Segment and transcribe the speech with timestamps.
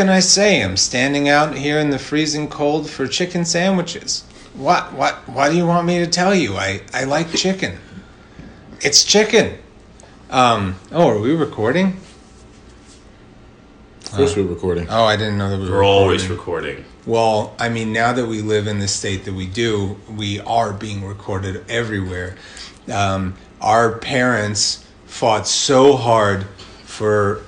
[0.00, 0.62] what can I say?
[0.62, 4.24] I'm standing out here in the freezing cold for chicken sandwiches.
[4.54, 4.94] What?
[4.94, 5.28] What?
[5.28, 6.56] What do you want me to tell you?
[6.56, 7.76] I I like chicken.
[8.80, 9.58] It's chicken.
[10.30, 10.76] Um.
[10.90, 11.98] Oh, are we recording?
[14.06, 14.86] Of course, we're recording.
[14.88, 15.76] Oh, I didn't know that we were.
[15.76, 16.76] We're always recording.
[16.76, 16.84] recording.
[17.04, 20.72] Well, I mean, now that we live in the state that we do, we are
[20.72, 22.36] being recorded everywhere.
[22.90, 26.46] Um, our parents fought so hard
[26.84, 27.42] for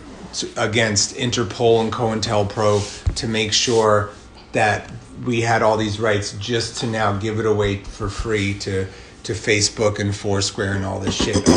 [0.56, 4.10] against Interpol and COINTELPRO to make sure
[4.52, 4.90] that
[5.24, 8.86] we had all these rights just to now give it away for free to
[9.24, 11.48] to Facebook and Foursquare and all this shit.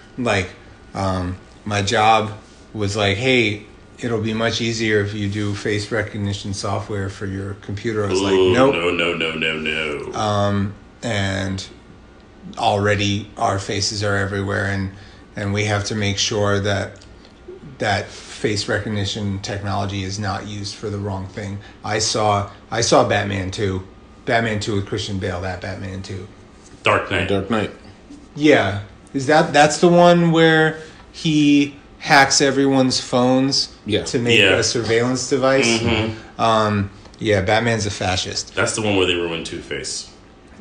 [0.18, 0.50] like,
[0.92, 2.32] um, my job
[2.74, 3.64] was like, hey,
[3.98, 8.04] it'll be much easier if you do face recognition software for your computer.
[8.04, 8.74] I was like, Ooh, nope.
[8.74, 10.12] No, no, no, no, no.
[10.12, 11.66] Um, and
[12.58, 14.92] already our faces are everywhere, and
[15.36, 17.03] and we have to make sure that
[17.78, 21.58] that face recognition technology is not used for the wrong thing.
[21.84, 23.86] I saw I saw Batman two,
[24.24, 25.40] Batman two with Christian Bale.
[25.40, 26.26] That Batman two.
[26.82, 27.28] Dark Knight.
[27.28, 27.70] Dark Knight.
[28.36, 28.80] Yeah,
[29.12, 30.78] is that that's the one where
[31.12, 34.04] he hacks everyone's phones Yeah.
[34.04, 34.56] to make Yeah.
[34.56, 35.78] a surveillance device?
[35.78, 36.14] Mhm.
[36.38, 38.54] Um, yeah, Batman's a fascist.
[38.54, 40.10] That's the one where they ruined Two Face.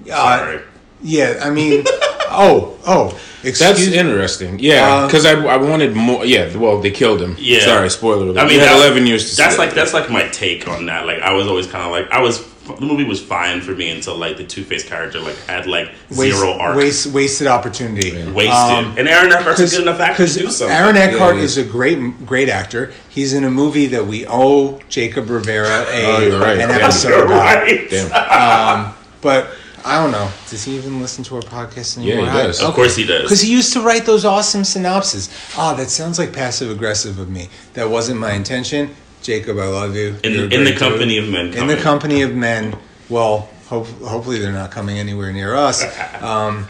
[0.10, 0.60] Uh, Sorry.
[1.02, 1.84] yeah, I mean,
[2.34, 3.10] oh, oh,
[3.44, 3.98] That's excuse me.
[3.98, 4.60] interesting.
[4.60, 6.26] Yeah, Uh, because I, I wanted more.
[6.26, 7.36] Yeah, well, they killed him.
[7.40, 7.62] Yeah.
[7.62, 8.38] Sorry, spoiler alert.
[8.40, 9.62] I mean, had 11 years to That's that.
[9.66, 11.06] like that's like my take on that.
[11.06, 13.90] Like I was always kind of like I was the movie was fine for me
[13.90, 18.12] until like the Two Face character like had like Waste- zero arc, waste, wasted opportunity.
[18.32, 18.54] wasted.
[18.54, 20.74] Um, and Aaron Eckhart's a good enough actor to do something.
[20.74, 22.94] Aaron Eckhart Yeah, is a great, great actor.
[23.10, 26.58] He's in a movie that we owe Jacob Rivera a, Oh, right.
[26.58, 27.64] an episode about.
[27.64, 27.90] right.
[27.90, 28.94] Damn.
[29.20, 29.50] But
[29.86, 30.30] I don't know.
[30.50, 32.26] Does he even listen to our podcast anymore?
[32.26, 32.62] Yeah, he does.
[32.62, 33.24] Of course he does.
[33.24, 35.30] Because he used to write those awesome synopses.
[35.58, 37.50] Ah, that sounds like passive aggressive of me.
[37.74, 38.96] That wasn't my intention.
[39.22, 40.16] Jacob, I love you.
[40.24, 40.78] In, You're in the great dude.
[40.80, 41.54] company of men.
[41.54, 42.76] in the company of men.
[43.10, 45.84] Well, hope, hopefully they're not coming anywhere near us.
[46.24, 46.68] Um,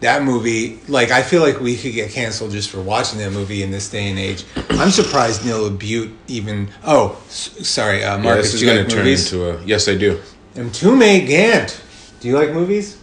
[0.00, 3.64] that movie, like, I feel like we could get canceled just for watching that movie
[3.64, 4.44] in this day and age.
[4.70, 6.68] I'm surprised Neil LaBute even.
[6.84, 8.46] Oh, s- sorry, uh, Yeah, Marcus.
[8.46, 9.32] this is you going to turn movies?
[9.32, 9.64] into a.
[9.64, 10.20] Yes, I do.
[10.54, 11.80] Mtume Gant.
[12.20, 12.98] Do you like movies?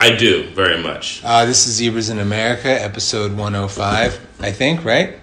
[0.00, 1.22] I do very much.
[1.24, 5.18] Uh, this is Zebras in America, episode 105, I think, right?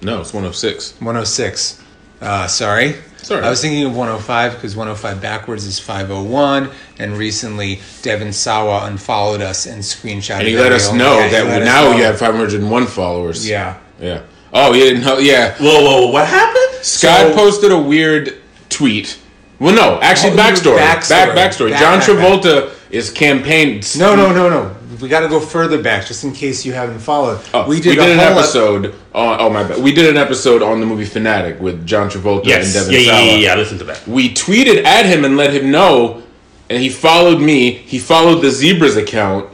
[0.00, 0.92] No, it's 106.
[1.00, 1.82] 106.
[2.20, 2.94] Uh, sorry.
[3.18, 3.44] Sorry.
[3.44, 9.40] I was thinking of 105 because 105 backwards is 501, and recently Devon Sawa unfollowed
[9.40, 10.40] us and screenshotted.
[10.40, 10.98] And he let us reel.
[10.98, 11.96] know Yeah, that let now know.
[11.96, 13.48] you have 501 followers.
[13.48, 13.78] Yeah.
[14.00, 14.22] Yeah.
[14.52, 15.18] Oh, you didn't know?
[15.18, 15.54] Yeah.
[15.58, 16.84] Whoa, whoa, what happened?
[16.84, 19.18] Scott So- posted a weird tweet.
[19.62, 20.78] Well, no, actually, Oh, backstory.
[20.78, 21.08] backstory.
[21.08, 21.70] Back backstory.
[21.70, 23.80] Back, John back, Travolta is campaign.
[23.96, 24.76] No, no, no, no.
[25.00, 27.40] We got to go further back, just in case you haven't followed.
[27.54, 28.86] Oh, we did, a an whole ep- episode.
[29.14, 29.82] on, oh my bad.
[29.82, 32.64] We did an episode on the movie Fanatic with John Travolta Yes.
[32.66, 33.24] and Yeah, Devon yeah, Sawa.
[33.26, 33.38] yeah, yeah.
[33.38, 33.54] yeah.
[33.56, 34.06] Listen to that.
[34.06, 36.22] We tweeted at him and let him know,
[36.70, 37.70] and he followed me.
[37.72, 39.48] He followed the Zebras account,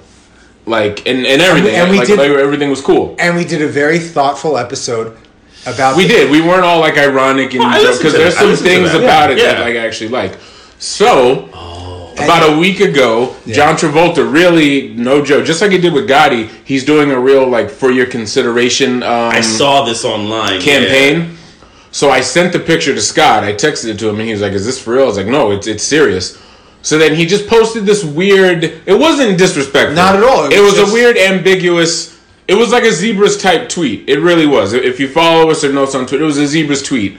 [0.66, 1.74] like and, and everything.
[1.76, 3.14] and we like, did- like, everything was cool.
[3.18, 5.16] and we did a very thoughtful episode
[5.66, 5.96] about.
[5.96, 6.30] We did.
[6.30, 8.36] We weren't all like ironic and Well, because there's.
[8.36, 9.54] Some things about it Yeah.
[9.54, 10.32] that like I actually like.
[10.78, 12.12] So Oh.
[12.18, 16.48] about a week ago, John Travolta really no joke, just like he did with Gotti,
[16.64, 19.02] he's doing a real like for your consideration.
[19.02, 20.60] Um, I saw this online.
[20.60, 21.36] campaign.
[21.90, 23.44] So I sent the picture to Scott.
[23.44, 25.16] I texted it to him, and he was like, "Is this for real?" I was
[25.16, 26.36] like, "No, it's it's serious."
[26.82, 28.62] So then he just posted this weird.
[28.86, 29.96] It wasn't disrespectful.
[29.96, 30.44] Not at all.
[30.44, 32.14] It, It was was, just- a weird, ambiguous.
[32.48, 34.08] It was like a zebras type tweet.
[34.08, 34.72] It really was.
[34.72, 37.18] If you follow us or know us on Twitter, it was a zebras tweet.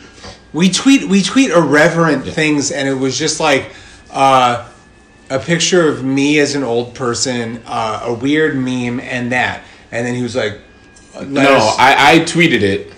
[0.53, 3.71] we tweet we tweet irreverent things and it was just like
[4.11, 4.67] uh,
[5.29, 10.05] a picture of me as an old person uh, a weird meme and that and
[10.05, 10.59] then he was like
[11.21, 12.91] No, I, I tweeted it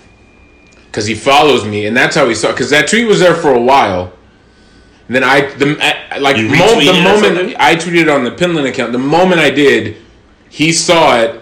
[0.86, 2.52] because he follows me, and that's how he saw.
[2.52, 4.12] Because that tweet was there for a while.
[5.06, 7.56] And then I, the I, like mo- the moment?
[7.58, 9.96] I tweeted it on the Pinland account, the moment I did,
[10.50, 11.41] he saw it.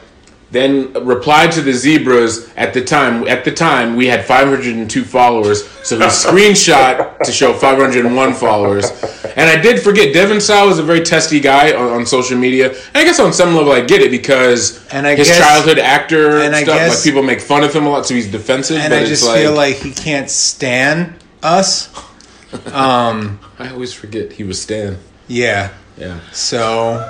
[0.52, 3.28] Then replied to the zebras at the time.
[3.28, 8.90] At the time, we had 502 followers, so he screenshot to show 501 followers.
[9.36, 12.70] And I did forget, Devon Sawa is a very testy guy on, on social media.
[12.70, 15.78] And I guess on some level I get it because And I his guess- childhood
[15.78, 18.78] actor and stuff, guess- like people make fun of him a lot, so he's defensive.
[18.78, 21.14] and but i just like, feel like he can't stand
[21.44, 21.88] us
[22.74, 24.98] um, I always forget he was Stan.
[25.28, 25.70] yeah
[26.00, 27.04] Yeah, so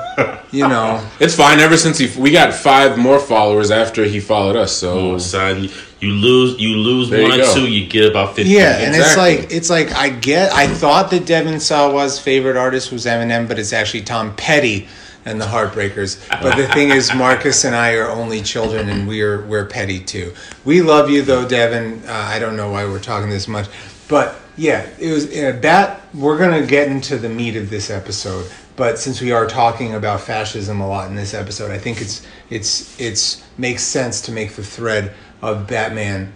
[0.51, 1.07] you know.
[1.21, 1.61] It's fine.
[1.61, 5.13] Ever since he, we got five more followers after he followed us, so.
[5.13, 5.69] Oh, son,
[6.01, 8.51] you lose, you lose There one you or two, you get about fifty.
[8.53, 12.91] yeah and it's like it's like i get i thought that devon sawa's favorite artist
[12.91, 14.89] was eminem but it's actually tom petty
[15.27, 16.19] and the heartbreakers.
[16.41, 20.33] But the thing is marcus and i are only children and we're we're petty too.
[20.65, 22.03] We love you though devon.
[22.07, 23.69] Uh, i don't know why we're talking this much.
[24.09, 26.01] But yeah, it was uh, that.
[26.15, 30.23] We're gonna get into the meat of this episode, but since we are talking about
[30.23, 34.53] fascism a lot in this episode, I think it's it's it's makes sense to make
[34.55, 35.13] the thread
[35.43, 36.33] of Batman.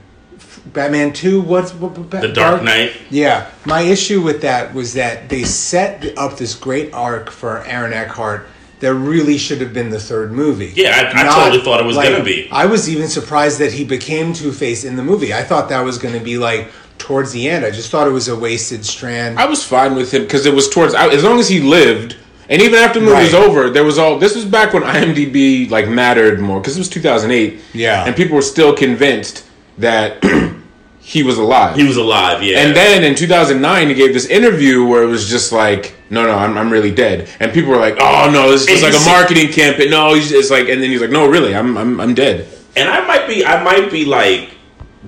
[0.66, 1.40] Batman Two.
[1.40, 2.92] What's what, what, The Dark Knight.
[3.08, 7.94] Yeah, my issue with that was that they set up this great arc for Aaron
[7.94, 8.46] Eckhart
[8.80, 10.74] that really should have been the third movie.
[10.76, 12.46] Yeah, I- I totally thought it was gonna be.
[12.52, 15.32] I was even surprised that he became Two Face in the movie.
[15.32, 17.64] I thought that was going to be like towards the end.
[17.64, 19.38] I just thought it was a wasted strand.
[19.38, 22.16] I was fine with him because it was towards as long as he lived,
[22.48, 24.18] and even after the movie was over, there was all.
[24.18, 27.60] This was back when IMDb like mattered more because it was 2008.
[27.72, 28.04] Yeah.
[28.06, 29.44] and people were still convinced
[29.78, 30.22] that
[31.00, 31.76] he was alive.
[31.76, 32.42] He was alive.
[32.42, 32.58] Yeah.
[32.60, 36.32] and then in 2009, he gave this interview where it was just like, "No, no,
[36.32, 39.04] I'm, I'm really dead," and people were like, "Oh no, this is just like a
[39.04, 42.14] marketing campaign." No, he's it's like, and then he's like, "No, really, I'm I'm, I'm
[42.14, 44.50] dead." And I might be, I might be like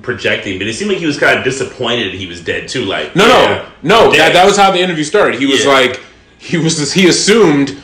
[0.02, 2.84] projecting, but it seemed like he was kind of disappointed he was dead too.
[2.84, 4.12] Like, No, yeah, no, no.
[4.16, 5.40] That, that was how the interview started.
[5.40, 5.72] He was Yeah.
[5.72, 6.00] like,
[6.46, 7.76] he was he assumed.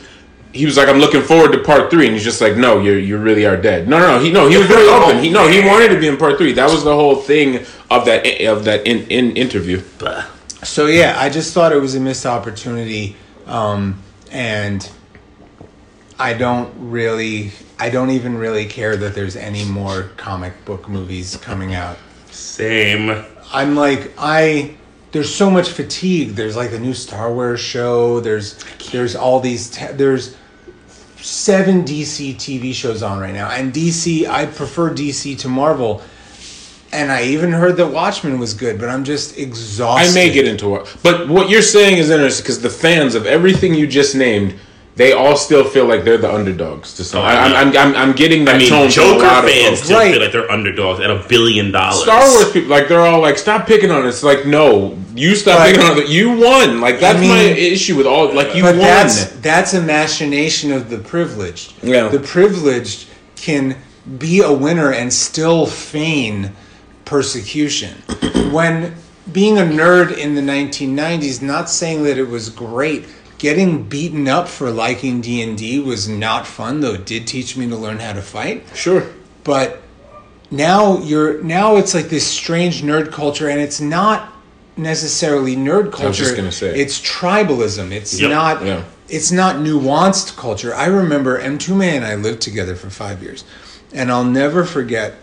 [0.53, 2.05] He was like, "I'm looking forward to part three.
[2.05, 4.23] and he's just like, "No, you you really are dead." No, no, no.
[4.23, 5.21] He no, he was very open.
[5.21, 6.53] He no, he wanted to be in part three.
[6.53, 9.81] That was the whole thing of that of that in, in interview.
[10.63, 13.17] So yeah, I just thought it was a missed opportunity,
[13.47, 14.01] um,
[14.31, 14.89] and
[16.17, 21.35] I don't really, I don't even really care that there's any more comic book movies
[21.35, 21.97] coming out.
[22.31, 23.25] Same.
[23.51, 24.75] I'm like I
[25.13, 26.29] there's so much fatigue.
[26.31, 28.19] There's like the new Star Wars show.
[28.19, 28.61] There's
[28.91, 30.35] there's all these te- there's
[31.17, 33.49] seven DC TV shows on right now.
[33.49, 36.01] And DC I prefer DC to Marvel.
[36.91, 40.11] And I even heard that Watchmen was good, but I'm just exhausted.
[40.11, 43.25] I may get into it, but what you're saying is interesting because the fans of
[43.25, 44.53] everything you just named,
[44.95, 46.93] they all still feel like they're the underdogs.
[46.95, 47.81] To some, Oh, I, I'm, yeah.
[47.81, 49.85] I'm, I'm, I'm getting that I mean, tone from a Joker lot of fans folks.
[49.85, 50.11] still Right.
[50.13, 52.03] feel like they're underdogs at a billion dollars.
[52.03, 55.57] Star Wars people, like they're all like, "Stop picking on us." Like, no, you stop
[55.59, 56.09] But- picking on it.
[56.09, 56.79] You won.
[56.79, 58.33] Like that's mean- my issue with all.
[58.33, 58.79] Like you but won.
[58.85, 61.73] that's that's a machination of the privileged.
[61.81, 62.09] Yeah.
[62.09, 63.75] The privileged can
[64.19, 66.51] be a winner and still feign
[67.05, 67.95] persecution.
[68.51, 68.93] when
[69.31, 73.05] being a nerd in the 1990s, not saying that it was great.
[73.43, 77.75] Getting beaten up for liking D&D was not fun, though it did teach me to
[77.75, 79.09] learn how to fight sure.
[79.43, 79.81] but
[80.49, 84.31] now you're now it's like this strange nerd culture and it's not
[84.77, 86.79] necessarily nerd culture I was just gonna say.
[86.79, 88.29] it's tribalism it's Yep.
[88.31, 88.83] not Yeah.
[89.09, 93.43] it's not nuanced culture i remember Mtume and i lived together for five years
[93.91, 95.15] and i'll never forget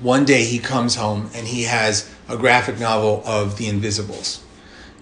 [0.00, 4.40] one day he comes home and he has a graphic novel of the invisibles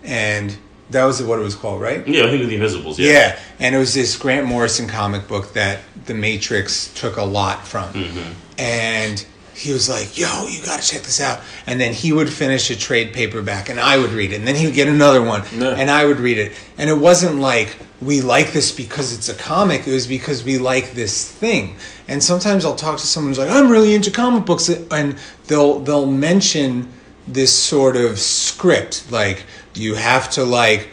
[0.03, 0.57] and
[0.91, 2.99] that was what it was called right Yeah, I think of the Invisibles.
[2.99, 3.13] Yeah.
[3.13, 7.67] yeah, and it was this Grant Morrison comic book that The Matrix took a lot
[7.67, 7.93] from.
[7.93, 8.33] Mm-hmm.
[8.59, 11.41] And he was like, yo, you gotta check this out.
[11.67, 14.37] And then he would finish a trade paperback and I would read it.
[14.37, 16.53] And then he would get another one and I would read it.
[16.77, 20.59] And it wasn't like we like this because it's a comic, it was because we
[20.59, 21.77] like this thing.
[22.07, 25.81] And sometimes I'll talk to someone who's like, I'm really into comic books and they'll
[25.81, 26.93] they'll mention
[27.27, 29.45] this sort of script like
[29.77, 30.89] you have to like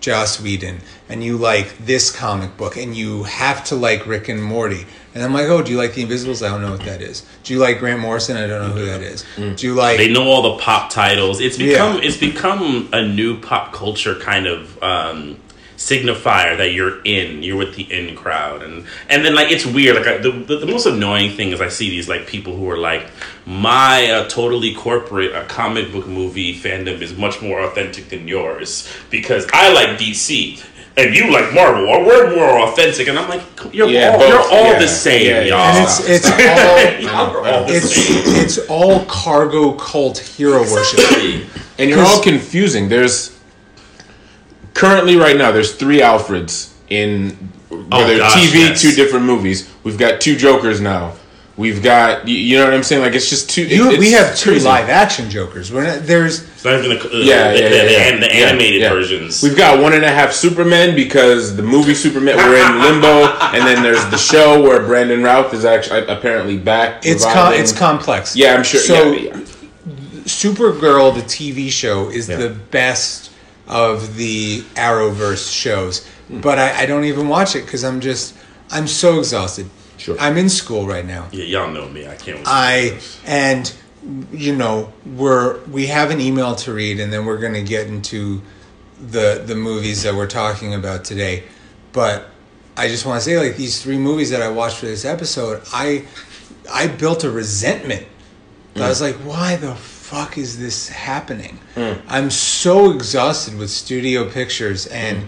[0.00, 4.42] Joss Whedon and you like this comic book and you have to like Rick and
[4.42, 4.84] Morty.
[5.14, 6.42] And I'm like, oh, do you like The Invisibles?
[6.42, 7.24] I don't know what that is.
[7.44, 8.36] Do you like Grant Morrison?
[8.36, 9.24] I don't know who that is.
[9.36, 9.98] Do you like?
[9.98, 11.38] They know all the pop titles.
[11.40, 11.68] It's Yeah.
[11.72, 15.36] become it's become a new pop culture kind of um,
[15.88, 17.42] signifier that you're in.
[17.42, 19.96] You're with the in crowd, and and then like it's weird.
[19.96, 22.68] Like I, the, the the most annoying thing is I see these like people who
[22.70, 23.06] are like,
[23.46, 28.88] my uh, totally corporate uh, comic book movie fandom is much more authentic than yours
[29.10, 30.64] because I like DC.
[30.94, 33.40] And you like Marvel, or we're more authentic, and I'm like,
[33.72, 34.28] you're Yeah, all both.
[34.28, 34.78] you're all Yeah.
[34.78, 35.46] the same, Yeah, yeah.
[35.46, 35.76] y'all.
[35.76, 36.30] and it's it's
[37.08, 38.44] all y'all are all the it's same.
[38.44, 41.00] it's all cargo cult hero worship.
[41.78, 42.90] And you're all confusing.
[42.90, 43.30] There's
[44.74, 47.30] currently right now there's three Alfreds in
[47.70, 48.82] whether Oh, gosh, TV, yes.
[48.82, 49.70] two different movies.
[49.82, 51.14] We've got two Jokers now.
[51.56, 53.02] We've got you, you know what I'm saying?
[53.02, 53.66] Like it's just two.
[53.66, 54.64] You, it's we have two crazy.
[54.66, 55.70] live action Jokers.
[55.70, 58.16] We're not, there's It's not even the, uh, Yeah, the, yeah, yeah, the, yeah.
[58.20, 58.88] the animated yeah.
[58.88, 59.42] versions.
[59.42, 63.66] We've got one and a half Superman because the movie Superman we're in limbo, and
[63.66, 67.04] then there's the show where Brandon Routh is actually apparently back.
[67.04, 68.34] it's com- it's complex.
[68.34, 68.80] Yeah, I'm sure.
[68.80, 69.44] So yeah, yeah.
[70.24, 72.36] Supergirl, the TV show, is Yeah.
[72.36, 73.30] the best
[73.68, 76.06] of the Arrowverse shows.
[76.28, 76.40] Hmm.
[76.40, 78.36] But I, I don't even watch it because I'm just
[78.70, 79.68] I'm so exhausted.
[79.98, 80.16] Sure.
[80.18, 81.28] I'm in school right now.
[81.30, 82.08] yeah, y'all know me.
[82.08, 82.42] I can't.
[82.44, 83.72] I and
[84.32, 87.86] you know we're we have an email to read, and then we're going to get
[87.86, 88.42] into
[88.98, 91.44] the the movies that we're talking about today.
[91.92, 92.28] But
[92.76, 95.62] I just want to say, like these three movies that I watched for this episode,
[95.72, 96.06] I
[96.72, 98.06] I built a resentment.
[98.74, 99.74] I was like, why the
[100.12, 101.58] fuck is this happening?
[101.74, 101.94] Hmm.
[102.06, 105.26] I'm so exhausted with studio pictures and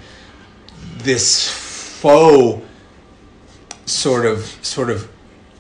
[0.99, 2.63] this faux
[3.87, 5.11] sort of sort of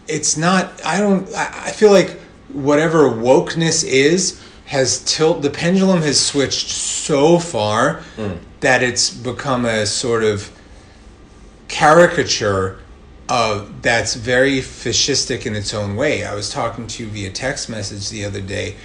[0.08, 6.00] it's not i don't i, I feel like whatever wokeness is has tilt the pendulum
[6.00, 8.34] has switched so far hmm.
[8.60, 10.50] that it's become a sort of
[11.68, 12.78] caricature
[13.28, 16.24] of that's very fascistic in its own way.
[16.24, 18.76] I was talking to you via text message the other day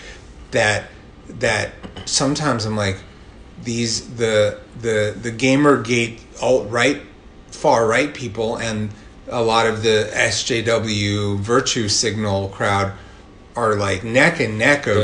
[0.51, 0.89] that
[1.27, 1.71] that
[2.05, 2.97] sometimes i'm like
[3.63, 7.01] these the the the gamergate alt right
[7.51, 8.89] far right people and
[9.31, 12.93] a lot of the SJW virtue signal crowd
[13.55, 14.95] are like neck and neck of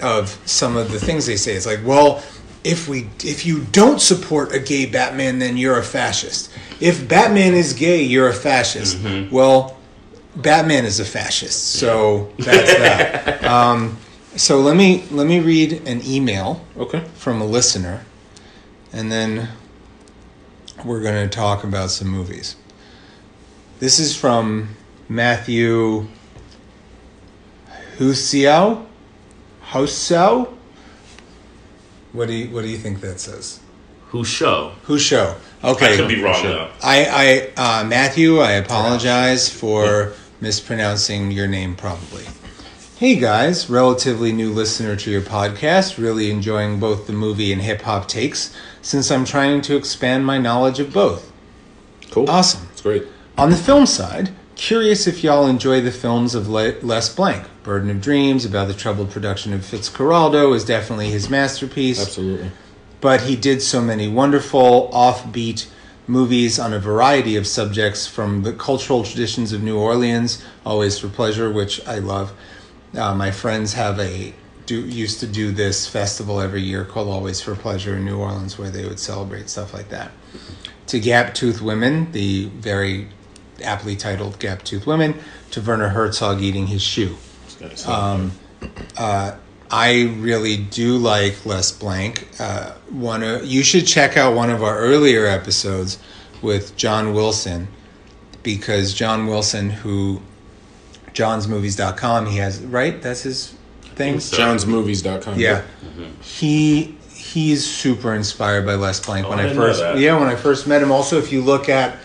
[0.00, 1.54] of some of the things they say.
[1.54, 2.22] It's like, well,
[2.62, 6.52] if we if you don't support a gay Batman, then you're a fascist.
[6.80, 8.98] If Batman is gay, you're a fascist.
[9.32, 9.76] Well,
[10.36, 13.44] Batman is a fascist, so that's that.
[13.48, 13.96] Um,
[14.38, 17.04] so let me let me read an email Okay.
[17.14, 18.04] from a listener,
[18.92, 19.48] and then
[20.84, 22.56] we're going to talk about some movies.
[23.80, 24.76] This is from
[25.08, 26.06] Matthew
[27.98, 28.86] Husio.
[29.70, 30.54] Husio.
[32.12, 33.60] What do you What do you think that says?
[34.10, 34.72] Who show?
[34.86, 35.36] Husho.
[35.62, 35.94] Okay.
[35.94, 36.70] I could be wrong though.
[36.82, 42.24] I, I uh, Matthew, I apologize for mispronouncing your name probably.
[42.98, 47.82] Hey guys, relatively new listener to your podcast, really enjoying both the movie and hip
[47.82, 48.52] hop takes
[48.82, 51.30] since I'm trying to expand my knowledge of both.
[52.10, 52.28] Cool.
[52.28, 52.66] Awesome.
[52.72, 53.04] It's great.
[53.36, 57.46] On the film side, curious if y'all enjoy the films of Le- Les Blank.
[57.62, 62.50] Burden of Dreams, about the troubled production of Fitzcarraldo, is definitely his masterpiece Absolutely.
[63.00, 65.68] but he did so many wonderful offbeat
[66.08, 71.06] movies on a variety of subjects from the cultural traditions of New Orleans, Always for
[71.08, 72.32] Pleasure, which I love.
[72.96, 74.32] Uh, my friends have a
[74.66, 78.58] do used to do this festival every year called Always for Pleasure in New Orleans,
[78.58, 80.10] where they would celebrate stuff like that.
[80.88, 83.08] To Gap Tooth Women, the very
[83.64, 85.18] aptly titled Gap Tooth Women,
[85.52, 87.16] to Werner Herzog eating his shoe.
[87.86, 88.32] Um,
[88.98, 89.36] uh,
[89.70, 92.28] I really do like Les Blank.
[92.38, 95.98] Uh, one you should check out one of our earlier episodes
[96.42, 97.68] with John Wilson
[98.42, 100.22] because John Wilson, who
[101.14, 103.00] johnsmovies.com, he has right.
[103.02, 103.54] That's his
[103.94, 104.20] thing.
[104.20, 104.36] so.
[104.36, 105.38] JohnsMovies.com.
[105.38, 105.62] Yeah,
[106.20, 109.26] he he's super inspired by Les Blank.
[109.26, 110.90] Oh, when I I, first yeah, when I first met him.
[110.92, 111.96] Also, if you look at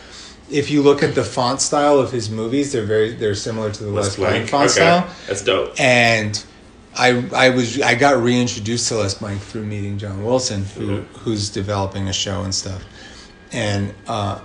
[0.51, 3.83] if you look at the font style of his movies, they're very they're similar to
[3.83, 4.49] the Les, Les Blank Blank.
[4.49, 5.79] font Okay, style that's dope.
[5.79, 6.43] and
[6.97, 11.05] I I was I got reintroduced to Les Blank through meeting John Wilson, who Mhm.
[11.19, 12.83] who's developing a show and stuff,
[13.51, 14.39] and uh,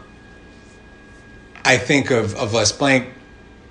[1.65, 3.09] I think of of Les Blank,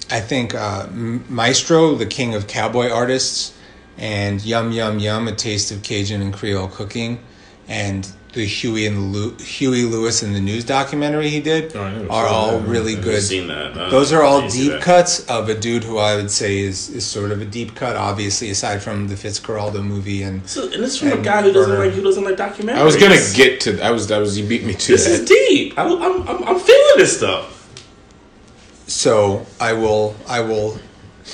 [0.10, 3.54] I think uh, Maestro, the king of cowboy artists,
[3.98, 7.20] and Yum Yum Yum, a taste of Cajun and Creole cooking,
[7.68, 12.08] and the Huey and the Lew- Huey Lewis and the News documentary he did Oh,
[12.10, 12.68] are all that.
[12.68, 13.24] really I've good.
[13.24, 13.76] seen that.
[13.76, 17.04] Uh, Those are all deep cuts of a dude who I would say is, is
[17.06, 20.92] sort of a deep cut, obviously, aside from the Fitzcarraldo movie and So, and this
[20.94, 21.86] is from a guy who doesn't Werner.
[21.86, 22.76] like who doesn't like documentaries.
[22.78, 23.82] I was gonna get to.
[23.82, 24.08] I was.
[24.08, 24.38] That was.
[24.38, 25.12] You beat me to This that.
[25.22, 25.78] is deep.
[25.80, 27.57] I, I'm, I'm I'm feeling this stuff.
[28.88, 30.80] So I will I will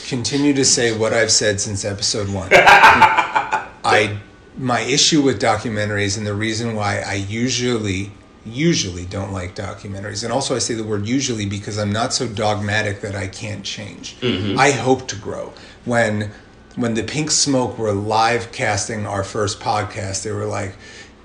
[0.07, 2.49] continue to say what I've said since episode one.
[2.53, 4.17] I
[4.57, 8.11] my issue with documentaries and the reason why I usually
[8.45, 12.27] usually don't like documentaries and also I say the word usually because I'm not so
[12.27, 14.19] dogmatic that I can't change.
[14.19, 14.59] Mm-hmm.
[14.59, 15.53] I hope to grow.
[15.85, 16.31] When
[16.75, 20.75] when the Pink Smoke were live casting our first podcast, they were like,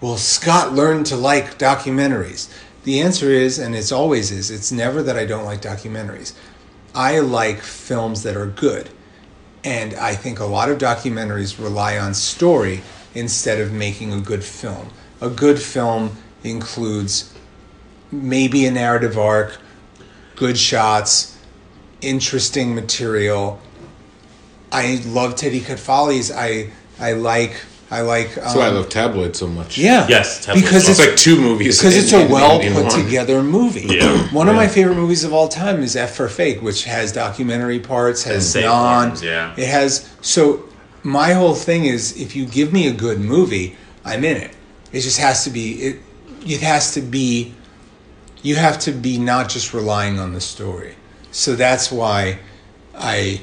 [0.01, 2.53] "Well, Scott learned to like documentaries."
[2.89, 6.33] The answer is and it's always is, it's never that I don't like documentaries.
[6.95, 8.89] I like films that are good.
[9.63, 12.81] And I think a lot of documentaries rely on story
[13.15, 14.89] instead of making a good film.
[15.21, 17.35] A good film includes
[18.11, 19.59] maybe a narrative arc,
[20.35, 21.37] good shots,
[22.01, 23.61] interesting material.
[24.73, 28.29] I love Teddy Cut I I like I like.
[28.37, 29.79] Um, That's why I love Tabloid so much.
[29.79, 30.07] Yeah.
[30.09, 31.79] Yes, Tabloid because It's it's like two movies.
[31.79, 33.05] because it's in- a in- well in put one.
[33.05, 33.87] together movie.
[33.89, 34.29] Yeah.
[34.33, 34.61] One of Yeah.
[34.61, 38.55] my favorite movies of all time is F for Fake, which has documentary parts, has
[38.55, 39.09] non.
[39.09, 39.55] forms, yeah.
[39.57, 40.65] It has so.
[41.03, 44.51] My whole thing is, if you give me a good movie, I'm in it.
[44.93, 45.73] It just has to be.
[45.75, 45.97] It.
[46.47, 47.55] It has to be.
[48.43, 50.95] You have to be not just relying on the story.
[51.31, 52.39] So that's why,
[52.95, 53.41] I.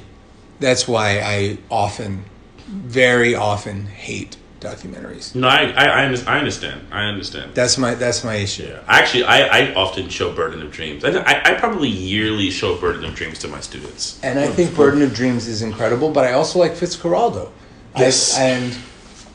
[0.60, 2.24] That's why I often,
[2.68, 5.36] very often hate documentaries.
[5.36, 6.88] No, I I, I, I understand.
[6.92, 7.54] I understand.
[7.56, 8.68] That's my that's my issue.
[8.68, 11.04] Yeah, actually, I, I often show Burden of Dreams.
[11.04, 14.20] I, I, I probably yearly show Burden of Dreams to my students.
[14.24, 17.52] And I think Burden of Dreams is incredible, but I also like Fitzcarraldo.
[17.98, 18.38] Yes.
[18.38, 18.78] I, and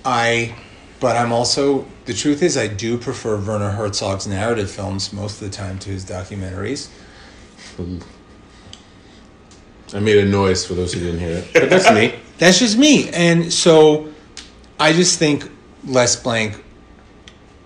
[0.04, 0.54] I,
[0.98, 5.50] but I'm also the truth is I do prefer Werner Herzog's narrative films most of
[5.50, 6.88] the time to his documentaries.
[9.92, 11.48] I made a noise for those who didn't hear it.
[11.52, 12.14] But that's me.
[12.40, 14.08] That's just me, and so
[14.80, 15.50] I just think
[15.84, 16.64] Les Blank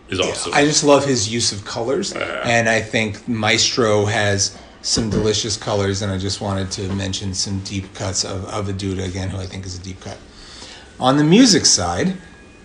[0.08, 0.52] Is awesome.
[0.52, 6.02] I just love his use of colors, and I think Maestro has some delicious colors.
[6.02, 9.38] And I just wanted to mention some deep cuts of of a dude again, who
[9.38, 10.18] I think is a deep cut.
[10.98, 12.16] On the music side,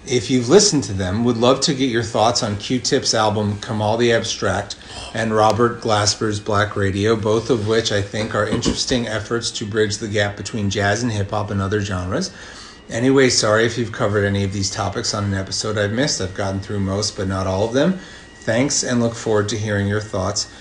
[0.06, 4.00] if you've listened to them, would love to get your thoughts on Q-Tip's album "Kamaal
[4.00, 4.76] the Abstract"
[5.14, 9.98] and Robert Glasper's Black Radio, both of which I think are interesting efforts to bridge
[9.98, 12.32] the gap between jazz and hip hop and other genres.
[12.90, 16.22] Anyway, sorry if you've covered any of these topics on an episode I've missed.
[16.22, 18.00] I've gotten through most, but not all of them.
[18.42, 20.52] Thanks and look forward to hearing your thoughts.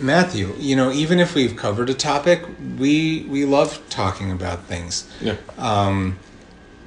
[0.00, 2.44] Matthew, you know, even if we've covered a topic,
[2.78, 5.10] we we love talking about things.
[5.20, 5.36] Yeah.
[5.58, 6.18] Um,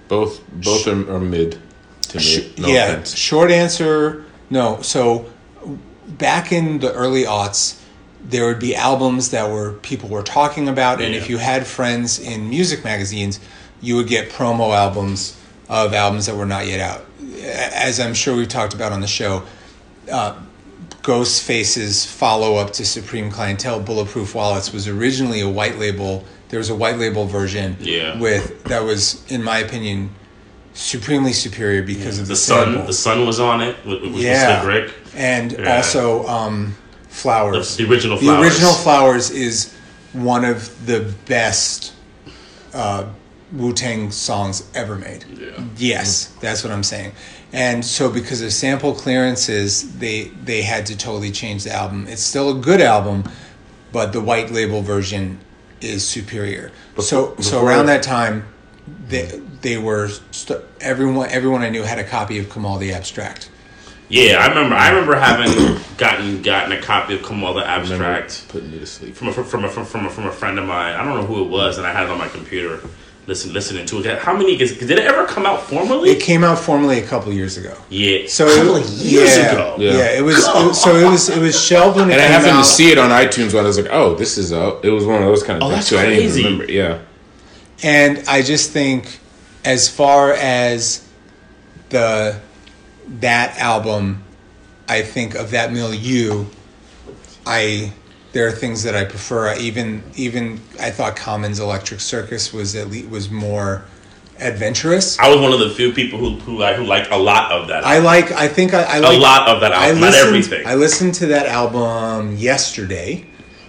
[0.08, 1.60] both both are, are mid
[2.10, 2.54] to me.
[2.58, 3.16] No yeah, offense.
[3.16, 4.82] short answer, no.
[4.82, 5.26] So
[6.08, 7.82] back in the early aughts,
[8.24, 12.20] there would be albums that were people were talking about, and if you had friends
[12.20, 13.40] in music magazines,
[13.82, 17.06] you would get promo albums of albums that were not yet out.
[17.42, 19.44] As I'm sure we've talked about on the show,
[20.12, 20.36] uh,
[21.04, 26.26] Ghostface's follow up to Supreme Clientele, Bulletproof Wallets, was originally a white label.
[26.50, 28.20] There was a white label version Yeah.
[28.20, 30.10] with that was, in my opinion,
[30.78, 32.86] supremely superior because of the, the sun, sample.
[32.86, 33.76] the sun was on it.
[33.86, 34.94] With, with yeah, Slick Rick.
[35.16, 35.78] and Yeah.
[35.78, 36.76] also um,
[37.10, 37.76] flowers.
[37.76, 38.46] The- the original The Flowers.
[38.48, 39.74] original flowers is
[40.14, 41.94] one of the best
[42.74, 43.06] uh,
[43.54, 45.26] Wu Tang songs ever made.
[45.38, 45.64] Yeah.
[45.78, 47.14] Yes, that's what I'm saying.
[47.54, 52.06] And so because of sample clearances, they they had to totally change the album.
[52.08, 53.24] It's still a good album,
[53.94, 55.40] but the white label version
[55.80, 56.72] is superior.
[57.00, 58.44] so so before- around that time,
[59.08, 63.50] they they were st- everyone everyone I knew had a copy of Kamaal the Abstract.
[64.10, 64.76] Yeah, I remember.
[64.76, 69.14] I remember having gotten gotten a copy of Kamaal the Abstract putting you to sleep.
[69.16, 70.96] from a from a from a from a friend of mine.
[70.96, 72.80] I don't know who it was, and I had it on my computer.
[73.26, 74.20] Listen, listening to it.
[74.20, 74.56] How many?
[74.56, 76.12] Did it ever come out formally?
[76.12, 77.76] It came out formally a couple years ago.
[77.90, 79.76] yeah, So a couple it, of years yeah, ago.
[79.78, 80.18] Yeah, Yeah.
[80.20, 80.38] it was.
[80.48, 81.28] It, was- so it was.
[81.28, 82.64] It was shelved when it And I happened out.
[82.64, 84.80] to see it on iTunes when I was like, oh, this is a.
[84.82, 85.98] It was one of those kind of Oh, things that's too.
[85.98, 86.40] I didn't crazy.
[86.40, 86.72] even remember.
[86.72, 87.00] Yeah.
[87.84, 89.20] And I just think,
[89.68, 91.06] as far as
[91.90, 92.40] the
[93.20, 94.24] that album,
[94.88, 96.46] I think of that milieu,
[97.46, 97.92] I
[98.32, 99.50] there are things that I prefer.
[99.50, 103.84] I even even I thought Common's Electric Circus was at least was more
[104.40, 105.20] adventurous.
[105.20, 107.68] I was one of the few people who who like who liked a lot of
[107.68, 107.86] that.
[107.86, 108.32] I like.
[108.32, 110.66] I think I, I like lot of that album, not listened, everything.
[110.66, 113.26] I listened to that album yesterday,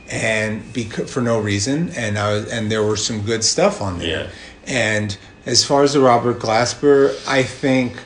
[0.09, 3.99] and because for no reason, and I was, and there were some good stuff on
[3.99, 4.27] there.
[4.27, 4.31] Yeah.
[4.69, 7.97] And as far as the Robert Glasper, I think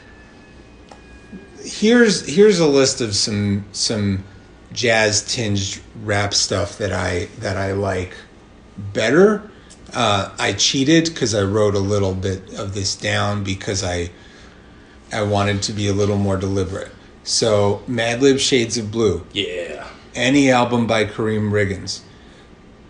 [1.64, 4.22] here's here's a list of some some
[4.72, 8.14] jazz tinged rap stuff that I that I like
[8.78, 9.50] better.
[9.92, 14.10] Uh, I cheated because I wrote a little bit of this down because I
[15.12, 16.92] I wanted to be a little more deliberate.
[17.24, 22.02] So Madlib Shades of Blue, yeah, any album by Karriem Riggins.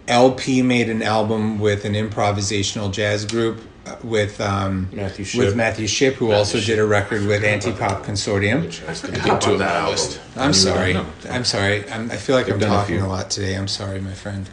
[0.08, 3.62] LP made an album with an improvisational jazz group
[4.02, 5.38] with um, Matthew Shipp.
[5.38, 8.62] with Matthew Shipp, who also did a record with Anti Pop Consortium.
[8.84, 10.20] I was going to get to that album.
[10.36, 10.94] I'm sorry.
[10.94, 11.06] No.
[11.28, 11.88] I'm sorry.
[11.90, 13.56] I'm, I feel like I'm done a talking a lot today.
[13.56, 14.48] I'm sorry, my friend.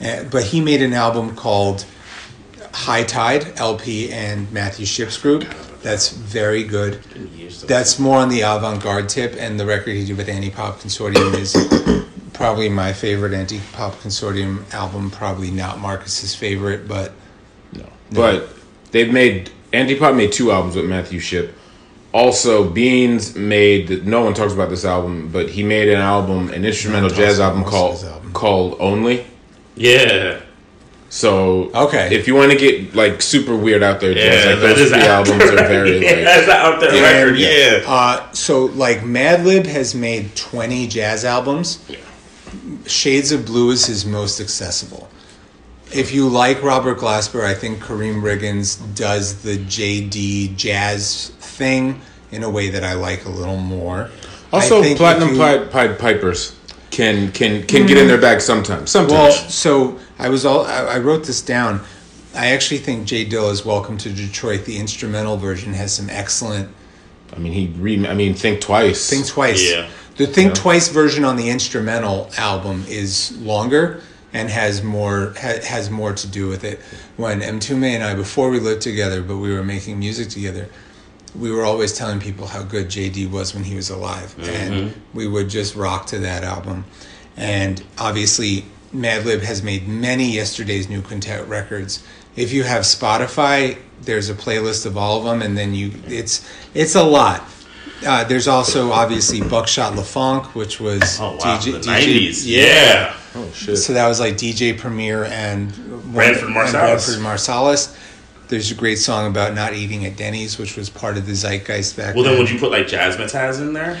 [0.00, 1.84] Uh, but he made an album called
[2.72, 5.44] High Tide, LP and Matthew Shipp's group.
[5.82, 6.94] That's very good.
[7.66, 11.34] That's more on the avant-garde tip, and the record he did with Anti Pop Consortium
[11.34, 11.56] is
[12.32, 15.10] probably my favorite Anti Pop Consortium album.
[15.10, 17.12] Probably not Marcus's favorite, but
[17.72, 17.84] No.
[18.10, 18.48] But
[18.92, 21.54] they've made Antipop made two albums with Matthew Shipp.
[22.12, 26.64] Also, Beans made no one talks about this album, but he made an album, an
[26.64, 28.32] instrumental talks jazz album called album.
[28.34, 29.26] called Only.
[29.76, 30.40] yeah,
[31.08, 32.14] So Okay.
[32.14, 34.50] if you want to get like super weird out there, jazz, yeah.
[34.50, 37.38] like those three albums are very yeah, like that's out there And, record.
[37.38, 41.78] Yeah, Uh, so like Madlib has made 20 jazz albums.
[42.86, 45.08] Shades of Blue is his most accessible.
[45.94, 52.00] If you like Robert Glasper, I think Karriem Riggins does the JD jazz thing
[52.30, 54.10] in a way that I like a little more.
[54.52, 56.56] I also think platinum you- pied, pied pipers
[56.90, 58.90] can can can get in their bag sometimes.
[58.90, 59.12] Sometimes.
[59.12, 61.80] Well, so I was all I, I wrote this down.
[62.34, 66.70] I actually think Jay Dilla's "Welcome to Detroit," the instrumental version, has some excellent
[67.34, 68.06] I mean, he re.
[68.06, 69.08] I mean, think twice.
[69.08, 69.70] Think Twice.
[69.70, 69.88] Yeah.
[70.16, 74.02] The Think Twice version on the instrumental album is longer.
[74.34, 76.80] And has more ha, has more to do with it.
[77.18, 80.68] When Mtume and I, before we lived together, but we were making music together,
[81.38, 85.26] we were always telling people how good JD was when he was alive, and we
[85.26, 86.84] would just rock to that album.
[87.36, 88.64] And obviously,
[88.94, 92.02] Madlib has made many Yesterday's New Quintet records.
[92.36, 96.46] If you have Spotify, there's a playlist of all of them, and then you it's
[96.74, 97.44] it's a lot.
[98.06, 102.46] Uh, there's also obviously Buckshot LeFonque, which was Oh wow, DJ, the DJ nineties.
[102.48, 103.16] Yeah.
[103.34, 103.78] Oh shit.
[103.78, 105.72] so that was like DJ Premier and
[106.12, 106.72] Branford and Marsalis.
[106.72, 107.98] Branford Marsalis.
[108.48, 111.96] There's a great song about not eating at Denny's, which was part of the zeitgeist
[111.96, 112.42] back Well, then then.
[112.42, 113.98] would you put like Jazzmatazz in there?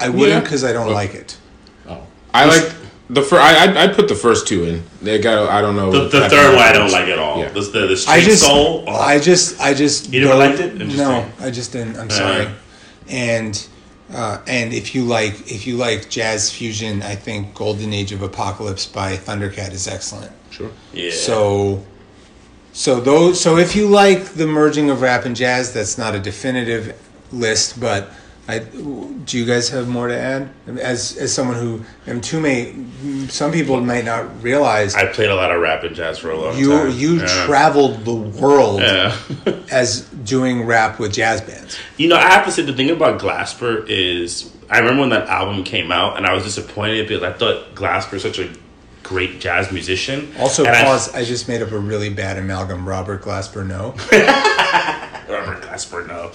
[0.00, 0.40] I wouldn't Yeah.
[0.40, 1.36] because I don't Well- like it.
[1.86, 1.98] Oh,
[2.32, 2.72] I like
[3.10, 3.42] the first.
[3.42, 4.82] I I I'd put the first two in.
[5.02, 5.50] They got.
[5.50, 5.90] I don't know.
[5.90, 7.38] The, the third one I don't like at all.
[7.40, 7.48] Yeah.
[7.50, 8.84] The, the, the street I just, soul.
[8.86, 8.92] oh.
[8.94, 10.10] I just, I just.
[10.12, 10.74] You never go- liked it?
[10.96, 11.96] No, I just didn't.
[11.98, 12.48] I'm sorry.
[13.08, 13.66] And
[14.12, 18.22] uh, and if you like, if you like jazz fusion, I think Golden Age of
[18.22, 20.32] Apocalypse by Thundercat is excellent.
[20.50, 20.70] Sure.
[20.92, 21.10] yeah.
[21.12, 21.84] So,
[22.72, 23.40] so those.
[23.40, 26.98] So if you like the merging of rap and jazz, that's not a definitive
[27.32, 28.10] list, but.
[28.48, 30.50] I, do you guys have more to add?
[30.66, 35.60] As as someone who Mtume, some people might not realize I played a lot of
[35.60, 36.90] rap and jazz for a long you time.
[36.98, 37.46] you yeah.
[37.46, 39.16] traveled the world Yeah.
[39.70, 41.78] as doing rap with jazz bands.
[41.96, 45.28] You know, I have to say the thing about Glasper is I remember when that
[45.28, 48.50] album came out and I was disappointed because I thought Glasper was such a
[49.02, 50.32] great jazz musician.
[50.38, 51.12] Also, And I- pause.
[51.14, 52.86] I, just made up a really bad amalgam.
[52.88, 53.94] Robert Glasper, no.
[55.28, 56.32] Robert Glasper, no.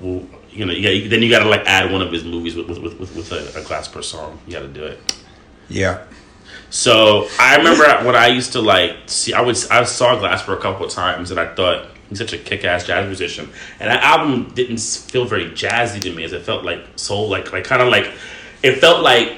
[0.00, 2.68] Well, you know, you then you got to like add one of his movies with
[2.68, 4.38] with, with, with a, a Glasper song.
[4.46, 4.98] You got to do it.
[5.68, 6.04] Yeah.
[6.70, 10.60] So I remember when I used to like see, I would I saw Glasper a
[10.60, 13.50] couple of times, and I thought he's such a kick-ass jazz musician.
[13.80, 17.52] And that album didn't feel very jazzy to me, as it felt like soul, like
[17.52, 18.10] like kind of like
[18.62, 19.36] it felt like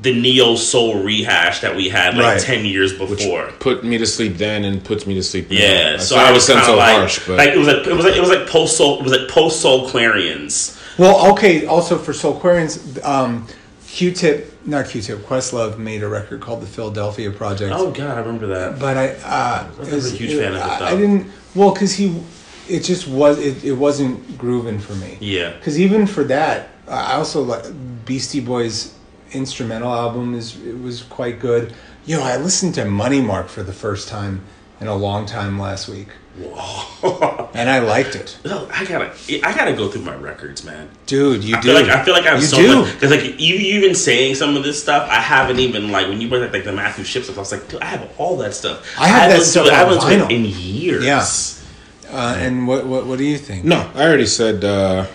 [0.00, 2.40] the neo soul rehash that we had like Right.
[2.40, 3.50] ten years before.
[3.58, 5.56] Put me to sleep then and puts me to sleep now.
[5.56, 7.68] Yeah, That's so I it was kind of so like, harsh, but like it was
[7.68, 10.78] like it was like it was like post soul, it was like post Soulquarians.
[10.98, 11.64] Well, okay.
[11.66, 13.46] Also for Soulquarians, um,
[13.94, 17.72] Q-Tip, not Q-Tip, Questlove made a record called the Philadelphia Project.
[17.72, 18.80] Oh god, I remember that.
[18.80, 20.90] But I, uh, was was- a huge fan of it, I.
[20.90, 21.30] I didn't.
[21.54, 22.20] Well, because he,
[22.68, 23.38] it just was.
[23.38, 25.16] It, it wasn't grooving for me.
[25.20, 25.52] Yeah.
[25.52, 27.64] Because even for that, I also like
[28.04, 28.98] Beastie Boys
[29.30, 31.72] instrumental album is it was quite good.
[32.04, 34.44] Yo, I listened to Money Mark for the first time
[34.80, 39.12] in a long time last week, and I liked it, No, I gotta,
[39.44, 40.88] I gotta go through my records, man.
[41.06, 41.44] dude.
[41.44, 41.68] You I do.
[41.68, 42.80] feel like I feel like I have you so do.
[42.82, 46.08] much because like you you even saying some of this stuff, I haven't even like
[46.08, 47.36] when you bring up like the Matthew Shipp stuff.
[47.36, 48.84] I was like, dude, I have all that stuff.
[48.98, 50.30] I have that stuff listened to it- I haven't listened vinyl.
[50.30, 51.04] in years.
[51.04, 52.16] Yeah.
[52.16, 53.64] Uh, and what, what what do you think?
[53.64, 55.06] no, I already said uh,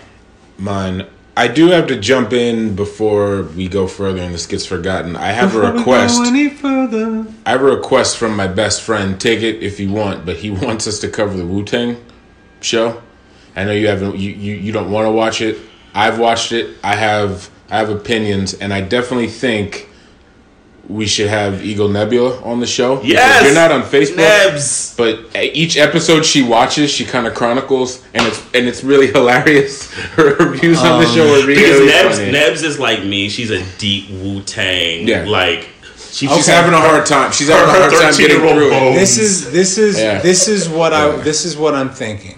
[0.58, 1.06] mine.
[1.36, 5.16] I do have to jump in before we go further and this gets forgotten.
[5.16, 6.20] I have a request.
[6.22, 7.26] any further?
[7.46, 9.20] I have a request from my best friend.
[9.20, 11.96] Take it if you want, but he wants us to cover the Wu Tang
[12.60, 13.00] show.
[13.56, 14.16] I know you haven't.
[14.16, 15.58] You, you you don't want to watch it.
[15.94, 16.76] I've watched it.
[16.84, 19.88] I have I have opinions, and I definitely think
[20.90, 22.96] we should have Eagle Nebula on the show.
[22.96, 24.16] Because Yes, you're not on Facebook.
[24.16, 24.94] Nebs.
[24.96, 29.92] But each episode she watches, she kind of chronicles, and it's and it's really hilarious.
[29.92, 32.32] Her reviews on the um, show are really, Because Nebs, funny.
[32.32, 33.28] Nebs is like me.
[33.28, 35.06] She's a deep Wu Tang.
[35.06, 35.24] Yeah.
[35.24, 35.68] Like
[36.10, 36.52] she, She's Okay.
[36.52, 37.30] having a hard time.
[37.30, 38.96] She's having a Her hard time getting 13-year-old through bones.
[38.96, 40.20] This is this is Yeah.
[40.20, 42.36] this is what I this is what I'm thinking.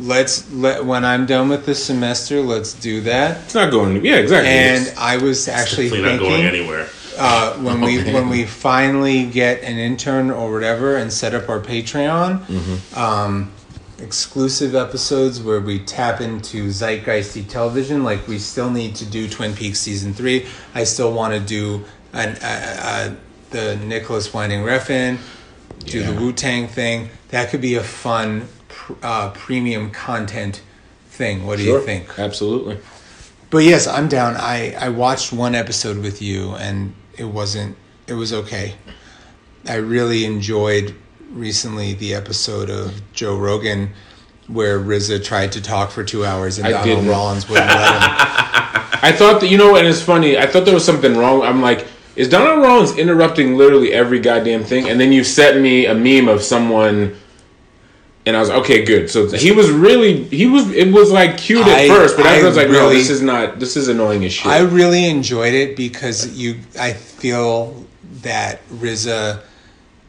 [0.00, 3.42] Let's let when I'm done with the semester, let's do that.
[3.44, 3.90] It's not going.
[3.96, 4.12] Anywhere.
[4.12, 4.50] Yeah, exactly.
[4.50, 6.88] And I was actually definitely not going thinking anywhere.
[7.18, 8.12] Uh, when we Okay.
[8.14, 12.98] when we finally get an intern or whatever and set up our Patreon, Mm-hmm.
[12.98, 13.50] um,
[14.00, 18.04] exclusive episodes where we tap into zeitgeisty television.
[18.04, 20.46] Like we still need to do Twin Peaks season three.
[20.74, 23.14] I still want to do an uh, uh,
[23.50, 25.18] the Nicolas Winding Refn,
[25.84, 26.20] do the Yeah.
[26.20, 27.08] Wu Tang thing.
[27.30, 30.62] That could be a fun pr- uh, premium content
[31.10, 31.44] thing.
[31.46, 32.18] What do you think?
[32.18, 32.78] Absolutely.
[33.50, 34.36] But yes, I'm down.
[34.36, 37.76] I, I watched one episode with you and it wasn't
[38.06, 38.74] it was okay.
[39.66, 40.94] I really enjoyed
[41.30, 43.90] recently the episode of Joe Rogan
[44.46, 47.10] where RZA tried to talk for two hours and I Donnell didn't.
[47.10, 48.00] Rawlings wouldn't let him.
[49.00, 50.38] I thought that you know, and it's funny.
[50.38, 51.42] I thought there was something wrong.
[51.42, 54.88] I'm like, is Donnell Rawlings interrupting literally every goddamn thing?
[54.88, 57.14] And then you sent me a meme of someone,
[58.28, 59.10] and I was okay, good.
[59.10, 60.70] So he was really he was.
[60.70, 63.22] It was like cute at I- first, but I I was like, no, this is
[63.22, 63.58] not.
[63.58, 64.46] This is annoying as shit.
[64.46, 67.86] I really enjoyed it because you I feel
[68.22, 69.40] that RZA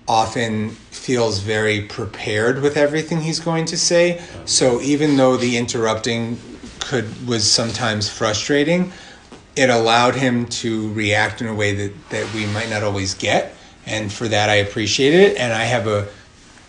[0.05, 4.21] often feels very prepared with everything he's going to say.
[4.43, 6.39] So even though the interrupting
[6.79, 8.91] could was sometimes frustrating,
[9.55, 13.55] it allowed him to react in a way that, that we might not always get.
[13.85, 15.37] And for that, I appreciate it.
[15.37, 16.07] And I have a,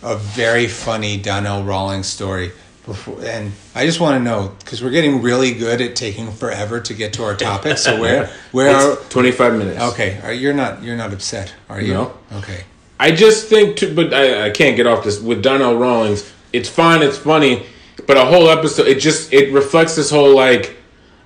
[0.03, 2.51] a very funny Donnell Rawlings story.
[2.85, 6.79] Before, and I just want to know because we're getting really good at taking forever
[6.79, 7.77] to get to our topic.
[7.77, 9.79] So where where are, Twenty five minutes.
[9.93, 10.19] okay?
[10.23, 11.93] Are, you're not you're not upset, are you?
[11.93, 12.17] No.
[12.33, 12.63] Okay.
[12.99, 16.31] I just think, but I, I can't get off this with Donnell Rawlings.
[16.53, 17.65] It's fine, it's funny,
[18.07, 20.75] but a whole episode, it just it reflects this whole like,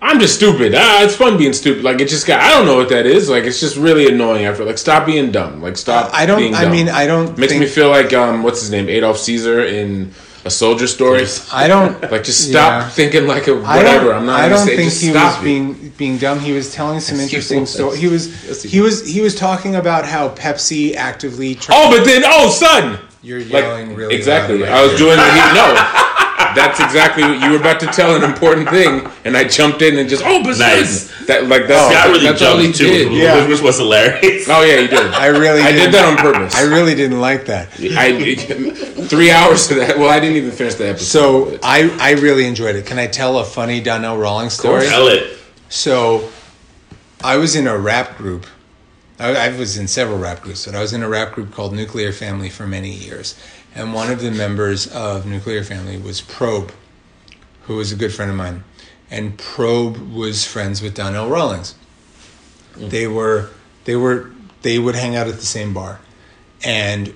[0.01, 0.73] I'm just stupid.
[0.75, 1.83] Ah, it's fun being stupid.
[1.83, 3.29] Like it just got, I don't know what that is.
[3.29, 4.45] Like it's just really annoying.
[4.45, 5.61] After like, stop being dumb.
[5.61, 6.11] Like stop.
[6.13, 8.69] I don't- Being I mean, I don't Makes think- me feel like um, what's his
[8.71, 10.11] name, Adolph Caesar in
[10.43, 11.25] A Soldier Story.
[11.51, 12.89] I don't Like just stop Yeah.
[12.89, 14.09] thinking like a whatever.
[14.09, 14.41] don't, I'm not.
[14.41, 15.43] I don't say, think just he stop was it.
[15.43, 16.39] being being dumb.
[16.39, 17.73] He was telling some Yes, interesting was.
[17.73, 17.99] stories.
[17.99, 21.55] He was Yes, he he was he was talking about how Pepsi actively.
[21.55, 22.99] Tra- Oh, but then oh, son.
[23.23, 24.59] You're Like yelling really exactly.
[24.59, 24.69] loud.
[24.69, 26.11] I was doing what he no.
[26.55, 29.97] That's exactly what you were about to tell an important thing, and I jumped in
[29.97, 31.11] and just oh, but Nice.
[31.25, 33.13] That like that's Scott really that's all he too, did.
[33.13, 33.47] Yeah.
[33.47, 34.47] which was hilarious.
[34.47, 35.11] Oh yeah, you did.
[35.13, 35.61] I really.
[35.61, 36.55] I didn't- did that on purpose.
[36.55, 37.69] I really didn't like that.
[37.79, 38.35] I
[39.07, 39.97] three hours of that.
[39.97, 41.05] Well, I didn't even finish the episode.
[41.05, 42.85] So I I really enjoyed it.
[42.85, 44.85] Can I tell a funny Donnell Rawlings story?
[44.87, 45.37] Tell it.
[45.69, 46.29] So,
[47.23, 48.45] I was in a rap group.
[49.19, 51.73] I, I was in several rap groups, but I was in a rap group called
[51.73, 53.35] Nuclear Family for many years.
[53.75, 56.71] And one of the members of Nuclear Family was Probe,
[57.63, 58.63] who was a good friend of mine.
[59.11, 61.75] And Probe was friends with Donnell Rawlings.
[62.77, 63.49] They were,
[63.83, 65.99] they were, they would hang out at the same bar,
[66.63, 67.13] and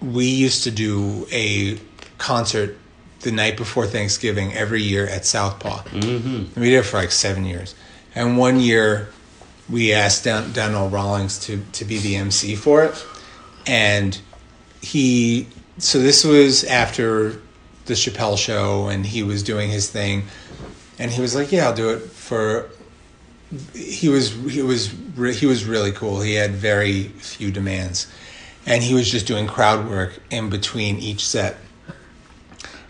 [0.00, 1.78] we used to do a
[2.18, 2.78] concert
[3.20, 5.82] the night before Thanksgiving every year at Southpaw.
[5.82, 6.60] Mm-hmm.
[6.60, 7.74] We did it for like seven years.
[8.14, 9.08] And one year,
[9.68, 13.06] we asked Don, Donnell Rawlings to, to be the MC for it.
[13.66, 14.18] And
[14.80, 15.46] he,
[15.82, 17.40] so this was after
[17.86, 20.24] the Chappelle show, and he was doing his thing.
[20.98, 22.70] And he was like, Yeah, I'll do it for.
[23.74, 24.94] He was he was
[25.36, 26.20] he was really cool.
[26.20, 28.06] He had very few demands,
[28.64, 31.56] and he was just doing crowd work in between each set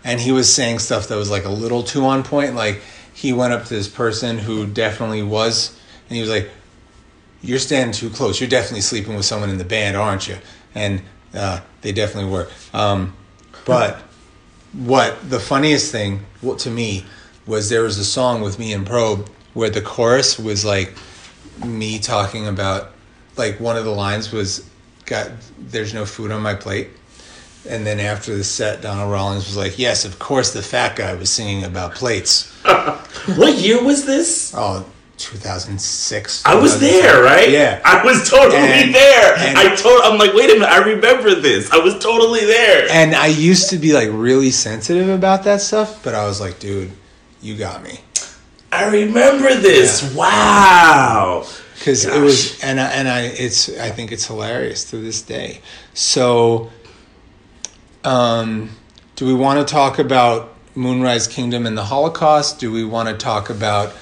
[0.03, 2.55] and he was saying stuff that was like a little too on point.
[2.55, 2.81] Like
[3.13, 5.77] he went up to this person who definitely was,
[6.09, 6.49] and he was like,
[7.41, 8.39] "You're standing too close.
[8.39, 10.37] You're definitely sleeping with someone in the band, aren't you?"
[10.73, 11.01] And
[11.33, 12.47] uh, they definitely were.
[12.73, 13.15] Um,
[13.65, 13.99] but
[14.73, 17.05] what the funniest thing well, to me
[17.45, 20.93] was there was a song with me and Probe where the chorus was like
[21.65, 22.91] me talking about
[23.37, 24.67] like one of the lines was
[25.05, 26.89] got there's no food on my plate
[27.67, 31.13] and then after the set, Donnell Rawlings was like, "Yes, of course, the fat guy
[31.13, 32.51] was singing about plates."
[33.35, 34.51] What year was this?
[34.57, 34.83] Oh,
[35.21, 36.43] 2006.
[36.45, 37.49] I was there, right?
[37.49, 37.79] Yeah.
[37.85, 39.35] I was totally And- there.
[39.37, 40.01] and- I told.
[40.03, 40.69] I'm like, wait a minute.
[40.69, 41.71] I remember this.
[41.71, 42.87] I was totally there.
[42.91, 46.59] And I used to be like really sensitive about that stuff, but I was like,
[46.59, 46.91] "Dude,
[47.41, 47.99] you got me,"
[48.71, 50.13] I remember this.
[50.15, 51.45] Wow.
[51.77, 55.61] because it was, and I, and I, it's, I think it's hilarious to this day.
[55.95, 56.69] So,
[58.03, 58.69] um,
[59.15, 62.59] do we want to talk about Moonrise Kingdom and the Holocaust?
[62.59, 63.93] Do we want to talk about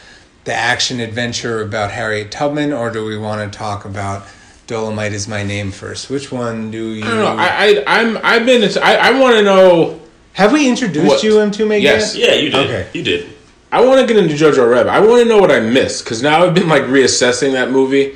[0.49, 4.27] the action adventure about Harriet Tubman, or do we want to talk about
[4.65, 6.09] Dolomite is my name first?
[6.09, 7.03] Which one do you?
[7.03, 7.35] I don't know.
[7.37, 8.63] I, I I'm I've been.
[8.81, 10.01] I, I want to know.
[10.33, 11.23] Have we introduced What?
[11.23, 11.83] you um, into Megan?
[11.83, 12.15] Yes.
[12.15, 12.65] Yeah, you did.
[12.65, 12.89] Okay.
[12.93, 13.29] You did.
[13.71, 14.89] I want to get into Jojo Rabbit.
[14.89, 18.15] I want to know what I missed because now I've been like reassessing that movie.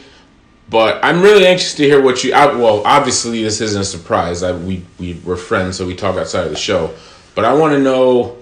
[0.70, 2.34] But I'm really anxious to hear what you.
[2.34, 4.42] I, well, obviously this isn't a surprise.
[4.42, 6.96] I, we we were friends, so we talk outside of the show.
[7.36, 8.38] But I want to know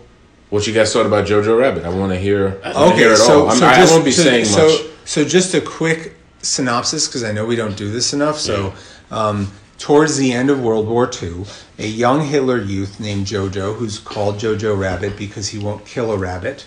[0.52, 1.86] what you guys thought about Jojo Rabbit.
[1.86, 2.62] I want to hear.
[2.64, 3.50] Okay, hear it so, all.
[3.50, 4.82] So I'm, so I just, won't be so, saying so, much.
[5.06, 8.38] So just a quick synopsis because I know we don't do this enough.
[8.38, 8.74] So
[9.10, 11.46] um, towards the end of World War II,
[11.80, 16.18] a young Hitler youth named Jojo, who's called Jojo Rabbit because he won't kill a
[16.18, 16.66] rabbit.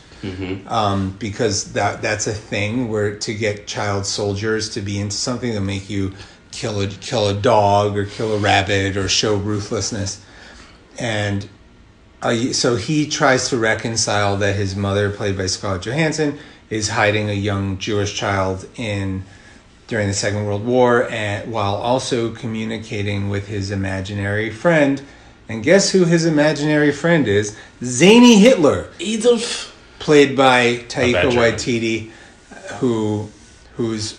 [0.68, 5.52] Um, because that that's a thing where to get child soldiers to be into something
[5.52, 6.14] that make you
[6.50, 10.24] kill a kill a dog or kill a rabbit or show ruthlessness,
[10.98, 11.46] and
[12.24, 16.38] uh, so he tries to reconcile that his mother, played by Scarlett Johansson,
[16.70, 19.24] is hiding a young Jewish child in
[19.86, 25.02] during the Second World War, and while also communicating with his imaginary friend.
[25.48, 27.54] And guess who his imaginary friend is?
[27.82, 29.70] Zany Hitler, Edith.
[29.98, 31.30] played by Taika.
[31.30, 32.10] Waititi,
[32.78, 33.28] who
[33.76, 34.18] who's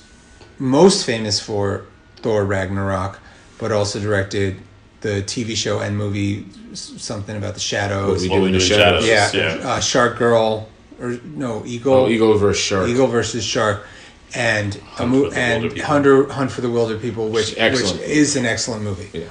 [0.59, 1.85] most famous for
[2.17, 3.19] Thor Ragnarok,
[3.57, 4.57] but also directed
[5.01, 8.07] the TV show and movie s- something about the shadows.
[8.07, 9.05] What we What do we in do the in shadows.
[9.05, 9.33] shadows.
[9.33, 9.67] Yeah, Yeah.
[9.69, 10.67] Uh, Shark Girl,
[11.01, 12.87] or no Eagle, Oh, Eagle versus Shark.
[12.89, 13.85] Eagle versus Shark,
[14.33, 17.53] and a Hunt mo- for the Wilder and Hunter Hunt for the Wilder People, which
[17.57, 17.99] Excellent.
[17.99, 19.09] which is an excellent movie.
[19.13, 19.25] Yeah.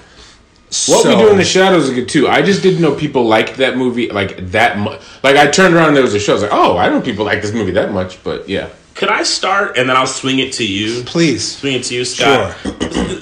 [0.87, 2.27] What So- we do in the shadows is good too.
[2.29, 5.01] I just didn't know people liked that movie like that much.
[5.23, 6.33] Like I turned around and there was a show.
[6.33, 8.23] I was like, oh, I don't know people like this movie that much.
[8.25, 11.03] But yeah, Could I start and then I'll swing it to you?
[11.05, 11.59] Please.
[11.59, 12.57] Swing it to you, Scott.
[12.63, 12.73] Sure.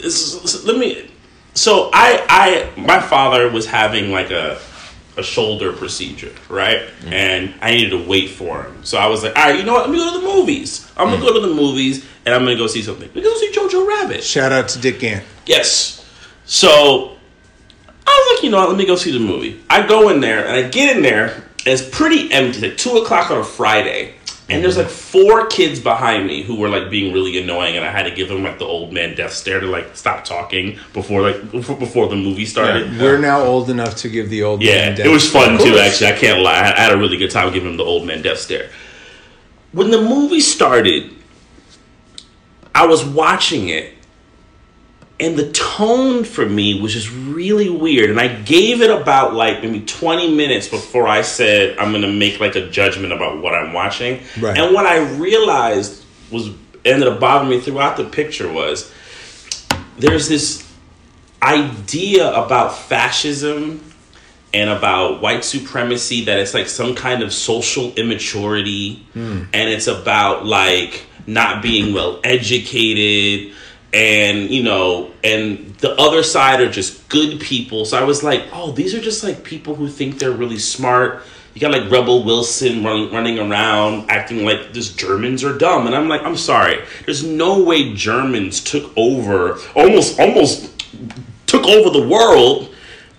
[0.04, 1.08] S- s- Let me.
[1.54, 4.58] So I, I, my father was having like a,
[5.16, 6.78] a shoulder procedure, right?
[6.78, 7.12] Mm-hmm.
[7.12, 8.84] And I needed to wait for him.
[8.84, 9.88] So I was like, all right, you know what?
[9.88, 10.90] Let me go to the movies.
[10.96, 11.26] I'm gonna mm.
[11.26, 13.10] go to the movies and I'm gonna go see something.
[13.14, 14.24] We go see Jojo Rabbit.
[14.24, 15.24] Shout out to Dick Gant.
[15.46, 16.06] Yes.
[16.44, 17.16] So
[18.06, 19.62] I was like, you know what, let me go see the movie.
[19.68, 21.34] I go in there and I get in there
[21.64, 24.14] and it's pretty empty, like two o'clock on a Friday.
[24.48, 27.90] And there's like four kids behind me who were like being really annoying, and I
[27.90, 31.22] had to give them like the old man death stare to like stop talking before
[31.22, 32.98] like before, the movie started.
[32.98, 34.96] We're now old enough to give the old Yeah, man death.
[34.96, 35.06] Stare.
[35.06, 35.78] It was fun too.
[35.78, 36.52] Actually, I can't lie.
[36.52, 38.68] I had a really good time giving him the old man death stare.
[39.72, 41.10] When the movie started,
[42.74, 43.94] I was watching it,
[45.20, 48.10] and the tone for me was just really weird.
[48.10, 52.40] And I gave it about like maybe twenty minutes before I said I'm gonna make
[52.40, 54.20] like a judgment about what I'm watching.
[54.40, 54.58] Right.
[54.58, 56.50] And what I realized was
[56.84, 58.92] ended up bothering me throughout the picture was
[59.98, 60.68] there's this
[61.42, 63.84] idea about fascism
[64.54, 69.44] and about white supremacy that it's like some kind of social immaturity hmm.
[69.52, 73.54] and it's about like not being well educated
[73.92, 77.84] and you know and the other side are just good people.
[77.84, 81.22] So i was like oh these are just like people who think they're really smart.
[81.54, 85.86] You got like rebel wilson running, running around acting like this germans are dumb.
[85.86, 86.80] And i'm like i'm sorry.
[87.04, 90.70] There's no way germans took over almost almost
[91.46, 92.74] took over the world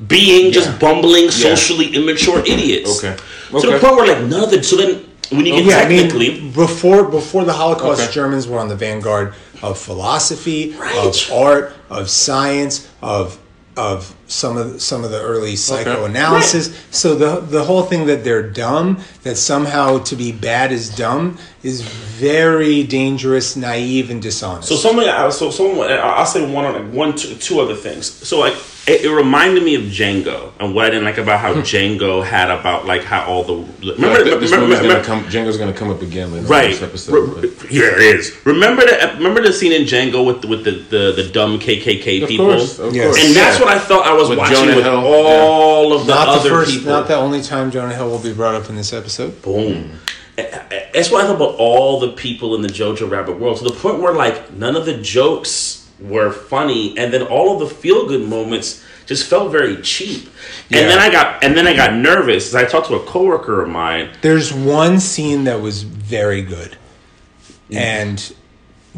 [0.08, 3.04] being just bumbling socially immature idiots.
[3.04, 3.16] Okay.
[3.52, 5.06] to the point where like none of the so then
[5.36, 8.12] when you oh, get Yeah, I mean, before before the Holocaust, Okay.
[8.12, 10.96] Germans were on the vanguard of philosophy, Right.
[10.98, 13.40] of art, of science, of
[13.76, 16.76] of some of some of the early psychoanalysis.
[16.92, 21.38] So the the whole thing that they're dumb, that somehow to be bad is dumb,
[21.62, 24.68] is very dangerous, naive, and dishonest.
[24.70, 28.06] So something, I- so someone, I'll say one, on one, two, two other things.
[28.12, 28.54] So like,
[28.86, 31.62] it, it reminded me of Django and what I didn't like about how hmm.
[31.62, 35.24] Django had about like how all the remember, Remember, this remember- movie's gonna come.
[35.26, 36.48] Django's gonna come up again later.
[36.48, 36.72] Right.
[36.72, 37.14] this episode.
[37.44, 38.36] Re- yeah, it is.
[38.46, 42.24] Remember the remember the scene in Django with the, with the, the, the dumb KKK
[42.24, 43.06] Of people, course, of Yes.
[43.06, 43.26] course.
[43.26, 46.14] and that's what I felt I was With watching Jonah with Hill, all of the
[46.14, 46.92] not other the first, people.
[46.92, 49.42] not the only time Jonah Hill will be brought up in this episode.
[49.42, 50.00] Boom.
[50.36, 53.74] That's what I thought about all the people in the Jojo Rabbit world to the
[53.74, 58.08] point where like none of the jokes were funny, and then all of the feel
[58.08, 60.30] good moments just felt very cheap.
[60.70, 60.80] Yeah.
[60.80, 63.62] And then I got and then I got nervous as I talked to a coworker
[63.62, 64.10] of mine.
[64.22, 66.78] There's one scene that was very good,
[67.70, 67.78] mm-hmm.
[67.78, 68.36] and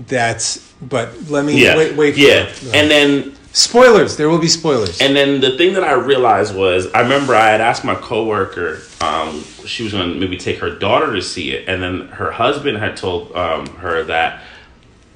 [0.07, 0.73] that's.
[0.81, 1.95] But let me Yeah, wait.
[1.95, 2.13] Wait.
[2.15, 2.43] for yeah.
[2.43, 2.75] it.
[2.75, 4.17] And then spoilers.
[4.17, 5.01] There will be spoilers.
[5.01, 8.81] And then the thing that I realized was, I remember I had asked my coworker,
[9.01, 12.31] um, she was going to maybe take her daughter to see it, and then her
[12.31, 14.43] husband had told um, her that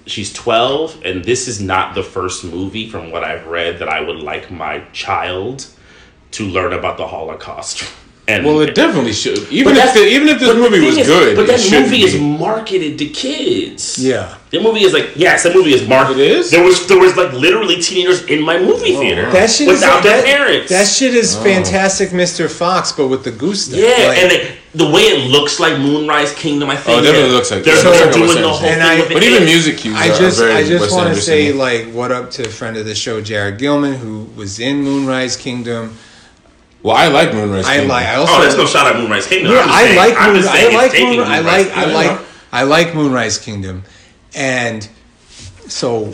[0.06, 4.02] she's 12, and this is not the first movie from what I've read that I
[4.02, 5.68] would like my child
[6.32, 7.84] to learn about the Holocaust.
[8.30, 9.40] And Well, it definitely should.
[9.52, 12.04] Even if the, even if this movie was is- good, but it that shouldn't movie
[12.04, 13.98] is marketed to kids.
[13.98, 14.36] Yeah.
[14.52, 16.22] the movie is like yes, that movie is marketed.
[16.22, 16.52] It is?
[16.52, 19.32] There was there was like literally teenagers in my movie theater wow.
[19.32, 20.70] That shit without is their that, parents.
[20.70, 21.44] That shit is Oh.
[21.44, 22.50] fantastic, Mr.
[22.50, 23.80] Fox, but with the goose stuff.
[23.80, 26.98] Yeah, Like, and it, the way it looks like Moonrise Kingdom, I think.
[26.98, 28.82] Oh, it definitely that looks like- they're, it looks they're doing Wes the whole And
[28.82, 29.32] thing I- with But it.
[29.32, 32.30] even music cues I are just very I just want to say like what up
[32.38, 35.98] to a friend of the show, Jared Gilman, who was in Moonrise Kingdom.
[36.82, 37.66] Well, I like Moonrise.
[37.66, 37.90] I Kingdom.
[37.90, 38.06] like.
[38.08, 39.52] I oh, also Oh, that's no shot at Moonrise Kingdom.
[39.52, 41.84] Yeah, I'm saying- like I'm Moon, I like it's taking Moon, I Moonrise like I
[41.84, 41.94] Kingdom.
[41.94, 42.20] like
[42.52, 43.84] I like Moonrise Kingdom,
[44.36, 44.90] and
[45.68, 46.14] so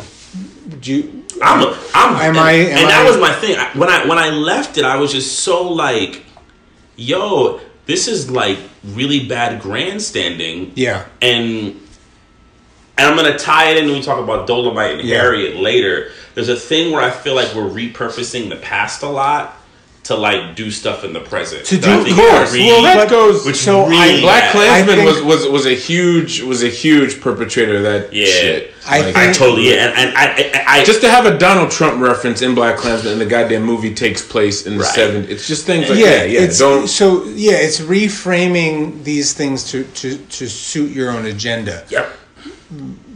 [0.82, 3.58] do you, I'm, a, I'm, Am and, I- am and that I- was my thing.
[3.80, 6.24] When I when I left it, I was just so like,
[6.96, 11.80] "Yo, this is like really bad grandstanding." yeah and
[12.98, 15.18] and I'm gonna tie it in when we talk about Dolomite and Yeah.
[15.18, 16.12] Harriet later.
[16.34, 19.58] There's a thing where I feel like we're repurposing the past a lot
[20.06, 21.66] to like do stuff in the present.
[21.66, 22.54] To do- of is course.
[22.54, 23.44] really- Well, that goes.
[23.46, 24.52] which so really I- Black bad.
[24.86, 28.26] Klansman was, was was a huge was a huge perpetrator of that Yeah.
[28.26, 28.74] shit.
[28.88, 30.26] I Like, I totally yeah, and, and I,
[30.76, 33.64] I, I just to have a Donald Trump reference in Black Klansman and the goddamn
[33.64, 34.96] movie takes place in the Right.
[34.96, 35.28] '70s.
[35.30, 36.30] It's just things like yeah, that.
[36.30, 36.88] Yeah, it's, don't.
[36.88, 41.84] so yeah, it's reframing these things to, to, to suit your own agenda.
[41.90, 42.16] yep.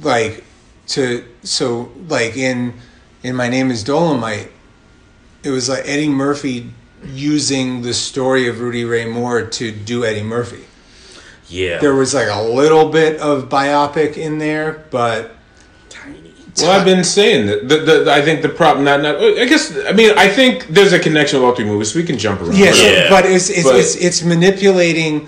[0.01, 0.43] Like
[0.87, 2.73] to so like in
[3.21, 4.51] in my name is Dolomite,
[5.43, 6.71] it was like Eddie Murphy
[7.05, 10.65] using the story of Rudy Ray Moore to do Eddie Murphy.
[11.47, 11.79] Yeah.
[11.79, 15.31] There was like a little bit of biopic in there, but
[15.89, 16.33] tiny.
[16.57, 17.67] Well, I've been saying that.
[17.69, 19.15] The, the, the- I think the problem, not, not.
[19.17, 19.75] I guess.
[19.87, 22.41] I mean, I think there's a connection with all three movies, so we can jump
[22.41, 22.57] around.
[22.57, 23.09] Yes, Yeah.
[23.09, 25.27] but it's it's, But- it's it's manipulating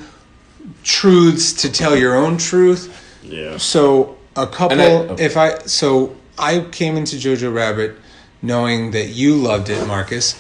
[0.84, 2.90] truths to tell your own truth
[3.24, 3.58] Yeah.
[3.58, 4.80] So a couple.
[4.80, 5.16] And I- oh.
[5.20, 7.96] if I so I came into Jojo Rabbit
[8.42, 10.36] knowing that you loved it, Marcus,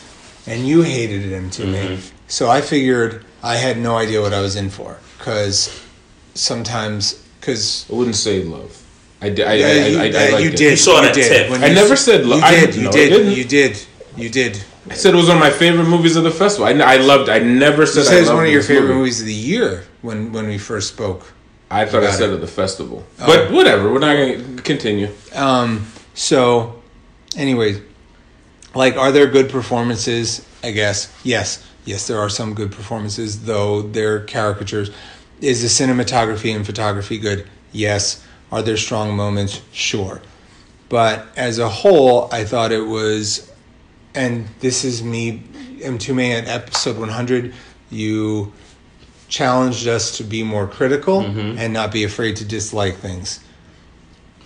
[0.51, 1.77] and you hated him to me.
[1.97, 2.17] Mm-hmm.
[2.27, 5.55] So I figured I had no idea what I was in for because
[6.35, 8.77] sometimes because I wouldn't say love.
[9.21, 9.45] I did.
[9.47, 10.57] I, yeah, I, you, I, I, liked you it.
[10.57, 11.27] did You saw you that did.
[11.29, 11.49] tip.
[11.51, 12.39] When I you never said love.
[12.39, 13.31] you I- did you no, I did didn't.
[13.37, 13.85] you did
[14.17, 14.63] you did.
[14.89, 16.65] I said it was one of my favorite movies of the festival.
[16.65, 17.29] I, I loved.
[17.29, 18.99] I never said You I said it's loved one of your this favorite movie.
[18.99, 21.31] movies of the year when when we first spoke.
[21.69, 22.33] I thought I said it.
[22.33, 23.27] at the festival, Oh.
[23.27, 23.93] but whatever.
[23.93, 25.07] We're not going to continue.
[25.33, 26.81] Um, so,
[27.37, 27.79] anyways,
[28.73, 30.45] like, are there good performances?
[30.63, 34.91] I guess yes, yes, there are some good performances, though they're caricatures.
[35.39, 37.47] Is the cinematography and photography good?
[37.71, 38.25] Yes.
[38.51, 39.61] Are there strong moments?
[39.71, 40.21] Sure.
[40.89, 43.49] But as a whole, I thought it was,
[44.13, 45.43] and this is me,
[45.79, 47.53] Mtume at episode 100.
[47.89, 48.51] You
[49.29, 51.57] challenged us to be more critical mm-hmm.
[51.57, 53.39] and not be afraid to dislike things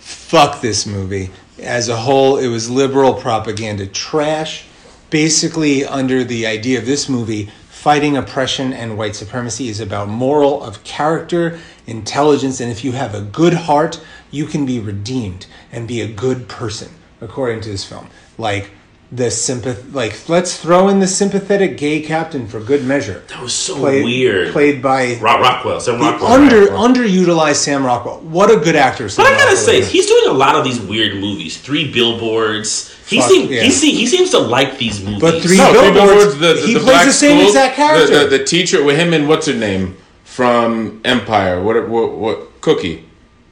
[0.06, 1.30] fuck this movie.
[1.58, 4.66] As a whole, it was liberal propaganda trash.
[5.08, 10.62] Basically, under the idea of this movie, fighting oppression and white supremacy is about moral
[10.62, 15.88] of character, intelligence, and if you have a good heart, you can be redeemed and
[15.88, 16.90] be a good person,
[17.22, 18.08] according to this film.
[18.36, 18.72] Like
[19.12, 23.22] the sympath like let's throw in the sympathetic gay captain for good measure.
[23.28, 24.52] That was so Played, weird.
[24.52, 25.80] Played by Rock Rockwell.
[25.80, 26.32] Sam the Rockwell.
[26.32, 26.70] under right?
[26.70, 28.18] underutilized Sam Rockwell.
[28.20, 29.08] What a good actor!
[29.08, 29.90] Sam But I gotta Rockwell say, is.
[29.90, 31.56] he's doing a lot of these weird movies.
[31.60, 32.92] Three billboards.
[33.06, 33.62] He Fuck, seems yeah.
[33.62, 35.20] he, see, he seems to like these movies.
[35.20, 36.60] But Three No, Three Billboards, Billboards.
[36.62, 38.24] The, he the plays the same school, exact character.
[38.24, 41.62] The, the, the teacher with him and what's her name from Empire.
[41.62, 41.88] What?
[41.88, 42.12] What?
[42.16, 43.05] what Cookie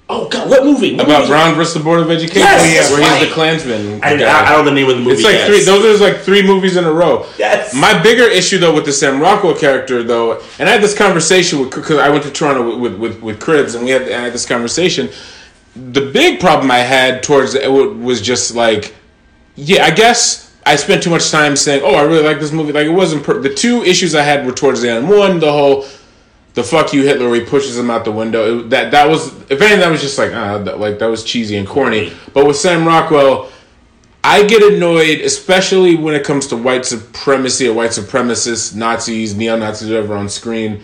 [0.08, 0.94] oh god, what movie?
[0.94, 1.30] What about movie?
[1.30, 2.40] Brown versus the Board of Education.
[2.40, 3.18] Yes, that's where right.
[3.18, 4.02] he's the Klansman.
[4.02, 4.10] I.
[4.10, 5.14] I, I don't know the name of the movie.
[5.14, 5.46] It's like yes.
[5.46, 5.64] three.
[5.64, 7.26] Those are like three movies in a row.
[7.38, 7.74] Yes.
[7.74, 11.60] My bigger issue though with the Sam Rockwell character though, and I had this conversation
[11.60, 14.32] with because I went to Toronto with, with with Cribs and we had I had
[14.32, 15.10] this conversation.
[15.76, 18.94] The big problem I had towards it was just like,
[19.56, 22.72] yeah, I guess I spent too much time saying, oh, I really like this movie.
[22.72, 25.08] Like it wasn't per- the two issues I had were towards the end.
[25.08, 25.86] One, the whole
[26.54, 28.60] the fuck you Hitler where he pushes him out the window.
[28.60, 31.24] It, that that was if anything that was just like ah that, like that was
[31.24, 32.12] cheesy and corny.
[32.32, 33.50] But with Sam Rockwell,
[34.22, 39.56] I get annoyed, especially when it comes to white supremacy or white supremacists, Nazis, neo
[39.58, 40.82] Nazis, whatever on screen.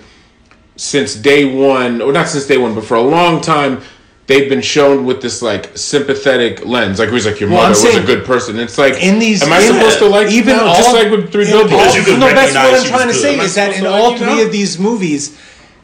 [0.77, 3.83] Since day one, or not since day one, but for a long time,
[4.27, 6.99] they've been shown with this like sympathetic lens.
[6.99, 8.59] Like, who's like your Well, I'm mother was a good person.
[8.59, 11.33] It's like, in these, am I supposed to like even no, all, just like with
[11.33, 11.73] three in billboards?
[11.75, 14.19] all- you no, that's what I'm trying to say is that in Am I supposed
[14.19, 15.37] to all three of these movies,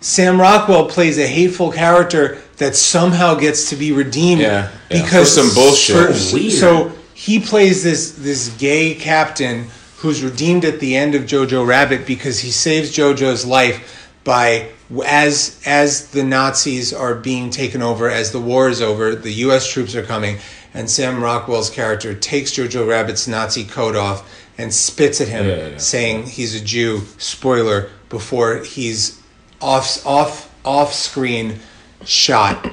[0.07, 5.35] Sam Rockwell plays a hateful character that somehow gets to be redeemed Yeah, yeah, because
[5.35, 6.15] for some bullshit.
[6.15, 11.67] for- so he plays this this gay captain who's redeemed at the end of Jojo
[11.67, 14.69] Rabbit because he saves Jojo's life by
[15.05, 19.67] as as the Nazis are being taken over as the war is over the US
[19.69, 20.39] troops are coming
[20.73, 24.23] and Sam Rockwell's character takes Jojo Rabbit's Nazi coat off
[24.57, 25.79] and spits at him Yeah, yeah.
[25.79, 29.21] saying he's a Jew spoiler before he's
[29.61, 31.59] off off off screen
[32.05, 32.67] shot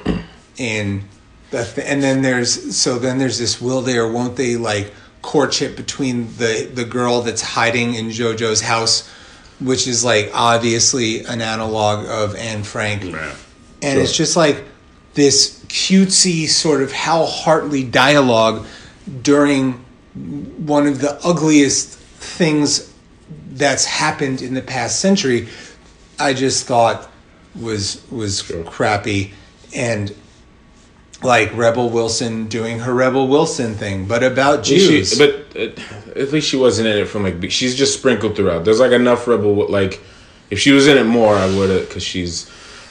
[0.56, 1.02] in
[1.50, 4.92] the th- and then there's so then there's this will they or won't they like
[5.22, 9.08] courtship between the the girl that's hiding in JoJo's house
[9.60, 13.34] which is like obviously an analog of Anne Frank Right.
[13.82, 14.64] and it's just like
[15.14, 18.66] this cutesy sort of Hal Hartley dialogue
[19.22, 19.74] during
[20.66, 22.92] one of the ugliest things
[23.52, 25.48] that's happened in the past century.
[26.18, 27.10] I just thought
[27.60, 29.32] was was crappy
[29.74, 30.14] and
[31.22, 35.16] like Rebel Wilson doing her Rebel Wilson thing, but about She- Jews.
[35.18, 35.70] but uh,
[36.16, 37.50] at least she wasn't in it from like.
[37.50, 38.64] She's just sprinkled throughout.
[38.64, 39.66] There's like enough rebel.
[39.70, 40.00] Like,
[40.50, 42.50] if she was in it more, I would have because she's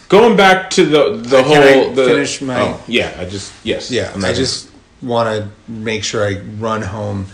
[0.09, 1.91] going back to the the Uh, can I whole.
[1.93, 3.91] the, finish my- Oh, yeah, I just yes.
[3.91, 4.69] Yeah, I'm I just
[5.01, 7.27] want to make sure I run home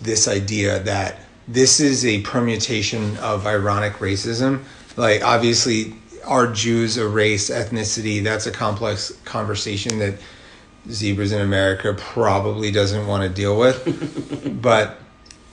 [0.00, 4.60] this idea that this is a permutation of ironic racism.
[5.00, 5.94] Like, obviously,
[6.26, 8.22] are Jews a race, ethnicity?
[8.22, 10.20] That's a complex conversation that
[10.90, 14.60] Zebras in America probably doesn't want to deal with.
[14.62, 14.98] but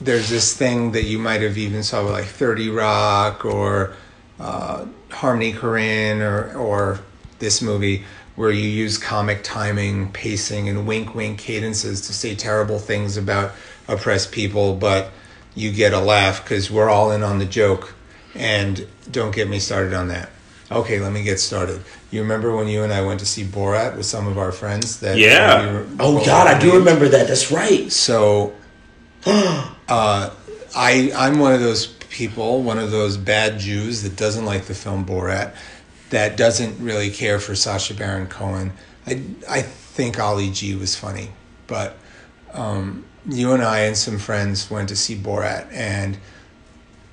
[0.02, 3.94] there's this thing that you might have even saw with like 30 Rock or
[4.38, 7.00] uh, Harmony Korine or, or
[7.38, 8.04] this movie
[8.36, 13.52] where you use comic timing, pacing, and wink wink cadences to say terrible things about
[13.88, 15.10] oppressed people, but
[15.54, 17.94] you get a laugh because we're all in on the joke.
[18.34, 20.30] And don't get me started on that.
[20.70, 21.80] Okay, let me get started.
[22.10, 25.00] You remember when you and I went to see Borat with some of our friends?
[25.00, 25.66] That Yeah.
[25.66, 27.26] we were- Oh God, I do remember that.
[27.28, 27.90] That's right.
[27.90, 28.52] so,
[29.26, 30.30] uh,
[30.76, 34.74] I I'm one of those people, one of those bad Jews that doesn't like the
[34.74, 35.52] film Borat,
[36.10, 38.72] that doesn't really care for Sacha Baron Cohen.
[39.06, 41.30] I I think Ali G was funny,
[41.66, 41.96] but
[42.52, 46.18] um, you and I and some friends went to see Borat, and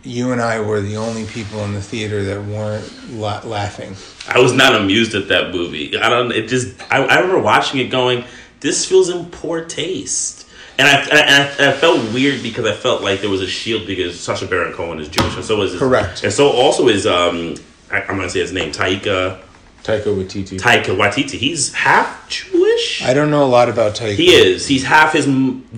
[0.05, 3.95] you and I were the only people in the theater that weren't la- laughing.
[4.27, 5.97] I was not amused at that movie.
[5.97, 6.31] I don't.
[6.31, 6.79] It just.
[6.91, 8.23] I, I remember watching it, going,
[8.59, 10.47] "This feels in poor taste,"
[10.77, 14.19] and I, I, I felt weird because I felt like there was a shield because
[14.19, 16.23] Sacha Baron Cohen is Jewish, and so is his, Correct.
[16.23, 17.55] and so also is um.
[17.91, 19.39] I, I'm gonna say his name, Taika
[19.85, 20.57] Taika Waititi.
[20.59, 21.37] Taika Waititi.
[21.37, 23.03] He's half Jewish.
[23.03, 24.15] I don't know a lot about Taika.
[24.15, 24.67] he is.
[24.67, 25.27] He's half his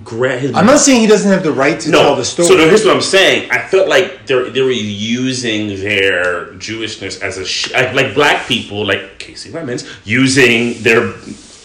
[0.02, 0.54] gra- his.
[0.54, 2.48] I'm not saying he doesn't have the right to tell the story.
[2.48, 3.50] So no, here's what I'm saying.
[3.50, 8.46] I felt like they they were using their Jewishness as a sh- like, like black
[8.48, 11.12] people, like Kasi Lemmons, using their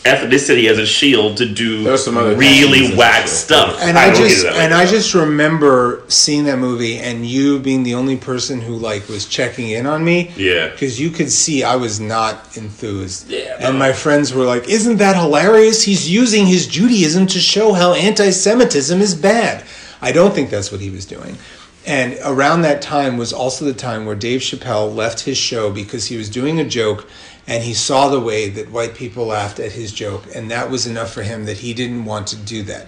[0.03, 3.79] ethnicity as a shield to do There some other really things whack stuff.
[3.81, 4.59] and I, don't just it way.
[4.59, 9.07] and I just remember seeing that movie and you being the only person who like
[9.07, 10.31] was checking in on me.
[10.35, 10.69] Yeah.
[10.69, 13.29] Because you could see I was not enthused.
[13.29, 13.79] Yeah, And no.
[13.79, 15.83] my friends were like, "Isn't that hilarious?
[15.83, 19.63] He's using his Judaism to show how anti-Semitism is bad."
[20.01, 21.37] I don't think that's what he was doing.
[21.85, 26.05] And around that time was also the time where Dave Chappelle left his show because
[26.07, 27.07] he was doing a joke
[27.47, 30.87] and he saw the way that white people laughed at his joke and that was
[30.87, 32.87] enough for him that he didn't want to do that.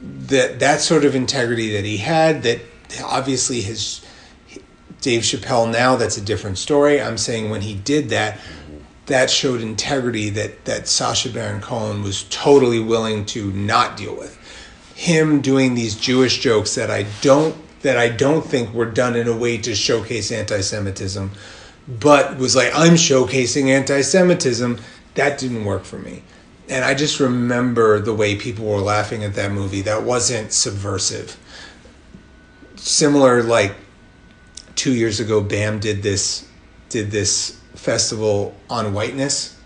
[0.00, 2.60] That that sort of integrity that he had that
[3.02, 4.04] obviously his
[5.00, 7.00] Dave Chappelle now that's a different story.
[7.00, 8.38] I'm saying when he did that
[9.06, 14.36] that showed integrity that that Sacha Baron Cohen was totally willing to not deal with
[14.96, 19.28] him doing these Jewish jokes that I don't that I don't think were done in
[19.28, 21.30] a way to showcase anti-Semitism,
[21.88, 24.78] but was like I'm showcasing anti-Semitism.
[25.14, 26.22] That didn't work for me,
[26.68, 29.82] and I just remember the way people were laughing at that movie.
[29.82, 31.36] That wasn't subversive.
[32.76, 33.74] Similar, like
[34.74, 36.46] two years ago, Bam did this
[36.88, 39.56] did this festival on whiteness.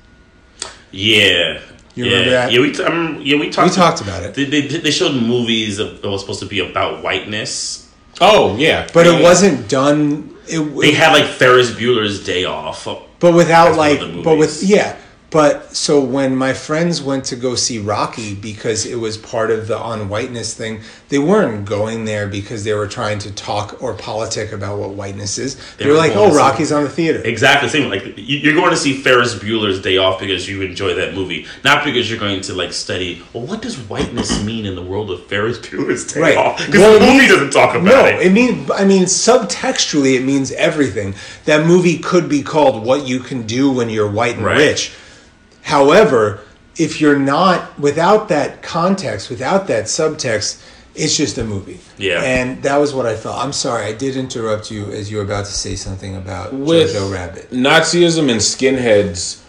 [0.91, 1.61] yeah.
[1.97, 2.13] You yeah.
[2.13, 2.53] remember that?
[2.53, 3.71] Yeah, we, t- um, yeah, we talked.
[3.71, 4.35] We talked about it.
[4.35, 7.93] They, they, they showed movies that was supposed to be about whiteness.
[8.21, 9.19] Oh yeah, But Yeah.
[9.19, 10.37] it wasn't done.
[10.49, 12.87] It, They had like Ferris Bueller's Day Off.
[13.19, 14.97] but without like but with yeah
[15.31, 19.69] but so when my friends went to go see rocky because it was part of
[19.69, 23.95] the on whiteness thing they weren't going there because they were trying to talk or
[23.95, 27.21] politic about what whiteness is they, They were were like oh rocky's on the theater
[27.25, 27.91] Exactly the same.
[27.91, 31.47] Like you- you're going to see Ferris Bueller's Day Off because you enjoy that movie,
[31.65, 33.23] not because you're going to like study.
[33.33, 36.37] Well, what does whiteness mean in the world of Ferris Bueller's Day Right.
[36.37, 36.59] Off?
[36.65, 38.15] Because Well, the movie means- doesn't talk about no, it.
[38.15, 38.71] No, it means.
[38.71, 41.15] I mean subtextually it means everything.
[41.45, 44.57] That movie could be called "What You Can Do When You're White and Right.
[44.59, 44.93] Rich."
[45.63, 46.41] However,
[46.77, 50.63] if you're not without that context, without that subtext,
[50.95, 51.79] it's just a movie.
[51.99, 52.23] Yeah.
[52.23, 53.39] And that was what I felt.
[53.39, 56.95] I'm sorry, I did interrupt you as you were about to say something about with
[56.95, 57.51] Jojo Rabbit.
[57.51, 59.43] Nazism and skinheads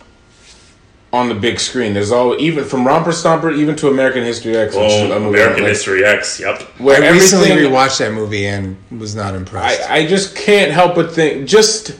[1.13, 1.93] on the big screen.
[1.93, 4.75] There's all even from Romper Stomper even to American History X.
[4.77, 6.39] Oh, American like- History X.
[6.39, 6.61] Yep.
[6.79, 9.81] Where I recently everything- rewatched that movie and was not impressed.
[9.89, 11.95] I, I just can't help but think just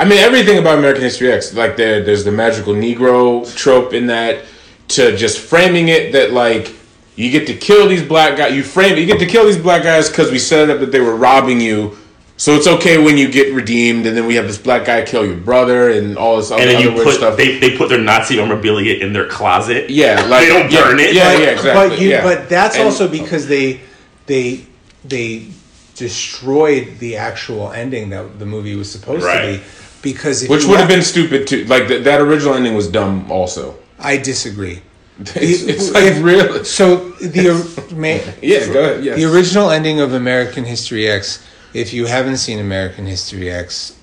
[0.00, 4.06] I mean everything about American History X like there there's the magical Negro trope in
[4.06, 4.44] that
[4.88, 6.74] to just framing it that like
[7.16, 9.58] you get to kill these black guys you frame it, you get to kill these
[9.58, 11.96] black guys because we set it up that they were robbing you
[12.36, 15.26] so it's okay when you get redeemed and then we have this black guy kill
[15.26, 17.76] your brother and all this other, And then you other weird put stuff they, they
[17.76, 19.90] put their Nazi memorabilia in their closet.
[19.90, 21.12] yeah like They don't yeah, burn it.
[21.14, 22.22] yeah But- yeah exactly But you, yeah.
[22.22, 23.80] but that's And- also because they
[24.26, 24.64] they
[25.04, 25.48] they
[25.96, 29.54] destroyed the actual ending that the movie was supposed Right.
[29.54, 29.64] to be.
[30.02, 31.64] Because if which would have been stupid too.
[31.64, 33.76] Like th- that original ending was dumb also.
[33.98, 34.80] I disagree.
[35.18, 37.52] it's, it's like If- real So the
[37.96, 39.16] ma- yeah go ahead yes.
[39.16, 41.44] the original ending of American History X.
[41.74, 43.98] If you haven't seen American History X,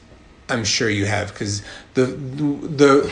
[0.50, 1.62] I'm sure you have because
[1.94, 3.12] the the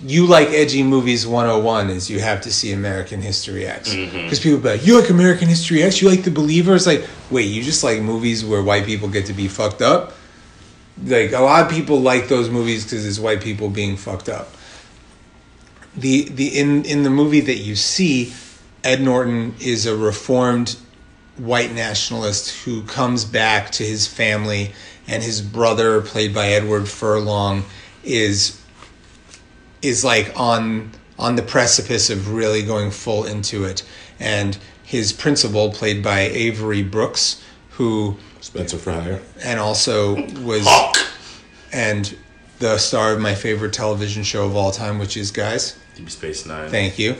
[0.00, 3.92] you like edgy movies 101 is you have to see American History X.
[3.92, 4.22] Mm-hmm.
[4.22, 6.00] Because people be like you like American History X?
[6.00, 9.26] You like The Believer it's like wait you just like movies where white people get
[9.26, 10.14] to be fucked up
[11.04, 14.48] like a lot of people like those movies because it's white people being fucked up.
[15.96, 18.32] The the in in the movie that you see
[18.84, 20.76] Ed Norton is a reformed
[21.36, 24.72] white nationalist who comes back to his family
[25.06, 27.64] and his brother played by Edward Furlong
[28.04, 28.60] is
[29.82, 33.82] is like on on the precipice of really going full into it.
[34.20, 38.16] And his principal played by Avery Brooks who
[38.48, 40.96] Spenser: For Hire, and also was Hawk.
[41.70, 42.16] and
[42.60, 46.46] the star of my favorite television show of all time which is guys Deep Space
[46.46, 46.70] Nine.
[46.70, 47.14] thank you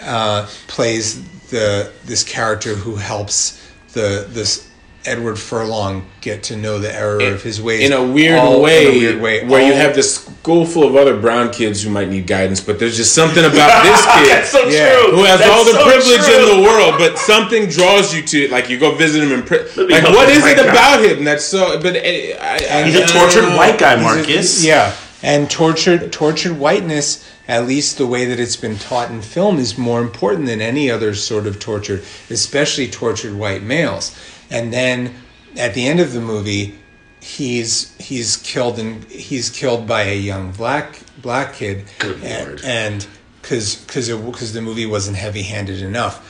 [0.00, 3.60] uh, plays the this character who helps
[3.92, 4.66] the this
[5.04, 8.86] Edward Furlong get to know the error of his ways in a weird all way,
[8.86, 11.90] in a weird way, where you have this school full of other brown kids who
[11.90, 14.92] might need guidance, but there's just something about this kid That's so Yeah.
[14.92, 15.16] true.
[15.16, 16.50] who has That's all the so privilege true.
[16.50, 18.50] in the world, but something draws you to it.
[18.52, 19.86] Like you go visit him in prison.
[19.86, 20.74] me Like help what you is it find out.
[21.00, 21.80] about him that's so?
[21.80, 24.64] But uh, I, I, He's a I- tortured white guy, He's a- Marcus.
[24.64, 24.94] yeah,
[25.24, 29.76] and tortured tortured whiteness, at least the way that it's been taught in film, is
[29.76, 32.00] more important than any other sort of torture,
[32.30, 34.16] especially tortured white males.
[34.52, 35.14] And then
[35.56, 36.74] at the end of the movie,
[37.20, 42.60] he's he's killed and he's killed by a young black black kid, Good and- lord.
[42.64, 43.06] and
[43.40, 46.28] because because because the movie wasn't heavy handed enough.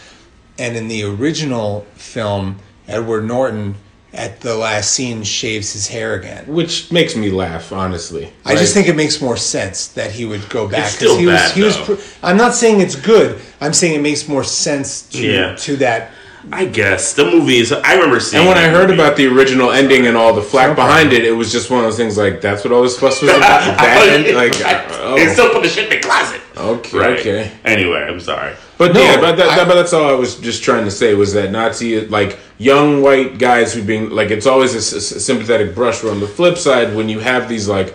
[0.59, 3.75] And in the original film, Edward Norton
[4.13, 6.45] at the last scene shaves his hair again.
[6.47, 8.31] which makes me laugh, honestly.
[8.45, 11.25] I just think it makes more sense that he would go back It's still he
[11.25, 11.77] was bad, he was.
[11.79, 11.97] though.
[11.97, 13.41] pr- I'm not saying it's good.
[13.63, 15.57] I'm saying it makes more sense to Yeah.
[15.57, 16.11] to that.
[16.51, 17.71] I guess the movie is.
[17.73, 18.41] I remember seeing.
[18.41, 19.01] And when I heard movie.
[19.01, 21.81] about the original ending and all the flack No behind it, it was just one
[21.81, 23.41] of those things like that's what all this fuss was about.
[23.79, 24.53] that end, like,
[25.01, 26.41] oh, they still put the shit in the closet.
[26.57, 27.21] okay, Right.
[27.21, 27.53] okay.
[27.65, 28.55] Anyway, I'm sorry.
[28.79, 31.15] But No, yeah, but, that, I- but that's all I was just trying to say
[31.15, 35.25] was that Nazi like young white guys who being like it's always a, s- s-
[35.25, 36.03] sympathetic brush.
[36.03, 37.95] Where on the flip side, when you have these like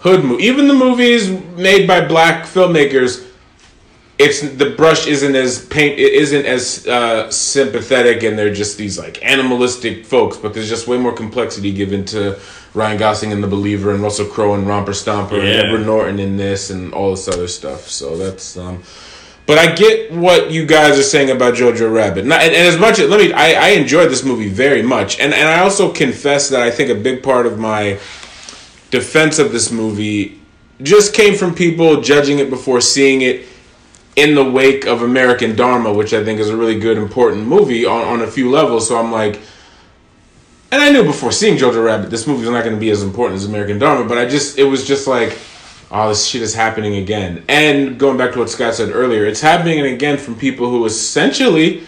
[0.00, 3.24] hood, mo- even the movies made by black filmmakers,
[4.18, 8.98] it's the brush isn't as paint it isn't as uh, sympathetic, and they're just these
[8.98, 10.36] like animalistic folks.
[10.36, 12.38] But there's just way more complexity given to
[12.74, 15.62] Ryan Gosling and The Believer, and Russell Crowe and Romper Stomper, and Yeah.
[15.64, 17.88] Edward Norton in this, and all this other stuff.
[17.88, 18.56] So that's.
[18.56, 18.82] um
[19.44, 22.24] but I get what you guys are saying about Jojo Rabbit.
[22.24, 25.18] Not, and, and as much as let me, I, I enjoyed this movie very much,
[25.18, 27.98] and and I also confess that I think a big part of my
[28.90, 30.40] defense of this movie
[30.80, 33.46] just came from people judging it before seeing it
[34.16, 37.86] in the wake of American Dharma, which I think is a really good, important movie
[37.86, 38.88] on, on a few levels.
[38.88, 39.40] So I'm like,
[40.70, 43.02] and I knew before seeing Jojo Rabbit, this movie was not going to be as
[43.02, 45.38] important as American Dharma, but I just, it was just like,
[45.90, 47.44] oh, this shit is happening again.
[47.48, 51.84] And going back to what Scott said earlier, it's happening again from people who essentially,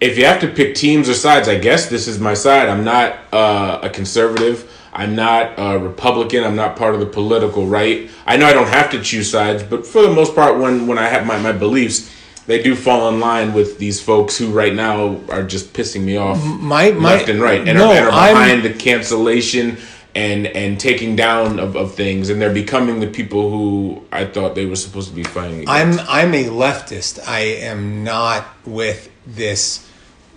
[0.00, 2.68] if you have to pick teams or sides, I guess this is my side.
[2.68, 4.69] I'm not uh, a conservative.
[4.92, 6.44] I'm not a Republican.
[6.44, 8.10] I'm not part of the political right.
[8.26, 10.98] I know I don't have to choose sides, but for the most part, when when
[10.98, 12.10] I have my, my beliefs,
[12.46, 16.16] they do fall in line with these folks who right now are just pissing me
[16.16, 19.76] off My my left and right, and, no, are, and are I'm- behind the cancellation
[20.14, 24.56] and and taking down of, of things, and they're becoming the people who I thought
[24.56, 25.72] they were supposed to be fighting against.
[25.72, 27.20] I'm I'm a leftist.
[27.28, 29.86] I am not with this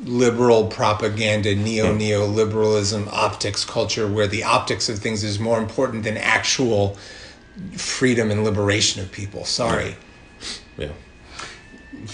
[0.05, 1.99] liberal propaganda, neo hmm.
[1.99, 6.97] neoliberalism optics culture where the optics of things is more important than actual
[7.75, 9.45] freedom and liberation of people.
[9.45, 9.95] Sorry.
[10.77, 10.89] yeah.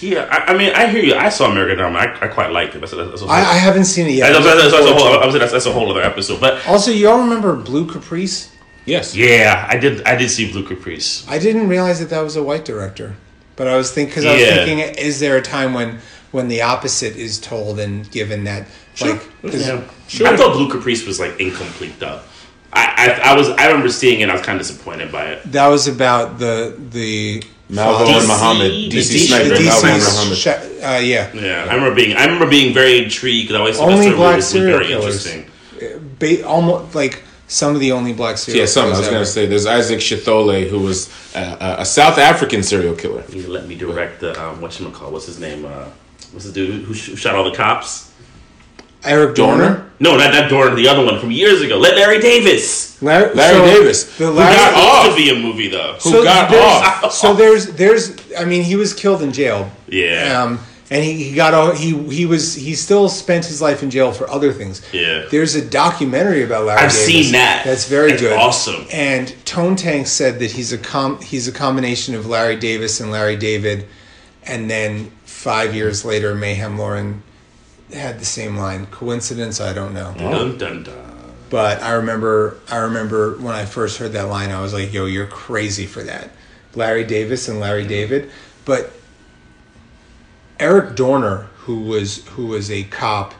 [0.01, 1.15] Yeah, I, I mean, I hear you.
[1.15, 1.97] I saw American Dharma.
[1.99, 2.79] I, I quite liked it.
[2.79, 4.31] That's, that's, that's, I, I haven't seen it yet.
[4.31, 6.39] that's, that's, that's a whole, I'm that's, that's a whole other episode.
[6.39, 8.55] But Also, y'all remember Blue Caprice?
[8.85, 9.15] Yes.
[9.15, 10.03] yeah, I did.
[10.05, 11.27] I did see Blue Caprice.
[11.27, 13.15] I didn't realize that that was a white director,
[13.55, 14.65] but I was thinking because I was Yeah.
[14.65, 15.99] thinking, is there a time when
[16.31, 18.67] when the opposite is told and given that
[19.01, 19.81] like 'cause- Yeah.
[20.31, 22.19] I thought Blue Caprice was like incomplete though.
[22.71, 22.83] I,
[23.23, 24.29] I I was I remember seeing it.
[24.29, 25.51] I was kind of disappointed by it.
[25.51, 30.03] that was about the the Malvo DC and Muhammad, DC, DC sniper, the Malvo and
[30.03, 30.37] Muhammad.
[30.37, 31.29] sh- uh, yeah.
[31.33, 34.35] Yeah, I remember being I remember being very intrigued I always thought Only that black
[34.35, 35.25] was, was serial very killers.
[35.25, 35.51] interesting.
[36.19, 38.85] Ba- almost like some of the only black serial Yeah, some.
[38.87, 42.95] I was going to say there's Isaac Chithole, who was uh, a South African serial
[42.95, 43.23] killer.
[43.29, 45.65] You let me direct the um, what you call what's his name?
[45.65, 45.85] Uh,
[46.31, 48.11] what's the dude who, sh- who shot all the cops?
[49.05, 49.63] Eric Dorner.
[49.63, 49.91] Dorner?
[50.01, 51.77] No, not that Dorn, the other one from years ago.
[51.77, 53.01] Let Larry Davis.
[53.01, 55.09] Larry, Larry so Davis, The who got off.
[55.09, 55.97] to be a movie though.
[56.03, 57.13] Who got off.
[57.13, 59.71] So there's there's I mean he was killed in jail.
[59.87, 60.41] Yeah.
[60.43, 60.59] Um,
[60.91, 64.11] and he, he got all he he was he still spent his life in jail
[64.11, 64.81] for other things.
[64.91, 65.25] Yeah.
[65.31, 66.79] There's a documentary about Larry.
[66.81, 67.63] I've Davis seen that.
[67.65, 68.37] That's very That's good.
[68.37, 68.85] awesome.
[68.91, 73.11] And Tone Tank said that he's a com he's a combination of Larry Davis and
[73.11, 73.85] Larry David,
[74.43, 77.23] and then five years later, Mayhem Lauren
[77.93, 78.85] had the same line.
[78.87, 79.61] Coincidence?
[79.61, 80.13] I don't know.
[80.17, 80.95] Dun dun dun.
[81.49, 85.05] But I remember, I remember when I first heard that line, I was like, "Yo,
[85.05, 86.29] you're crazy for that."
[86.75, 88.29] Larry Davis and Larry David,
[88.65, 88.91] but
[90.59, 93.33] Eric Dorner, who was who was a cop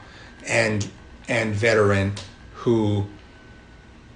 [0.48, 0.88] and
[1.28, 2.14] and veteran,
[2.54, 3.06] who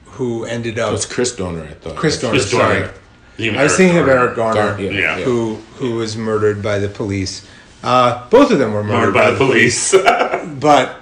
[0.07, 1.97] who ended It up was Chris Dorner, I thought.
[1.97, 2.39] Chris Dorner.
[2.39, 3.59] Chris sorry, Dorner.
[3.61, 5.17] I was Eric thinking of Eric Garner, Gar- yeah, Yeah.
[5.19, 5.25] yeah.
[5.25, 7.47] who who was murdered by the police.
[7.85, 9.93] Uh, both of them were murdered, Murdered by the police.
[10.61, 10.97] but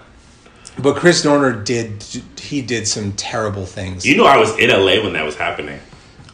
[0.78, 2.02] but Chris Dorner did
[2.40, 4.04] he did some terrible things.
[4.04, 5.78] you know, I was in LA when that was happening.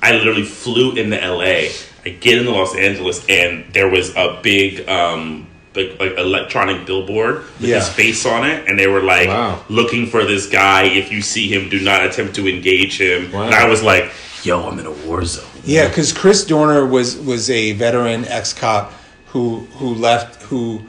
[0.02, 1.68] I literally flew into LA.
[2.06, 7.38] I get into Los Angeles, and there was a big um, like, like electronic billboard
[7.60, 7.80] with Yeah.
[7.80, 9.62] his face on it, and they were like Wow.
[9.68, 10.84] looking for this guy.
[10.84, 13.30] If you see him, do not attempt to engage him.
[13.32, 13.42] Wow.
[13.42, 14.10] And I was like,
[14.44, 18.52] "Yo, I'm in a war zone." Yeah, because Chris Dorner was was a veteran ex
[18.54, 18.92] cop
[19.28, 20.82] who who left who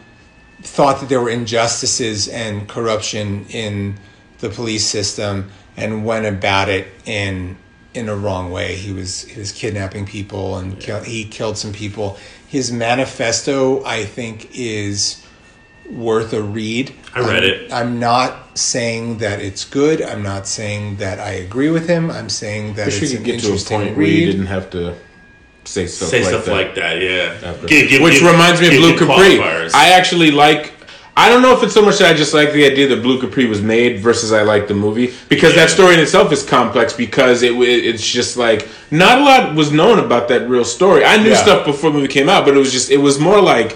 [0.62, 3.96] thought that there were injustices and corruption in
[4.40, 7.58] the police system and went about it in
[7.94, 8.76] in a wrong way.
[8.76, 12.18] He was he was kidnapping people and kill, he killed some people.
[12.48, 15.24] His manifesto, I think, is
[15.90, 16.94] worth a read.
[17.16, 17.74] I read I'm- it.
[17.74, 20.02] I'm not saying that it's good.
[20.02, 22.12] I'm not saying that I agree with him.
[22.12, 24.48] I'm saying that Wish we it's an get to a interesting point where you didn't
[24.48, 24.96] have to
[25.70, 26.52] say stuff Say like stuff that.
[26.52, 27.36] like that, yeah.
[27.50, 29.40] After- Give- give- Which give- reminds me of Blue Caprice.
[29.40, 29.72] qualifiers.
[29.76, 30.74] I actually like.
[31.18, 33.20] I don't know if it's so much that I just like the idea that Blue
[33.20, 35.62] Caprice was made versus I like the movie because Yeah.
[35.66, 39.54] that story in itself is complex because it w- it's just like not a lot
[39.54, 41.04] was known about that real story.
[41.04, 41.44] I knew Yeah.
[41.44, 43.76] stuff before the movie came out, but it was just it was more like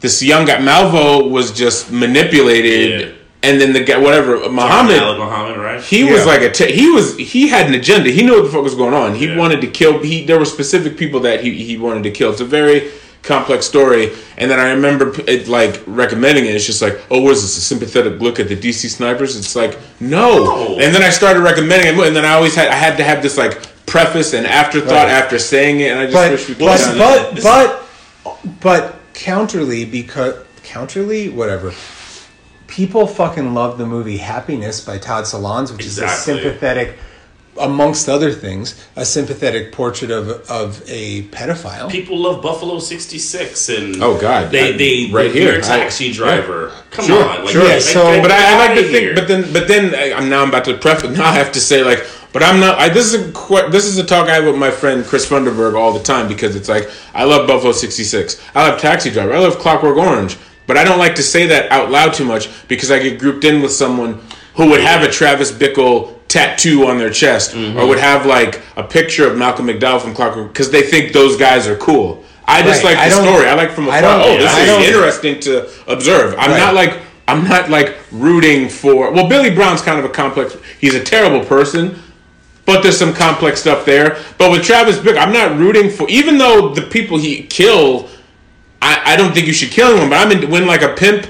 [0.00, 3.06] this young guy Malvo was just manipulated, Yeah.
[3.46, 5.80] And then the guy whatever Muhammad Alec Muhammad, right?
[5.82, 6.32] he was Yeah.
[6.32, 8.10] like a t- he was he had an agenda.
[8.10, 9.14] He knew what the fuck was going on.
[9.14, 9.36] He Yeah.
[9.42, 9.98] wanted to kill.
[9.98, 12.30] He there were specific people that he he wanted to kill.
[12.32, 12.78] It's a very
[13.22, 14.04] complex story.
[14.38, 16.54] And then I remember it like recommending it.
[16.54, 17.56] It's just like, oh, what is this?
[17.58, 19.36] A sympathetic look at the DC snipers?
[19.36, 20.44] It's like no.
[20.44, 20.78] No.
[20.82, 23.22] And then I started recommending it, and then I always had I had to have
[23.22, 23.54] this like
[23.86, 25.20] preface and afterthought Right.
[25.20, 26.66] after saying it, and I just but wish we could.
[26.66, 27.66] but but, but
[28.60, 28.82] but
[29.14, 30.34] counterly because
[30.64, 31.72] counterly whatever
[32.76, 36.98] people fucking love the movie happiness by todd solondz which is a sympathetic
[37.58, 44.02] amongst other things a sympathetic portrait of of a pedophile People love Buffalo '66, and
[44.02, 44.50] Oh, God.
[44.50, 45.52] they I- they right right here.
[45.52, 46.70] here taxi I- driver.
[46.90, 47.66] Come Sure, on, like, sure.
[47.66, 50.28] Yeah, so- get- But I, I like to think, but then, but then I, I'm
[50.28, 51.16] now I'm about to preface.
[51.16, 52.04] Now I have to say like,
[52.34, 52.78] but I'm not.
[52.78, 55.74] I, this is a this is a talk I have with my friend Chris Funderburg
[55.80, 58.38] all the time because it's like I love Buffalo '66.
[58.54, 59.32] I love Taxi Driver.
[59.32, 60.36] I love Clockwork Orange.
[60.66, 63.44] But I don't like to say that out loud too much because I get grouped
[63.44, 64.20] in with someone
[64.54, 68.82] who would have a Travis Bickle tattoo on their chest or would have like a
[68.82, 72.24] picture of Malcolm McDowell from Clockwork because they think those guys are cool.
[72.48, 72.96] I just Right.
[72.96, 73.46] like the story.
[73.48, 74.00] I like from afar.
[74.04, 76.34] Oh, this I is interesting to observe.
[76.38, 76.58] I'm Right.
[76.58, 76.94] not like
[77.28, 79.10] I'm not like rooting for.
[79.10, 80.56] Well, Billy Brown's kind of a complex.
[80.80, 82.00] He's a terrible person,
[82.66, 84.16] but there's some complex stuff there.
[84.38, 86.08] But with Travis Bick, I'm not rooting for.
[86.08, 88.08] Even though the people he kill,
[88.82, 90.10] I, I don't think you should kill him.
[90.10, 91.26] But I'm in, when like a pimp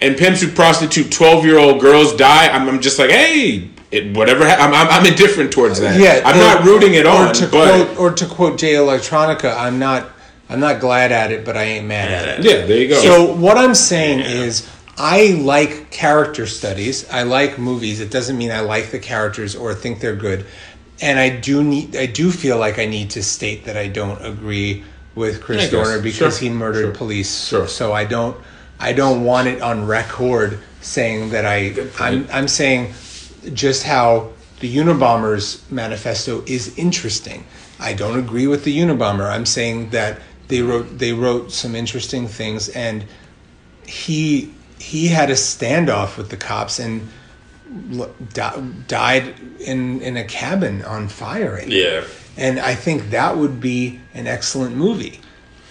[0.00, 2.48] and pimps who prostitute 12 year old girls die.
[2.48, 4.48] I'm, I'm just like, hey, it, whatever.
[4.48, 5.98] Ha- I'm, I'm I'm indifferent towards that.
[6.00, 7.34] yeah I'm or- not rooting it or on.
[7.34, 10.08] to but quote or to quote jay electronica i'm not
[10.48, 13.00] i'm not glad at it but i ain't mad at it yeah, there you go.
[13.02, 17.08] So what I'm saying is, I like character studies.
[17.10, 18.00] I like movies.
[18.00, 20.44] It doesn't mean I like the characters or think they're good.
[21.02, 21.96] And I do need.
[21.96, 24.84] I do feel like I need to state that I don't agree
[25.14, 25.70] with Chris I guess.
[25.70, 26.48] Dorner because Sure.
[26.48, 26.94] he murdered Sure.
[26.94, 27.48] police.
[27.48, 27.66] Sure.
[27.68, 28.36] So I don't.
[28.78, 31.74] I don't want it on record saying that I.
[31.98, 32.26] I'm.
[32.32, 32.94] I'm saying
[33.54, 34.30] just how
[34.60, 37.44] the Unabomber's manifesto is interesting.
[37.78, 39.30] I don't agree with the Unabomber.
[39.30, 43.04] I'm saying that they wrote they wrote some interesting things and
[43.86, 47.08] he he had a standoff with the cops and
[48.88, 52.02] died in in a cabin on fire yeah.
[52.40, 55.20] And I think that would be an excellent movie.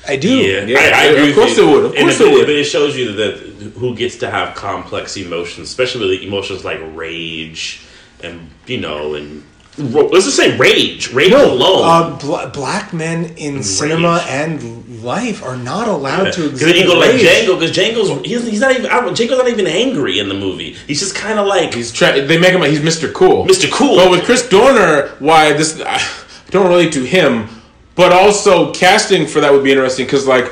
[0.07, 0.29] I do.
[0.37, 1.69] Yeah, Yeah, I, I of agree with course you.
[1.69, 2.45] it would, of And course it, it would.
[2.45, 3.33] But it shows you that
[3.77, 7.81] who gets to have complex emotions, especially with emotions like rage
[8.23, 9.43] and you know and
[9.77, 11.83] let's just say rage, rage alone.
[11.85, 16.75] Uh, bl- black men in cinema and life are not allowed to Because then exhibit
[16.77, 17.11] you go like.
[17.15, 20.33] Django, because Django's he's, he's not even I don't- Django's not even angry in the
[20.35, 20.73] movie.
[20.87, 23.13] He's just kind of like He's try- they make him like he's Mr.
[23.13, 23.45] Cool.
[23.45, 23.71] Mr.
[23.71, 23.95] Cool.
[23.97, 25.79] But with Chris Dorner, why this?
[25.85, 26.01] I
[26.51, 27.47] don't relate to him,
[27.95, 30.51] but also casting for that would be interesting because like.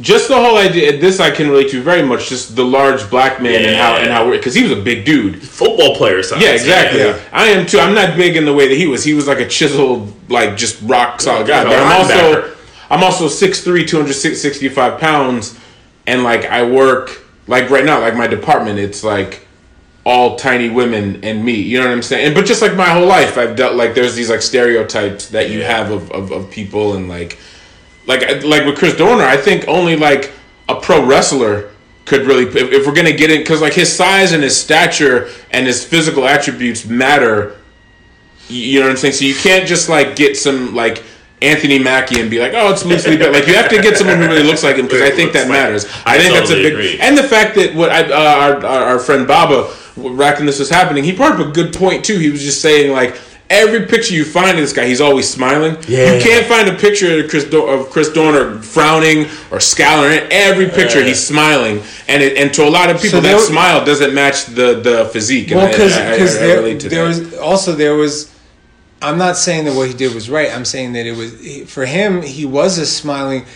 [0.00, 0.98] Just the whole idea.
[0.98, 2.30] This I can relate to very much.
[2.30, 5.42] Just the large black man and how and how because he was a big dude.
[5.42, 6.22] football player.
[6.22, 6.40] Size.
[6.40, 7.00] Yeah, exactly.
[7.00, 7.20] Yeah.
[7.32, 7.80] I am too.
[7.80, 9.04] I'm not big in the way that he was.
[9.04, 11.64] He was like a chiseled, like just rock solid guy.
[11.64, 12.56] But I'm also,
[12.88, 15.58] I'm also 6'3", 265 pounds,
[16.06, 19.46] and like I work like right now, like my department, it's like
[20.10, 21.54] all tiny women and me.
[21.54, 22.26] You know what I'm saying?
[22.26, 25.50] And, but just like my whole life, I've dealt like there's these like stereotypes that
[25.50, 27.38] you have of, of, of people and like
[28.06, 30.32] like like with Chris Dorner, I think only like
[30.68, 31.70] a pro wrestler
[32.06, 35.28] could really if, if we're gonna get in because like his size and his stature
[35.52, 37.56] and his physical attributes matter.
[38.48, 39.14] You, know what I'm saying?
[39.14, 41.04] So you can't just like get some like.
[41.42, 43.32] Anthony Mackie and be like, oh, it's loosely built.
[43.32, 45.48] Like you have to get someone who really looks like him because I think that
[45.48, 45.86] like- matters.
[46.04, 46.98] I I think that's a big agree.
[47.00, 50.70] and the fact that what I, uh, our, our our friend Baba, when this was
[50.70, 52.18] happening, he brought up a good point too.
[52.18, 53.18] He was just saying like
[53.50, 55.76] Every picture you find of this guy, he's always smiling.
[55.88, 56.14] Yeah.
[56.14, 60.12] You can't find a picture of Chris Do- of Chris Dorner frowning or scowling.
[60.12, 63.40] In every picture, he's smiling, and it, and to a lot of people, So that
[63.40, 65.50] smile doesn't match the the physique.
[65.50, 68.32] Well, because there, to there was also there was.
[69.02, 70.54] I'm not saying that what he did was right.
[70.54, 72.22] I'm saying that it was for him.
[72.22, 73.46] He was a smiling.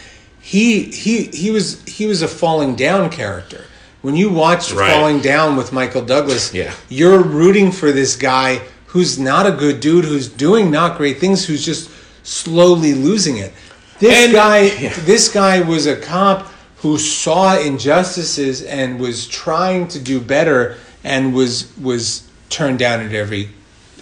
[0.41, 3.65] He he he was he was a falling down character.
[4.05, 4.93] When you watch Right.
[4.93, 6.73] Falling Down with Michael Douglas, Yeah.
[6.91, 11.47] you're rooting for this guy who's not a good dude, who's doing not great things,
[11.47, 11.89] who's just
[12.23, 13.55] slowly losing it.
[14.01, 14.93] This And- guy, yeah.
[15.07, 16.53] this guy was a cop
[16.83, 23.15] who saw injustices and was trying to do better and was was turned down at
[23.15, 23.49] every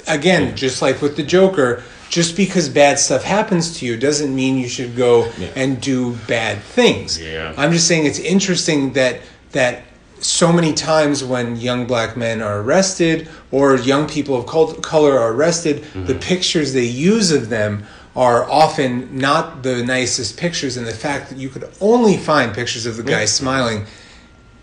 [0.08, 1.80] again just like with the joker
[2.10, 6.60] just because bad stuff happens to you doesn't mean you should go and do bad
[6.62, 7.52] things Yeah.
[7.56, 9.20] i'm just saying it's interesting that
[9.52, 9.82] that
[10.24, 15.18] so many times when young black men are arrested or young people of col- color
[15.18, 16.06] are arrested mm-hmm.
[16.06, 21.30] the pictures they use of them are often not the nicest pictures and the fact
[21.30, 23.86] that you could only find pictures of the guy smiling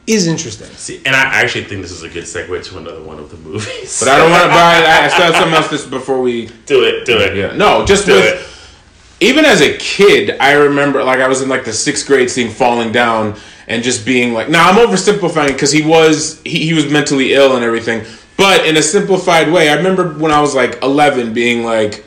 [0.08, 3.20] is interesting See, and I actually think this is a good segue to another one
[3.20, 4.00] of the movies.
[4.00, 4.84] But I don't want to buy.
[4.84, 7.06] I I still have something else this before we do it.
[7.06, 7.38] Do it.
[7.38, 9.24] Yeah, no, just Do with it.
[9.24, 12.50] even as a kid, I remember like I was in like the sixth grade, seeing
[12.50, 13.36] falling down
[13.70, 17.56] and just being like, "Now I'm oversimplifying because he was he, he was mentally ill
[17.56, 18.04] and everything."
[18.36, 22.06] But in a simplified way, I remember when I was like 11, being like,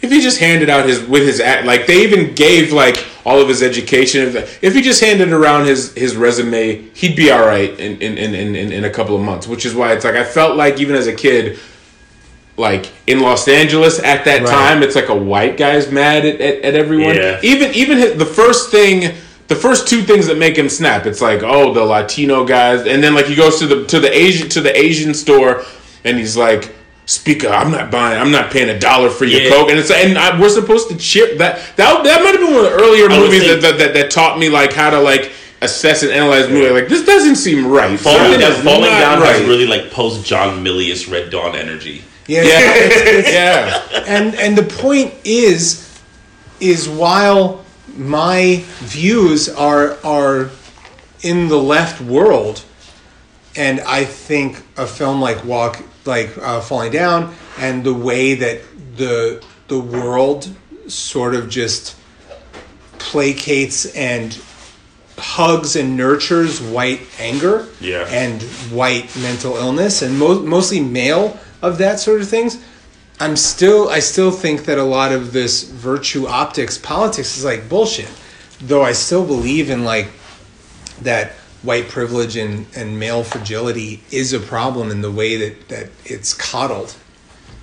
[0.00, 3.40] if he just handed out his with his act, like they even gave like all
[3.40, 4.22] of his education.
[4.26, 8.18] If, if he just handed around his his resume, he'd be all right in in,
[8.18, 9.46] in, in in a couple of months.
[9.46, 11.58] Which is why it's like I felt like even as a kid
[12.58, 14.50] like in Los Angeles at that Right.
[14.50, 17.14] time, it's like a white guy's mad at, at, at everyone.
[17.14, 17.38] Yeah.
[17.42, 19.14] Even even his, the first thing,
[19.52, 23.02] the first two things that make him snap, it's like oh the Latino guys, and
[23.02, 25.64] then like he goes to the to the Asian to the Asian store,
[26.04, 26.74] and he's like.
[27.04, 28.16] Speaker, I'm not buying.
[28.18, 29.50] I'm not paying a dollar for your Yeah.
[29.50, 31.58] coke, and it's and I, we're supposed to chip that.
[31.76, 33.94] That that might have been one of the earlier I movies think- that, that, that
[33.94, 35.32] that taught me like how to like
[35.62, 36.70] assess and analyze movie.
[36.70, 37.98] Like this doesn't seem right.
[37.98, 41.56] Falling Something Down, is Falling not Down has really like post John Milius Red Dawn
[41.56, 42.04] energy.
[42.28, 43.32] yeah, yeah, it's-
[43.92, 44.04] yeah.
[44.06, 46.00] and and the point is
[46.60, 47.61] is while
[47.96, 50.50] my views are are
[51.22, 52.62] in the left world
[53.56, 58.60] and i think a film like walk like uh, falling down and the way that
[58.96, 60.48] the the world
[60.88, 61.94] sort of just
[62.98, 64.40] placates and
[65.18, 68.06] hugs and nurtures white anger Yeah.
[68.08, 72.58] and white mental illness and mo- mostly male of that sort of things
[73.22, 77.68] i'm still i still think that a lot of this virtue optics politics is like
[77.68, 78.10] bullshit.
[78.60, 80.08] Though i still believe in like
[81.02, 85.90] that white privilege and, and male fragility is a problem in the way that, that
[86.04, 86.94] it's coddled.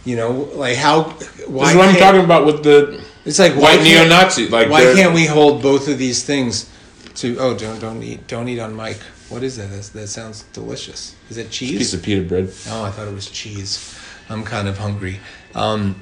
[0.05, 3.53] You know like how why This is what I'm talking about with the it's like
[3.55, 4.47] white neo-Nazi.
[4.47, 6.71] Like why can't we hold both of these things
[7.15, 8.97] to oh don't don't eat don't eat on mic.
[9.27, 9.69] What is that?
[9.69, 11.15] That's, that sounds delicious.
[11.29, 12.49] Is it cheese piece of pita bread?
[12.69, 13.98] oh i thought it was cheese
[14.29, 15.19] i'm kind of hungry.
[15.55, 15.95] Um,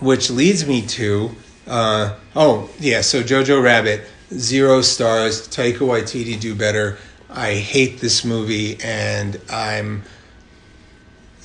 [0.00, 1.30] which leads me to
[1.66, 4.02] uh, oh yeah so jojo rabbit
[4.34, 6.98] zero stars taika waititi do better.
[7.30, 10.02] I hate this movie and i'm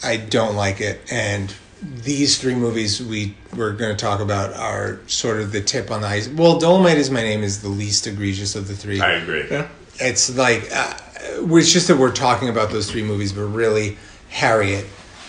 [0.03, 1.01] i don't like it.
[1.11, 5.89] And these three movies we we're going to talk about are sort of the tip
[5.91, 6.27] on the ice.
[6.27, 8.99] Well dolomite is my name is the least egregious of the three.
[9.01, 9.45] I agree.
[9.49, 9.67] Yeah.
[9.99, 13.97] it's like uh, it's just that we're talking about those three movies, but really
[14.29, 14.85] Harriet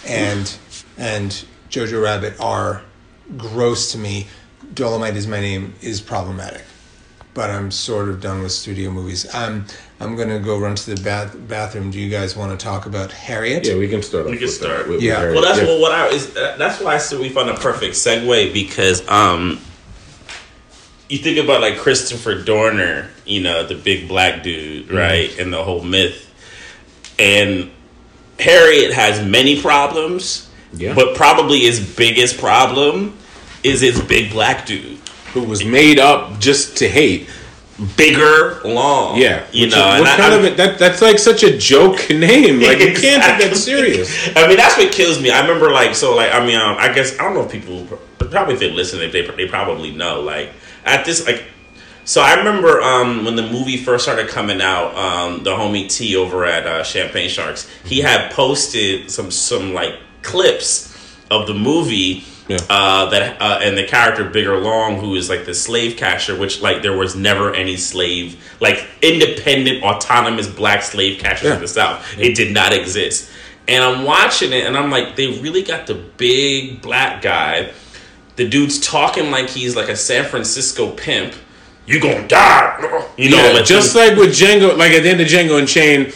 [0.06, 0.56] and
[0.98, 2.82] and Jojo Rabbit are
[3.36, 4.26] gross to me.
[4.74, 6.62] Dolomite is my name is problematic,
[7.34, 9.26] but I'm sort of done with studio movies.
[9.34, 9.66] I'm
[10.00, 11.90] I'm gonna go run to the bath, bathroom.
[11.90, 13.66] Do you guys want to talk about Harriet?
[13.66, 14.26] Yeah, we can start.
[14.26, 14.78] We can with start.
[14.78, 15.18] That, with- with Yeah.
[15.18, 15.34] Harriet.
[15.34, 15.66] Well, that's Yeah.
[15.66, 16.34] well, what I is.
[16.36, 19.60] Uh, that's why I said we found a perfect segue because um,
[21.08, 25.62] you think about like Christopher Dorner, you know, the big black dude, right, and the
[25.62, 26.30] whole myth,
[27.18, 27.70] and
[28.42, 30.94] Harriet has many problems, Yeah.
[30.94, 33.14] but probably his biggest problem
[33.62, 34.98] is his big black dude,
[35.32, 37.28] who was made up just to hate.
[37.96, 40.78] bigger, long, Yeah, you Which know, is- what kind I'm- of a, that?
[40.78, 42.60] That's like such a joke name.
[42.60, 44.08] Like you can't take that serious.
[44.36, 45.30] I mean, that's what kills me.
[45.30, 47.86] I remember, like, so, like, I mean, um, I guess I don't know if people
[48.30, 50.50] probably if they listen, if they they probably know, like,
[50.84, 51.42] at this, like,
[52.04, 56.16] so I remember um, when the movie first started coming out, um, the homie T
[56.16, 60.94] over at uh, Champagne Sharks, he had posted some some like clips
[61.30, 62.24] of the movie.
[62.48, 62.58] Yeah.
[62.68, 66.60] Uh, that uh, and the character Bigger Long, who is like the slave catcher, which
[66.60, 71.54] like there was never any slave, like independent, autonomous black slave catchers Yeah.
[71.54, 72.18] in the South.
[72.18, 73.30] It did not exist.
[73.68, 77.70] And I'm watching it, and I'm like, they really got the big black guy.
[78.34, 81.34] The dude's talking like he's like a San Francisco pimp.
[81.86, 83.36] You gonna die, you know?
[83.36, 86.14] Yeah, like, just like with Django, like at the end of Django Unchained,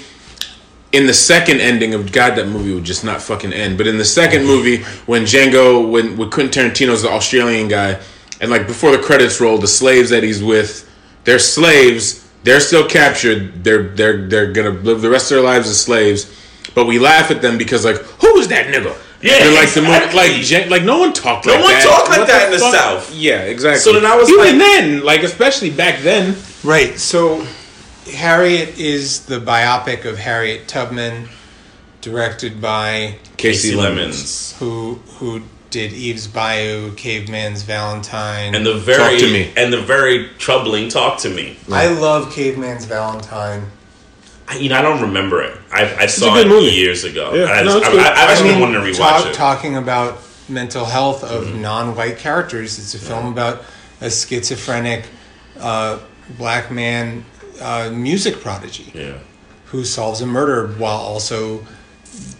[0.92, 3.76] in the second ending of God, that movie would just not fucking end.
[3.76, 4.48] But in the second mm-hmm.
[4.48, 8.00] movie, when Django, when when Quentin Tarantino's the Australian guy,
[8.40, 10.88] and like before the credits roll, the slaves that he's with,
[11.24, 12.22] they're slaves.
[12.44, 13.64] They're still captured.
[13.64, 16.32] They're they're they're gonna live the rest of their lives as slaves.
[16.74, 18.96] But we laugh at them because like, who was that nigga?
[19.26, 20.16] Yeah, They're like the mo- exactly.
[20.16, 21.60] like Jan- like no one talked like that.
[21.60, 21.96] No like one that.
[21.96, 22.74] talked like What that in the fuck?
[22.74, 23.14] South.
[23.14, 23.80] Yeah, exactly.
[23.80, 26.36] So then I was even like- then, like especially back then.
[26.64, 26.98] Right.
[26.98, 27.46] So,
[28.14, 31.28] Harriet is the biopic of Harriet Tubman,
[32.00, 33.98] directed by Kasi, Kasi Lemmons.
[33.98, 34.54] Lemmons.
[34.58, 38.54] who who did Eve's Bayou, Caveman's Valentine.
[38.54, 39.52] And the very Talk to me.
[39.56, 41.56] and the very troubling talk to me.
[41.70, 43.66] I love Caveman's Valentine.
[44.48, 45.58] I, you know, I don't remember it.
[45.72, 46.66] I, I saw it movie.
[46.74, 47.34] years ago.
[47.34, 47.90] Yeah, I, no, it's I.
[47.92, 49.34] I, I actually I mean, wanted to rewatch talk- it.
[49.34, 50.18] talking about
[50.48, 52.78] mental health of non-white characters.
[52.78, 53.64] It's a film about
[54.00, 55.06] a schizophrenic
[55.58, 55.98] uh,
[56.38, 57.24] black man
[57.60, 59.18] uh, music prodigy Yeah.
[59.66, 61.66] who solves a murder while also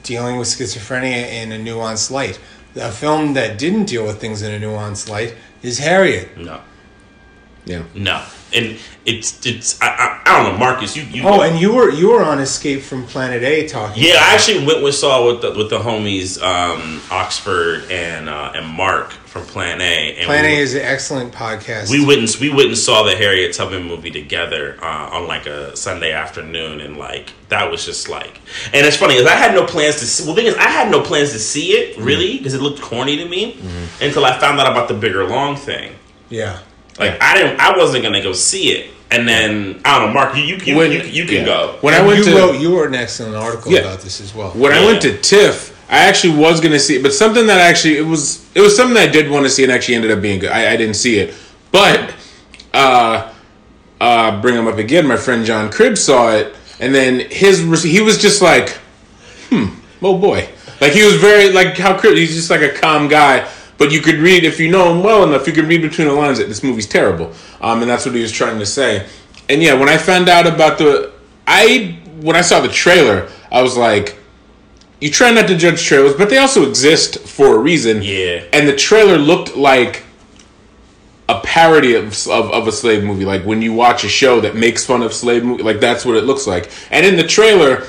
[0.05, 2.39] dealing with schizophrenia in a nuanced light.
[2.77, 6.37] A film that didn't deal with things in a nuanced light is Harriet.
[6.37, 6.61] No.
[7.65, 7.83] Yeah.
[7.95, 8.23] No.
[8.55, 10.97] And it's it's I, I, I don't know, Marcus.
[10.97, 14.03] You you Oh, and you were you were on Escape from Planet A talking.
[14.03, 18.53] yeah, I actually went with saw with the with the homies um, Oxford and uh,
[18.55, 20.17] and Mark from Plan A.
[20.17, 21.91] And Planet we, A is an excellent podcast.
[21.91, 25.47] we went and, we went and saw the Harriet Tubman movie together uh, on like
[25.47, 28.41] a Sunday afternoon, and like that was just like,
[28.73, 30.07] and it's funny because I had no plans to.
[30.07, 32.63] See, well, the thing is, I had no plans to see it really because it
[32.63, 33.59] looked corny to me
[34.01, 35.95] until I found out about the bigger long thing.
[36.31, 36.61] yeah.
[36.99, 40.35] Like I didn't, I wasn't gonna go see it, and then I don't know, Mark,
[40.37, 41.45] you you, you, When- you, you can yeah.
[41.45, 41.79] go.
[41.83, 43.81] When I And went you to wrote you wrote an excellent article Yeah.
[43.81, 44.51] about this as well.
[44.51, 47.97] when I went to TIFF, I actually was gonna see it, but something that actually
[47.99, 50.21] it was it was something that I did want to see and actually ended up
[50.23, 50.51] being good.
[50.51, 51.35] I, I didn't see it,
[51.71, 52.13] but
[52.73, 53.33] uh,
[54.01, 55.07] uh, bring him up again.
[55.07, 58.71] My friend John Cribb saw it, and then his he was just like,
[59.51, 59.67] hmm,
[60.03, 60.49] oh boy,
[60.81, 62.17] like he was very like how Cribb.
[62.17, 63.49] He's just like a calm guy.
[63.79, 66.15] But you could read if you know him well enough, you could read between the
[66.15, 69.07] lines that this movie's terrible, um, and that's what he was trying to say.
[69.49, 71.13] And yeah, when I found out about the,
[71.47, 74.19] I when I saw the trailer, I was like,
[75.01, 78.01] you try not to judge trailers, but they also exist for a reason.
[78.03, 78.45] Yeah.
[78.53, 80.05] And the trailer looked like
[81.29, 83.25] a parody of, of, of a slave movie.
[83.25, 86.17] Like when you watch a show that makes fun of slave movie, like that's what
[86.17, 86.71] it looks like.
[86.91, 87.87] And in the trailer,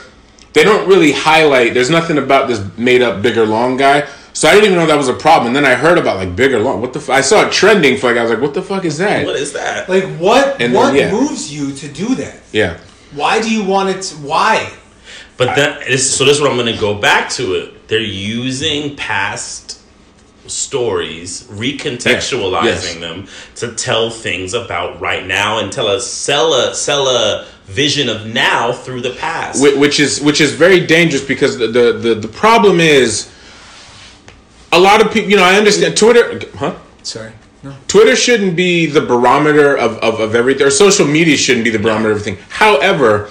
[0.53, 1.73] they don't really highlight.
[1.73, 4.07] There's nothing about this made up bigger long guy.
[4.37, 5.47] So I didn't even know that was a problem.
[5.47, 6.79] And then I heard about like bigger long.
[6.79, 6.99] What the?
[6.99, 7.09] F-?
[7.09, 9.25] I saw it trending for like I was like, what the fuck is that?
[9.25, 9.89] What is that?
[9.89, 11.11] Like what And what then, yeah.
[11.11, 12.39] moves you to do that?
[12.51, 12.77] yeah.
[13.15, 14.03] Why do you want it?
[14.03, 14.71] To, why?
[15.37, 17.87] But then, this, so this is what I'm going to go back to it.
[17.87, 19.81] They're using past
[20.45, 22.95] stories, recontextualizing Yes.
[22.95, 28.07] them to tell things about right now and tell us sell a sell a vision
[28.07, 29.63] of now through the past.
[29.63, 33.31] Which is which is very dangerous because the the the, the problem is
[34.71, 35.29] a lot of people.
[35.29, 36.77] You know, I understand Twitter, huh?
[37.03, 37.31] Sorry.
[37.63, 37.75] No.
[37.87, 41.79] Twitter shouldn't be the barometer of, of, of everything, or social media shouldn't be the
[41.79, 42.43] barometer of everything.
[42.49, 43.29] However,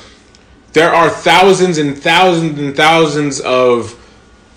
[0.73, 3.95] there are thousands and thousands and thousands of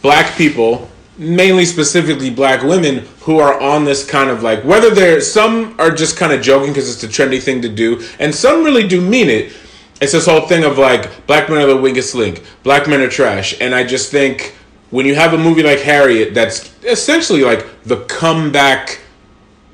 [0.01, 5.21] black people, mainly specifically black women, who are on this kind of like, whether they're,
[5.21, 8.63] some are just kind of joking because it's a trendy thing to do, and some
[8.63, 9.53] really do mean it.
[10.01, 13.09] It's this whole thing of like, black men are the weakest link, black men are
[13.09, 13.55] trash.
[13.61, 14.55] And I just think
[14.92, 19.02] when you have a movie like Harriet that's essentially like the comeback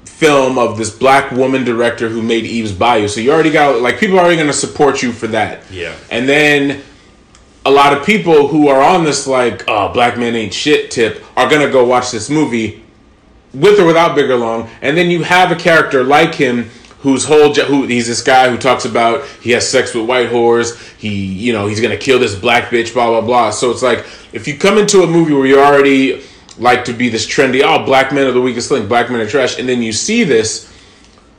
[0.03, 3.07] film of this black woman director who made Eve's Bayou.
[3.07, 5.69] So you already got like people are already going to support you for that.
[5.69, 5.95] Yeah.
[6.09, 6.83] And then
[7.65, 11.23] a lot of people who are on this like oh black men ain't shit tip
[11.35, 12.83] are going to go watch this movie
[13.53, 14.69] with or without Bigger Long.
[14.81, 16.69] And then you have a character like him
[17.05, 20.75] whose whole who he's this guy who talks about he has sex with white whores.
[20.97, 22.95] He you know he's gonna kill this black bitch.
[22.95, 23.51] Blah blah blah.
[23.51, 23.99] So it's like
[24.33, 26.23] if you come into a movie where you already
[26.57, 29.27] like to be this trendy, oh black men are the weakest link, black men are
[29.27, 30.74] trash, and then you see this.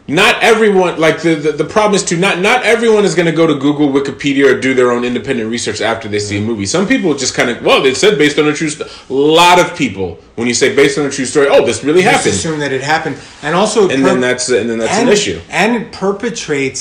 [0.09, 3.33] Not everyone like the, the the problem is too not not everyone is going to
[3.33, 6.49] go to Google, Wikipedia, or do their own independent research after they see a mm-hmm.
[6.49, 6.67] movie.
[6.67, 8.69] Some people just kind of well, they said based on a true.
[8.69, 8.89] story.
[9.11, 12.03] A lot of people, when you say based on a true story, oh, this really
[12.03, 15.09] Just happened assume that it happened, and also and then that's and then that's and,
[15.09, 15.41] an issue.
[15.51, 16.81] and it perpetrates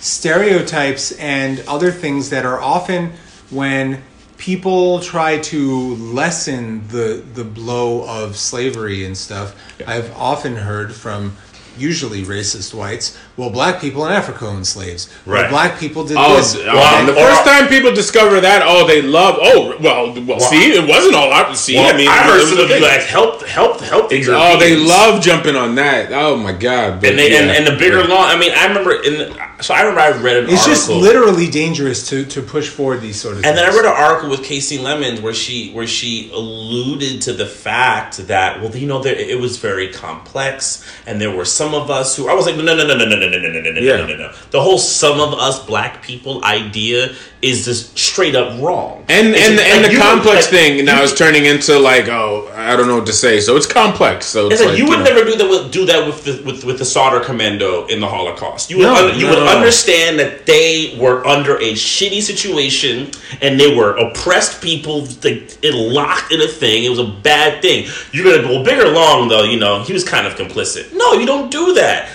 [0.00, 3.12] stereotypes and other things that are often
[3.48, 4.02] when
[4.36, 9.54] people try to lessen the the blow of slavery and stuff.
[9.86, 11.36] I've often heard from
[11.78, 13.16] usually racist whites.
[13.36, 15.08] Well, black people in Africa owned slaves.
[15.26, 15.50] Well, Right.
[15.50, 16.54] black people did Oh, this.
[16.54, 19.36] d- And oh, the or- first time people discover that, oh, they love.
[19.42, 21.54] Oh, well, well, see, it wasn't all out.
[21.56, 23.80] See, Well, I mean, I it heard was some a of you guys helped helped
[23.82, 26.12] helped the Oh, they love jumping on that.
[26.12, 27.00] Oh my god!
[27.00, 27.52] But and they and, yeah.
[27.52, 28.24] and the bigger law.
[28.26, 30.74] I mean, I remember in the, so I remember I read an it's article.
[30.74, 33.56] just literally dangerous to, to push forward these sort of And things.
[33.56, 37.46] then I read an article with Kasi Lemmons where she where she alluded to the
[37.46, 41.90] fact that well you know there, it was very complex and there were some of
[41.90, 43.70] us who I was like no no no no no no no no no no
[43.72, 43.96] no Yeah.
[43.98, 48.60] no no no the whole some of us black people idea is just straight up
[48.60, 51.44] wrong and It's and like and the you would- complex like, thing now is turning
[51.46, 53.38] into like oh I don't know what to say.
[53.40, 54.26] So it's complex.
[54.26, 55.04] So it's, It's like, like you would know.
[55.04, 58.08] never do that with do that with the with, with the solder commando in the
[58.08, 58.70] Holocaust.
[58.70, 63.60] You would No, un- you would understand that they were under a shitty situation and
[63.60, 65.06] they were oppressed people.
[65.22, 66.82] It locked in a thing.
[66.82, 67.86] It was a bad thing.
[68.12, 69.44] You're gonna go Bigger Long though.
[69.44, 70.92] You know he was kind of complicit.
[70.92, 72.08] No, you don't do that.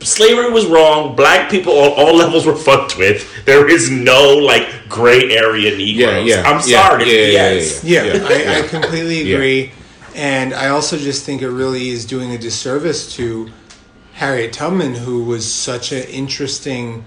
[0.00, 1.14] Slavery was wrong.
[1.16, 3.26] Black people on all levels were fucked with.
[3.44, 6.26] There is no like gray area Negroes.
[6.26, 6.42] Yeah, yeah.
[6.42, 7.04] I'm yeah, sorry.
[7.04, 7.84] Yeah, yeah, yeah, yes.
[7.84, 8.04] yeah.
[8.04, 9.36] Yeah, I, I completely Yeah.
[9.36, 9.72] agree.
[10.14, 13.48] And I also just think it really is doing a disservice to
[14.14, 17.04] Harriet Tubman, who was such an interesting,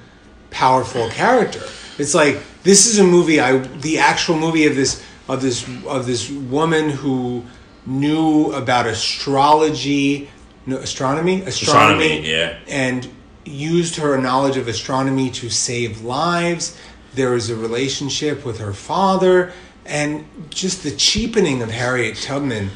[0.51, 1.61] powerful character.
[1.97, 3.39] It's like this is a movie.
[3.39, 7.43] I the actual movie of this of this of this woman who
[7.85, 10.29] knew about astrology,
[10.65, 12.57] no, astronomy, astronomy, Astronomy, yeah.
[12.67, 13.09] and
[13.45, 16.77] used her knowledge of astronomy to save lives.
[17.13, 19.51] There was a relationship with her father,
[19.85, 22.71] and just the cheapening of Harriet Tubman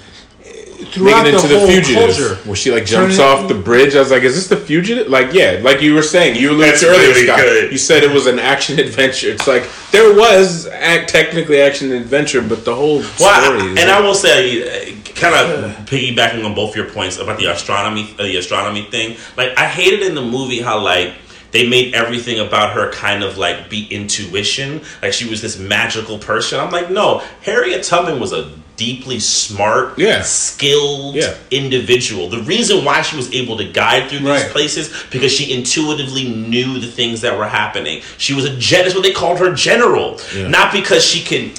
[0.77, 2.35] throughout Making it the into the whole fugitive, culture.
[2.47, 3.95] where she like jumps Turning- off the bridge.
[3.95, 6.69] I was like, "Is this the fugitive?" Like, yeah, like you were saying, you alluded
[6.73, 7.39] That's to earlier, really Scott.
[7.39, 7.71] good.
[7.71, 9.29] You said it was an action adventure.
[9.29, 13.27] It's like there was act, technically action adventure, but the whole Well, story.
[13.27, 17.39] I- is and like, I will say, kind of piggybacking on both your points about
[17.39, 19.17] the astronomy, uh, the astronomy thing.
[19.35, 21.13] Like, I hated in the movie how like
[21.53, 26.19] they made everything about her kind of like be intuition, like she was this magical
[26.19, 26.59] person.
[26.59, 30.21] I'm like, no, Harriet Tubman was a deeply smart, Yeah.
[30.21, 31.33] skilled Yeah.
[31.51, 32.29] individual.
[32.29, 34.49] The reason why she was able to guide through these Right.
[34.51, 38.01] places because she intuitively knew the things that were happening.
[38.17, 38.83] She was a gen.
[38.83, 41.51] That's what they called her general, not because she can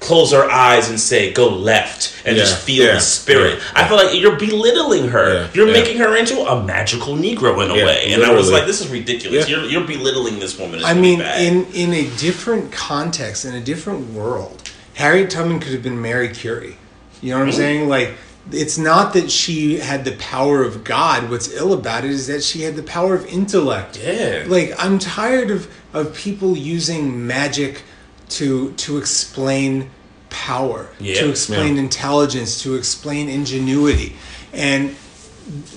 [0.00, 3.58] close her eyes and say go left and Yeah, just feel yeah, the spirit.
[3.58, 5.34] yeah, I feel like you're belittling her.
[5.34, 5.72] Yeah, you're yeah.
[5.72, 8.80] making her into a magical Negro in a Yeah, way, and I was like, this
[8.80, 9.48] is ridiculous.
[9.48, 9.56] Yeah.
[9.56, 10.76] You're, you're belittling this woman.
[10.78, 11.42] It's I mean, bad.
[11.42, 14.62] in in a different context, in a different world,
[14.98, 16.76] Harriet Tubman could have been Mary Curie.
[17.22, 17.88] You know what I'm saying?
[17.88, 18.14] Like,
[18.50, 21.30] it's not that she had the power of God.
[21.30, 23.96] What's ill about it is that she had the power of intellect.
[24.02, 24.42] Yeah.
[24.48, 27.82] Like, I'm tired of of people using magic
[28.30, 29.90] to to explain
[30.30, 31.20] power, Yeah.
[31.20, 31.82] to explain Yeah.
[31.82, 34.16] intelligence, to explain ingenuity,
[34.52, 34.96] and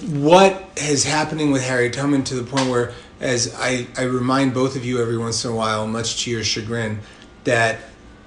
[0.10, 2.92] what is happening with Harriet Tubman to the point where,
[3.22, 6.44] as I, I remind both of you every once in a while, much to your
[6.44, 7.00] chagrin,
[7.46, 7.80] that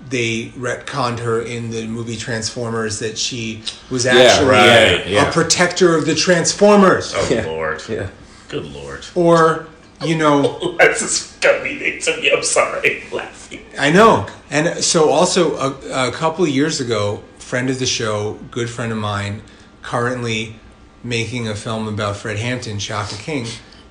[0.09, 5.29] they retconned her in the movie Transformers that she was actually right, a, yeah.
[5.29, 7.13] a protector of the Transformers.
[7.17, 7.47] oh Yeah.
[7.47, 8.11] lord, yeah.
[8.49, 9.05] good lord.
[9.15, 9.67] Or,
[10.05, 12.31] you know, That's just got me to me.
[12.31, 13.65] I'm sorry, I'm laughing.
[13.79, 14.27] I know.
[14.51, 18.93] And so, also, a, a couple of years ago, friend of the show, good friend
[18.93, 19.43] of mine,
[19.83, 20.57] currently
[21.03, 23.47] making a film about Fred Hampton, Shaka King,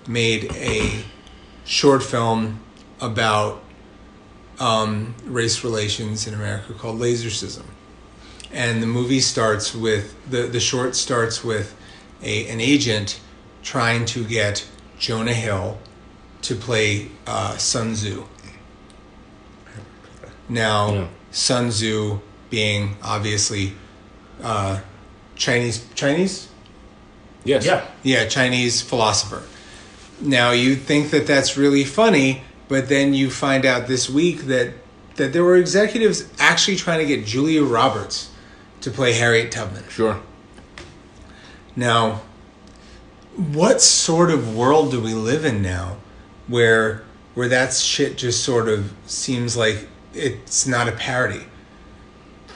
[0.08, 1.04] made a
[1.66, 2.60] short film
[3.02, 3.63] about
[4.60, 7.66] um, race relations in America called Lasercism.
[8.52, 11.76] And the movie starts with the, the short starts with
[12.22, 13.20] a, an agent
[13.64, 14.68] trying to get
[15.00, 15.80] Jonah Hill
[16.44, 18.26] to play uh, Sun Tzu.
[20.50, 21.08] Now, Yeah.
[21.32, 22.20] Sun Tzu
[22.50, 23.74] being obviously
[24.42, 24.82] uh,
[25.36, 26.50] Chinese Chinese
[27.46, 27.66] Yes.
[27.66, 29.44] Yeah, yeah, Chinese philosopher.
[30.22, 32.44] Now you think that that's really funny,
[32.74, 34.74] but then you find out this week that
[35.18, 38.32] that there were executives actually trying to get Julia Roberts
[38.82, 39.84] to play Harriet Tubman.
[39.90, 40.20] Sure.
[41.76, 42.24] Now,
[43.36, 45.98] what sort of world do we live in now
[46.48, 47.04] where
[47.36, 51.46] where that shit just sort of seems like it's not a parody?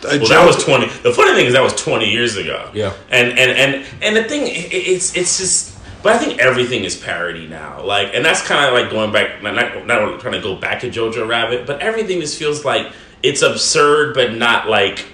[0.03, 0.88] A Well, that was twenty.
[0.88, 2.72] The funny thing is that was twenty years ago.
[2.73, 2.94] Yeah.
[3.11, 5.76] and and and and the thing, it's it's just.
[6.03, 7.81] But I think everything is parody now.
[7.83, 9.41] Like, and that's kind of like going back.
[9.43, 9.55] Not
[9.85, 12.91] not trying to go back to Jojo Rabbit, but everything just feels like
[13.23, 15.05] it's absurd, but not like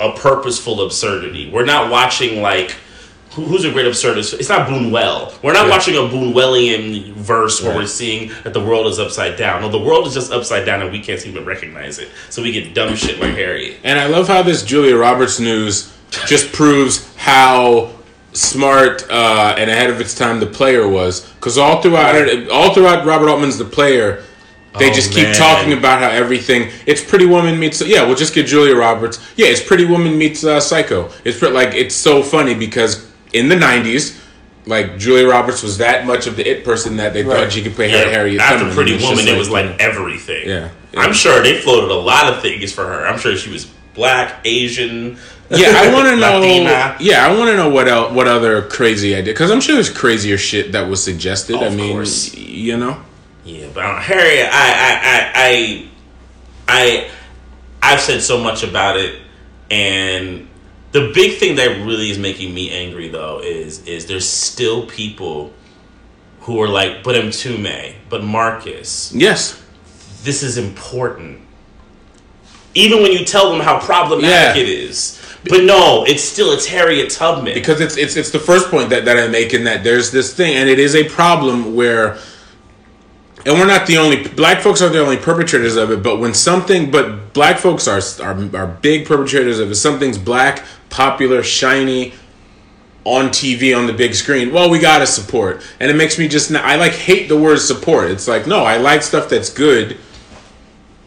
[0.00, 1.50] a purposeful absurdity.
[1.50, 2.74] We're not watching like.
[3.34, 4.38] who- Who's a great absurdist?
[4.38, 5.32] It's not Buñuel.
[5.42, 5.70] We're not Yeah.
[5.70, 7.80] watching a Buñuelian verse where Right.
[7.80, 9.62] we're seeing that the world is upside down.
[9.62, 12.10] No, the world is just upside down and we can't seem to recognize it.
[12.28, 13.76] So we get dumb shit like Harriet.
[13.84, 15.88] And I love how this Julia Roberts news
[16.26, 17.88] just proves how
[18.32, 23.04] smart uh, and ahead of its time the player was because all throughout all throughout
[23.06, 24.24] Robert Altman's the player.
[24.78, 25.34] They Oh, just keep man.
[25.34, 26.70] talking about how everything.
[26.86, 27.82] It's Pretty Woman meets.
[27.86, 29.18] Yeah, we'll just get Julia Roberts.
[29.36, 31.10] Yeah, it's Pretty Woman meets uh, Psycho.
[31.26, 34.18] It's pre- like it's so funny because in the '90s,
[34.64, 37.36] like Julia Roberts was that much of the it person that they Right.
[37.44, 38.74] thought she could play Yeah, Harriet after Tubman.
[38.74, 40.48] Pretty Woman, just it was like everything.
[40.48, 40.70] Yeah.
[40.96, 43.06] I'm sure they floated a lot of things for her.
[43.06, 45.18] I'm sure she was black, Asian.
[45.52, 46.38] Yeah, I want to know.
[46.40, 46.96] Latina.
[47.00, 49.32] Yeah, I want to know what else, what other crazy idea?
[49.32, 51.56] Because I'm sure there's crazier shit that was suggested.
[51.56, 52.34] I mean, course.
[52.34, 53.00] you know,
[53.44, 54.02] Yeah, but I don't know.
[54.02, 55.88] Harriet, I, I, I, I,
[56.68, 57.10] I,
[57.82, 59.20] I've said so much about it,
[59.70, 60.48] and
[60.92, 65.52] the big thing that really is making me angry though is is there's still people
[66.40, 69.60] who are like, but I'm too Mtume, but Marcus, yes,
[70.22, 71.40] this is important.
[72.74, 74.62] Even when you tell them how problematic Yeah.
[74.62, 75.18] it is.
[75.48, 77.54] But no, it's still it's Harriet Tubman.
[77.54, 80.34] because it's it's it's the first point that that I make in that there's this
[80.34, 82.18] thing, and it is a problem where.
[83.44, 86.32] And we're not the only black folks aren't the only perpetrators of it, but when
[86.32, 89.74] something, but black folks are are, are big perpetrators of it.
[89.74, 92.12] Something's black, popular, shiny,
[93.04, 94.52] on TV on the big screen.
[94.52, 98.10] Well, we gotta support, and it makes me just I like hate the word support.
[98.10, 99.98] It's like no, I like stuff that's good,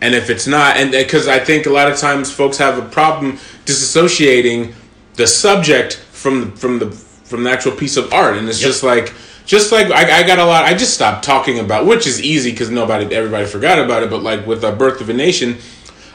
[0.02, 2.88] and if it's not, and because I think a lot of times folks have a
[2.90, 4.74] problem disassociating
[5.16, 8.68] the subject from the, from the from the actual piece of art, and it's Yep.
[8.68, 9.14] just like
[9.46, 10.64] just like I, I got a lot.
[10.64, 14.10] I just stopped talking about, which is easy because nobody everybody forgot about it.
[14.10, 15.58] But like with the Birth of a Nation.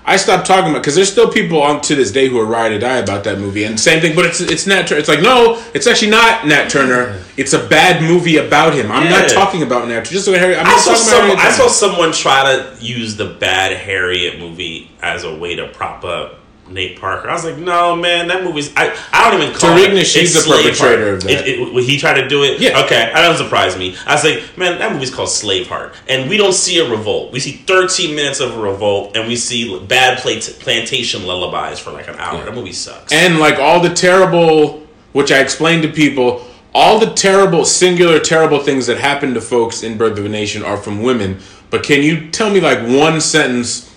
[0.05, 2.72] I stopped talking about because there's still people on to this day who are ride
[2.72, 4.16] or die about that movie, and same thing.
[4.16, 4.89] But it's it's Nat.
[4.89, 4.98] Turner.
[4.98, 7.22] It's like no, it's actually not Nat Turner.
[7.36, 8.90] It's a bad movie about him.
[8.90, 10.05] I'm not talking about Nat.
[10.05, 10.56] Just so Harry.
[10.56, 13.27] I'm I not saw, talking about some, Harriet I saw someone try to use the
[13.27, 16.39] bad Harriet movie as a way to prop up
[16.70, 17.28] Nate Parker.
[17.28, 18.72] I was like, no, man, that movie's.
[18.76, 20.16] I, I don't even call Tarek it.
[20.16, 21.47] It's the perpetrator of that.
[21.47, 22.80] It, it, he tried to do it, Yeah.
[22.84, 23.97] okay, that doesn't surprise me.
[24.06, 25.94] I was like, man, that movie's called Slave Heart.
[26.09, 27.32] and we don't see a revolt.
[27.32, 31.90] We see 13 minutes of a revolt, and we see bad plant- plantation lullabies for
[31.90, 32.44] like an hour.
[32.44, 33.12] That movie sucks.
[33.12, 38.60] and like all the terrible, which I explained to people, all the terrible, singular, terrible
[38.60, 41.38] things that happen to folks in Birth of a Nation are from women.
[41.68, 43.89] But can you tell me like one sentence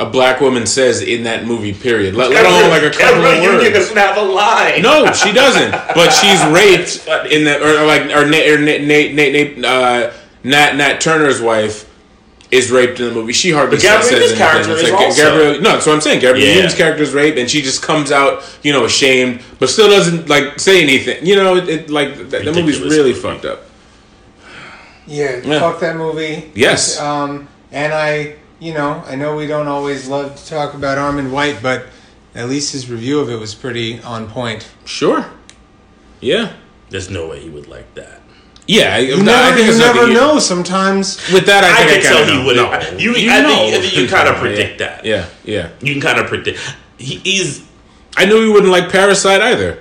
[0.00, 1.72] a black woman says in that movie?
[1.72, 2.14] Period.
[2.14, 3.74] Let, let alone like a couple Gabrielle of Union words.
[3.90, 4.82] doesn't have a line.
[4.82, 5.70] No, she doesn't.
[5.70, 9.64] But she's raped in that, or, or like, or Nate, or Nate, Nate, Nate, Nate
[9.64, 10.12] uh,
[10.42, 11.90] Nat, Nat Turner's wife
[12.50, 13.32] is raped in the movie.
[13.32, 14.46] She hardly But Gabrielle says Union's anything.
[14.46, 15.60] character It's is like also- Gabrielle.
[15.62, 16.20] No, that's what I'm saying.
[16.20, 16.52] Gabrielle Yeah.
[16.54, 20.28] Union's character is raped, and she just comes out, you know, ashamed, but still doesn't
[20.28, 21.24] like say anything.
[21.26, 23.14] You know, it, it like that, that movie's really movie.
[23.14, 23.62] fucked up.
[25.06, 25.60] Yeah, Yeah.
[25.60, 26.50] fuck that movie.
[26.54, 26.98] Yes.
[27.00, 31.30] Um, and I, you know, I know we don't always love to talk about Armond
[31.30, 31.86] White, but
[32.34, 34.66] at least his review of it was pretty on point.
[34.86, 35.26] Sure.
[36.20, 36.54] Yeah.
[36.88, 38.22] There's no way he would like that.
[38.66, 38.94] Yeah.
[38.94, 40.38] I, You I never, think you it's never something- know.
[40.38, 42.70] Sometimes With that, I I think I, can tell he wouldn't.
[42.92, 42.98] No.
[42.98, 43.66] You- You I think- know.
[43.66, 44.40] I think you kinda Yeah.
[44.40, 45.04] predict that.
[45.04, 45.26] Yeah.
[45.44, 45.68] Yeah.
[45.82, 46.58] You can kind of predict.
[46.96, 47.62] He, he's
[48.16, 49.72] I knew he wouldn't like Parasite either.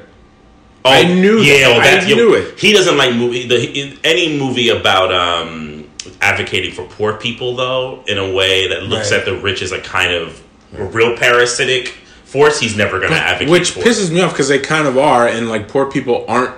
[0.85, 1.45] Oh, I knew that.
[1.45, 2.59] Yeah, well, I that, knew it.
[2.59, 3.47] He doesn't like movie.
[3.47, 5.72] The, any movie about um,
[6.21, 9.19] advocating for poor people, though, in a way that looks Right.
[9.19, 10.41] at the rich as a kind of
[10.77, 11.93] a real parasitic
[12.25, 12.59] force.
[12.59, 13.47] He's never going to advocate.
[13.47, 13.79] For Which for.
[13.81, 16.53] pisses me off because they kind of are, and like poor people aren't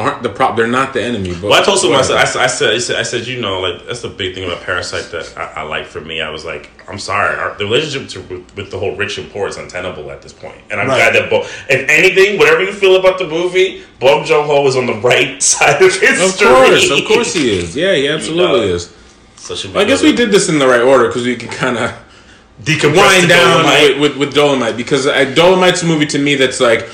[0.00, 0.56] aren't the prop.
[0.56, 1.32] They're not the enemy.
[1.34, 3.60] But Well, I told someone, I said, I said, I said, I said, you know,
[3.60, 6.20] like that's the big thing about Parasite that I, I like for me.
[6.20, 9.30] I was like, I'm sorry, our, the relationship to, with, with the whole rich and
[9.30, 10.60] poor is untenable at this point.
[10.70, 11.12] And I'm Right.
[11.12, 14.76] glad that both, if anything, whatever you feel about the movie, Bong Joon Ho is
[14.76, 16.26] on the right side of history.
[16.26, 17.76] Of course, of course he is.
[17.76, 18.74] Yeah, he absolutely know.
[18.74, 18.94] is.
[19.36, 21.92] So I guess we did this in the right order because we can kind of
[22.66, 26.88] wind down with, with, with Dolomite because uh, Dolomite's a movie to me that's like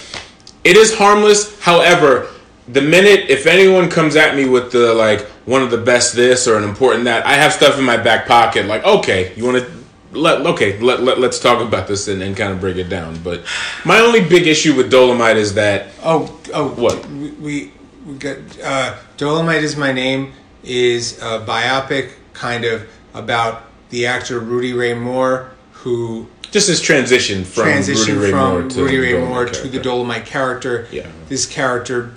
[0.64, 1.58] it is harmless.
[1.60, 2.28] However,
[2.68, 6.48] the minute if anyone comes at me with the like one of the best this
[6.48, 8.66] or an important that, I have stuff in my back pocket.
[8.66, 9.76] Like, okay, you want to
[10.12, 13.22] let okay let, let let's talk about this and, and kind of break it down.
[13.22, 13.44] But
[13.84, 17.06] my only big issue with Dolomite is that Oh, oh, What?
[17.08, 17.72] We we,
[18.04, 20.32] we got uh, Dolomite is my name
[20.64, 27.44] is a biopic kind of about the actor Rudy Ray Moore who just this transition
[27.44, 30.88] from transitioned Rudy Ray from Moore to Rudy Ray Moore to the Dolomite character.
[30.90, 31.08] Yeah.
[31.28, 32.14] This character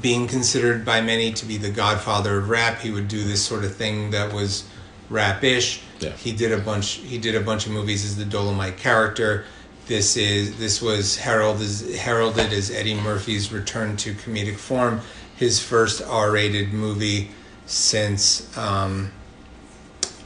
[0.00, 3.64] being considered by many to be the godfather of rap, he would do this sort
[3.64, 4.64] of thing that was
[5.10, 5.82] rap-ish.
[6.00, 6.10] Yeah.
[6.10, 6.94] He did a bunch.
[6.94, 9.44] He did a bunch of movies as the Dolomite character.
[9.86, 15.00] This is this was heralded as, heralded as Eddie Murphy's return to comedic form.
[15.36, 17.30] His first R-rated movie
[17.66, 19.10] since um,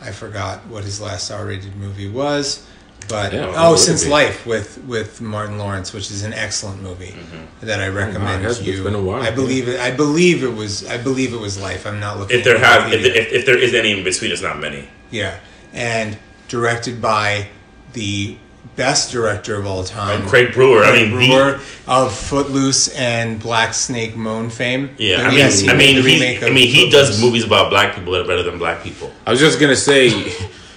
[0.00, 2.66] I forgot what his last R-rated movie was.
[3.08, 4.06] But Yeah, oh, what would it since?
[4.06, 7.66] Life with with Martin Lawrence, which is an excellent movie mm-hmm.
[7.66, 7.96] that I mm-hmm.
[7.96, 8.72] recommend has- you.
[8.72, 9.80] it's been a while, I believe it.
[9.80, 10.86] I believe it was.
[10.86, 11.86] I believe it was Life.
[11.86, 12.38] I'm not looking.
[12.38, 14.88] If there have, if, if, if there is any in between, it's not many.
[15.10, 15.38] yeah,
[15.72, 16.18] and
[16.48, 17.48] directed by
[17.92, 18.36] the
[18.76, 20.84] best director of all time, Craig Brewer.
[20.84, 24.94] I mean, the- Brewer of Footloose and Black Snake Moan fame.
[24.98, 25.22] yeah.
[25.22, 28.12] I mean, yes, he I mean, he, I mean, he does movies about black people
[28.12, 29.12] that are better than black people.
[29.26, 30.10] I was just gonna say,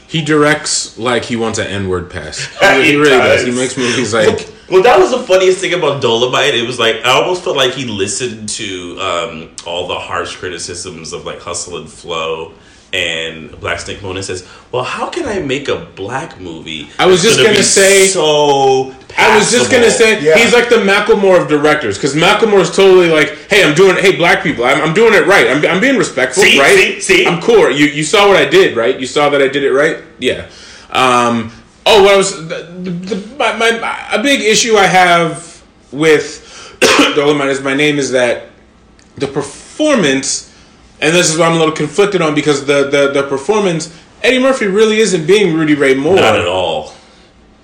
[0.10, 2.46] he directs like he wants an N word pass.
[2.60, 3.46] He, He he really does.
[3.46, 3.54] does.
[3.54, 6.54] He makes movies like Well, that was the funniest thing about Dolomite.
[6.56, 11.14] It was like I almost felt like he listened to um, all the harsh criticisms
[11.14, 12.54] of like Hustle and Flow
[12.92, 17.22] and Black Snake Moan says, "Well, how can I make a black movie?" I was
[17.22, 18.96] just gonna gonna be say- so.
[19.18, 20.38] I was just gonna say Yeah.
[20.38, 24.16] he's like the Macklemore of directors because Macklemore is totally like, hey, I'm doing, hey,
[24.16, 25.48] black people, I'm, I'm doing it right.
[25.50, 26.60] I'm, I'm being respectful, See?
[26.60, 27.02] right?
[27.02, 27.02] See?
[27.02, 27.26] See?
[27.28, 27.70] I'm cool.
[27.72, 29.00] You you saw what I did, right?
[29.00, 29.98] You saw that I did it right.
[30.20, 30.48] Yeah.
[30.92, 31.52] Um.
[31.86, 36.78] Oh, what I was the, the, the, my, my a big issue I have with
[37.16, 38.50] Dolomite is my name is that
[39.16, 40.49] the performance,
[41.02, 43.96] and this is what I'm a little conflicted on because the the the performance.
[44.22, 46.94] Eddie Murphy really isn't being Rudy Ray Moore Not at all.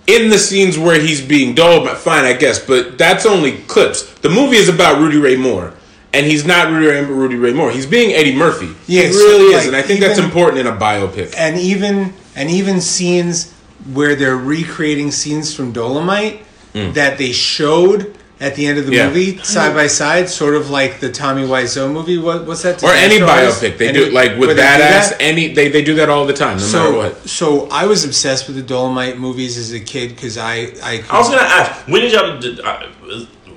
[0.08, 4.04] in the scenes where he's being Dolomite, fine, I guess, but that's only clips.
[4.20, 5.74] The movie is about Rudy Ray Moore,
[6.14, 7.72] and he's not Rudy Ray, Rudy Ray Moore.
[7.72, 8.74] He's being Eddie Murphy.
[8.88, 11.34] Yeah, he really like, is, and I think that's important in a biopic.
[11.38, 13.52] and even and even scenes
[13.94, 16.40] where they're recreating scenes from Dolomite
[16.74, 16.94] hmm.
[16.94, 18.94] that they showed at the end of the.
[18.94, 19.08] Yeah.
[19.08, 22.18] movie side by side, sort of like the Tommy Wiseau movie.
[22.18, 22.84] What, what's that?
[22.84, 25.16] Or any biopic, they Any- do like with where they badass.
[25.20, 27.18] Any they, they do that all the time, no matter So, what.
[27.30, 31.18] so I was obsessed with the Dolomite movies as a kid because I I, I
[31.18, 32.90] was gonna ask when did y'all di- uh,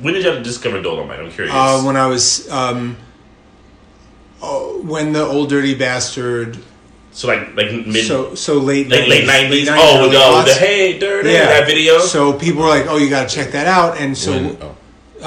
[0.00, 1.18] when did y'all discover Dolomite?
[1.20, 1.52] I'm curious.
[1.54, 2.96] uh, when I was um,
[4.40, 6.56] oh, when the Ol' Dirty Bastard.
[7.18, 9.68] So like like mid So so late like late nineties.
[9.68, 11.98] 90s, Oh, the, hey dirty that video.
[11.98, 14.76] So people were like, "Oh, you got to check that out." And so, When- oh.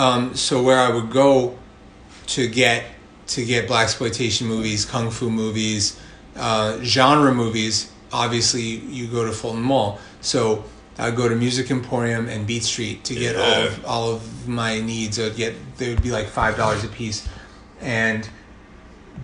[0.02, 1.60] um, so where I would go
[2.28, 2.86] to get
[3.36, 6.00] to get black exploitation movies, kung fu movies,
[6.38, 7.92] uh, genre movies.
[8.14, 10.00] Obviously, you go to Fulton Mall.
[10.22, 10.64] So
[10.98, 14.48] I would go to Music Emporium and Beat Street to get all of all of
[14.48, 15.20] my needs.
[15.20, 17.28] I'd get they would be like five dollars a piece,
[17.82, 18.30] and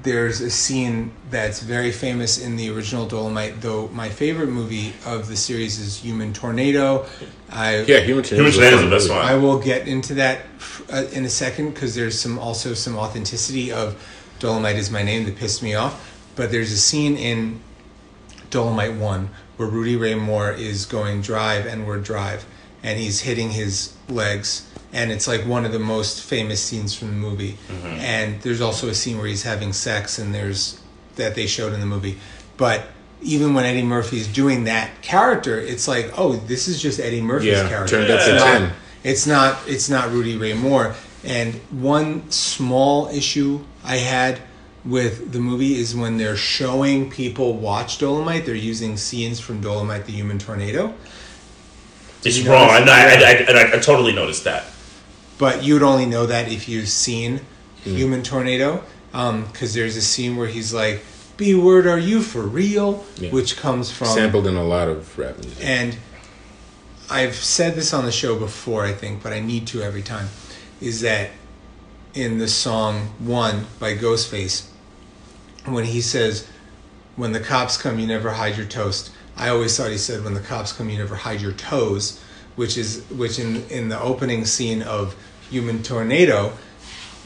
[0.03, 3.61] there's a scene that's very famous in the original Dolomite.
[3.61, 7.05] Though my favorite movie of the series is Human Tornado.
[7.49, 9.19] I Yeah, Human Human Tornado Tornado is the best one.
[9.19, 10.41] I will get into that
[10.91, 14.01] uh, in a second because there's some also some authenticity of
[14.39, 16.13] Dolomite is my name that pissed me off.
[16.35, 17.59] But there's a scene in
[18.49, 22.45] Dolomite One where Rudy Ray Moore is going drive and we're drive,
[22.83, 24.66] and he's hitting his legs,
[24.97, 27.53] and it's like one of the most famous scenes from the movie.
[27.69, 27.87] Mm-hmm.
[27.87, 30.81] And there's also a scene where he's having sex, and there's
[31.15, 32.17] that they showed in the movie,
[32.57, 32.79] but.
[33.23, 37.47] Even when Eddie Murphy's doing that character, it's like, oh, this is just Eddie Murphy's
[37.57, 37.97] Yeah, character.
[37.97, 38.71] turned up It's to not- 10.
[39.03, 40.93] it's not it's not Rudy Ray Moore.
[41.23, 44.39] And one small issue I had
[44.85, 50.05] with the movie is when they're showing people watch Dolomite, they're using scenes from Dolomite:
[50.05, 50.93] The Human Tornado.
[52.23, 52.69] it's wrong.
[52.69, 52.83] I.
[52.87, 54.65] I, I, I totally noticed that.
[55.37, 57.41] But you'd only know that if you've seen
[57.83, 57.95] Hmm.
[57.95, 61.03] Human Tornado, because there's a scene where he's like,
[61.37, 63.29] "B word, are you for real?" Yeah.
[63.29, 65.59] Which comes from sampled in a lot of rap music.
[65.61, 65.97] and
[67.09, 70.29] I've said this on the show before, I think, but I need to every time,
[70.81, 71.29] is that
[72.13, 74.63] in the song One by Ghostface,
[75.65, 76.45] when he says,
[77.15, 79.11] When the cops come, you never hide your toast.
[79.37, 82.19] I always thought he said, When the cops come, you never hide your toes,
[82.57, 85.15] which is which in, in the opening scene of
[85.49, 86.51] Human Tornado,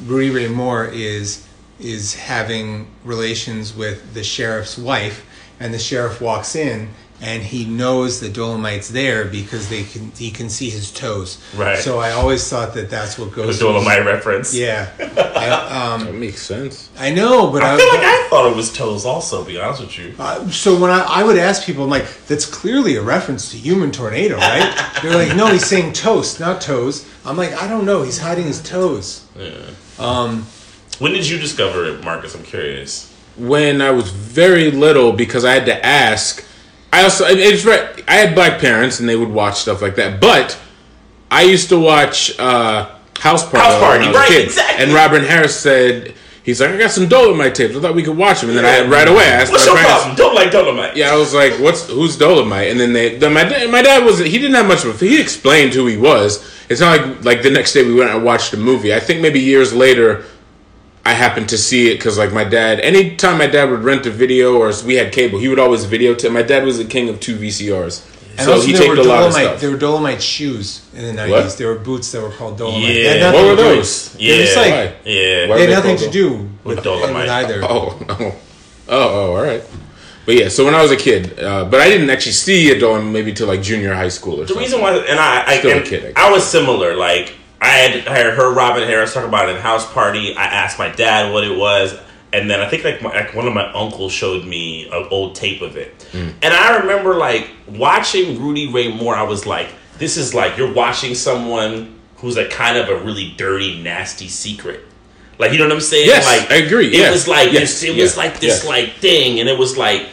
[0.05, 1.47] Rudy Moore is
[1.79, 5.25] is having relations with the sheriff's wife,
[5.59, 6.89] and the sheriff walks in,
[7.23, 11.37] and he knows the Dolomite's there because they can he can see his toes.
[11.55, 11.77] Right.
[11.77, 13.59] So I always thought that that's what The goes.
[13.59, 14.53] Dolomite reference.
[14.55, 16.89] Yeah, I, um, that makes sense.
[16.97, 19.05] I know, but I feel like I thought it was toes.
[19.05, 20.13] Also, to be honest with you.
[20.17, 23.57] Uh, so when I, I would ask people, I'm like, that's clearly a reference to
[23.57, 24.97] Human Tornado, right?
[25.03, 27.07] They're like, no, he's saying toast, not toes.
[27.23, 28.01] I'm like, I don't know.
[28.01, 29.27] He's hiding his toes.
[29.37, 29.53] Yeah.
[30.99, 32.35] When did you discover it, Marcus?
[32.35, 33.11] I'm curious.
[33.37, 36.45] when I was very little because I had to ask.
[36.93, 38.03] I also it's right.
[38.07, 40.59] I had black parents and they would watch stuff like that, but
[41.29, 42.89] I used to watch uh,
[43.19, 43.57] House Party.
[43.59, 44.43] House Party, when I was a right, kid.
[44.45, 44.83] exactly.
[44.85, 46.13] And Robin Harris said
[46.43, 47.75] he's like, I got some Dolomite tapes.
[47.77, 49.71] I thought we could watch them, and then I right away I asked What's my
[49.73, 49.99] your parents.
[50.03, 50.17] problem?
[50.17, 50.97] Don't like Dolomite.
[50.97, 54.03] Yeah, I was like, "What's who's Dolomite?" And then they, then my dad, my dad
[54.03, 56.45] was he didn't have much of a he explained who he was.
[56.69, 58.93] It's not like like the next day we went and watched a movie.
[58.93, 60.25] I think maybe years later,
[61.05, 64.11] I happened to see it because like my dad, anytime my dad would rent a
[64.11, 66.31] video or we had cable, he would always videotape.
[66.31, 68.07] My dad was the king of two VCRs.
[68.37, 69.59] And So also he there were taped a lot of stuff.
[69.59, 71.45] There were Dolomite shoes in the nineties.
[71.51, 71.57] What?
[71.57, 72.83] There were boots that were called Dolomite.
[72.95, 73.13] Yeah.
[73.13, 74.15] They had What were to those?
[74.19, 74.95] Yeah, They're just like Why?
[75.11, 75.47] yeah.
[75.49, 76.29] Why- they had nothing to do
[76.63, 77.15] with, With Dolomite.
[77.15, 77.61] with either.
[77.69, 78.35] Oh, oh, oh,
[78.89, 79.63] oh, all right.
[80.25, 82.79] But yeah, so when I was a kid, uh, but I didn't actually see a
[82.79, 84.55] Dolomite maybe till like junior high school or The something.
[84.69, 86.95] The reason why, and I, I, Still a kid, I I was similar.
[86.95, 90.35] Like I had, heard Robin Harris talk about it in House Party.
[90.35, 91.97] I asked my dad what it was,
[92.33, 95.35] and then I think like, my, like one of my uncles showed me an old
[95.35, 96.33] tape of it, Mm.
[96.41, 99.15] and I remember like watching Rudy Ray Moore.
[99.15, 103.33] I was like, this is like you're watching someone who's like kind of a really
[103.37, 104.81] dirty, nasty secret.
[105.37, 106.07] Like you know what I'm saying?
[106.07, 107.83] Yes, like I agree, It yes, was like yes, this.
[107.83, 108.65] It yeah, was like this yes.
[108.67, 110.07] like thing, and it was like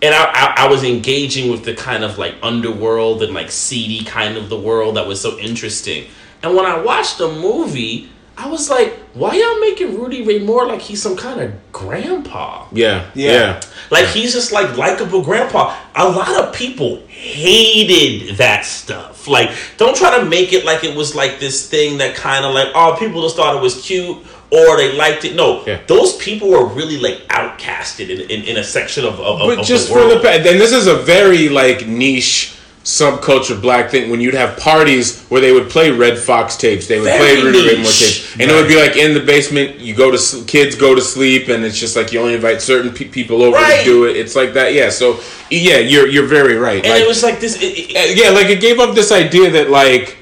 [0.00, 4.04] and I, I, I was engaging with the kind of like underworld and like seedy
[4.04, 6.06] kind of the world that was so interesting.
[6.42, 10.66] And when I watched the movie, I was like, why y'all making Rudy Ray Moore
[10.66, 12.66] like he's some kind of grandpa?
[12.72, 13.32] Yeah, Yeah.
[13.32, 13.60] yeah.
[13.90, 15.76] Like he's just like likable grandpa.
[15.94, 19.28] A lot of people hated that stuff.
[19.28, 22.54] Like, don't try to make it like it was like this thing that kind of
[22.54, 24.16] like, oh, people just thought it was cute
[24.50, 25.34] or they liked it.
[25.36, 25.80] No, Yeah.
[25.86, 29.66] those people were really like outcasted in, in, in a section of, of, But of
[29.66, 32.54] just the for the pa- then this is a very like niche
[32.84, 36.98] subculture black thing when you'd have parties where they would play Redd Foxx tapes, they
[36.98, 37.98] would Very play Rudy niche.
[38.26, 39.78] tapes, and it would be like in the basement.
[39.78, 42.92] You go to kids go to sleep, and it's just like you only invite certain
[42.92, 43.78] pe- people over Right.
[43.80, 44.16] to do it.
[44.16, 44.90] It's like that, yeah.
[44.90, 46.82] So yeah, you're you're very right.
[46.84, 47.56] and Like, it was like this.
[47.62, 50.18] It, it, uh, yeah, like it gave up this idea that like.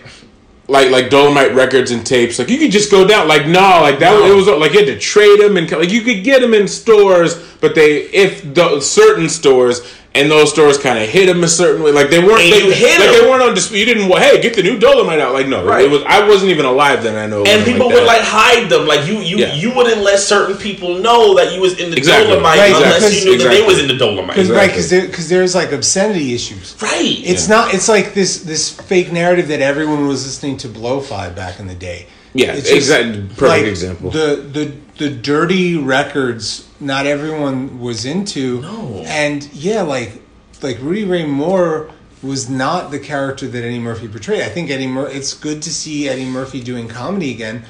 [0.69, 3.27] Like like Dolomite records and tapes, like you could just go down.
[3.27, 4.13] Like no, like that.
[4.13, 4.31] No.
[4.31, 6.69] It was like you had to trade them and like you could get them in
[6.69, 9.81] stores, but they if the, certain stores
[10.13, 11.93] and those stores kind of hit them a certain way.
[11.93, 12.41] Like they weren't.
[12.43, 13.15] And They, you hit like 'em.
[13.23, 13.79] they weren't on display.
[13.79, 14.09] You didn't.
[14.09, 15.33] well, Hey, get the new Dolomite out.
[15.35, 15.85] Like no, Right.
[15.85, 16.03] it was.
[16.05, 17.17] I wasn't even alive then.
[17.17, 17.45] I know.
[17.45, 18.87] and people like would like hide them.
[18.89, 19.55] Like you, you, Yeah.
[19.55, 22.29] you wouldn't let certain people know that you was in the Exactly.
[22.31, 24.35] Dolomite Right, unless because- you knew that they was in the Dolomite.
[24.37, 25.09] Because right, because Exactly.
[25.11, 26.75] because there's like obscenity issues.
[26.83, 27.19] Right.
[27.23, 27.73] It's not.
[27.73, 31.75] It's like this this fake narrative that everyone was listening to Blowfly back in the
[31.77, 32.07] day.
[32.35, 34.11] Yeah, It's just, exact- perfect example.
[34.11, 36.65] The the the dirty records.
[36.81, 38.63] Not everyone was into.
[38.63, 39.03] No.
[39.07, 40.23] And yeah, like
[40.63, 41.91] like Rudy Ray Moore
[42.23, 44.43] was not the character that Eddie Murphy portrayed.
[44.43, 47.65] I think Eddie Mur- It's good to see Eddie Murphy doing comedy again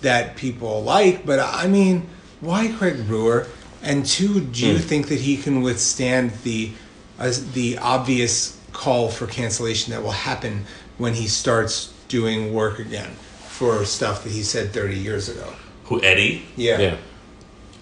[0.00, 1.26] that people like.
[1.26, 2.08] But I mean,
[2.40, 3.46] why Craig Brewer?
[3.82, 6.72] And two, do you think that he can withstand the
[7.18, 10.64] uh, the obvious call for cancellation that will happen
[10.98, 13.10] when he starts doing work again
[13.48, 15.52] for stuff that he said 30 years ago?
[15.84, 16.44] Who Eddie?
[16.56, 16.78] Yeah.
[16.78, 16.96] Yeah,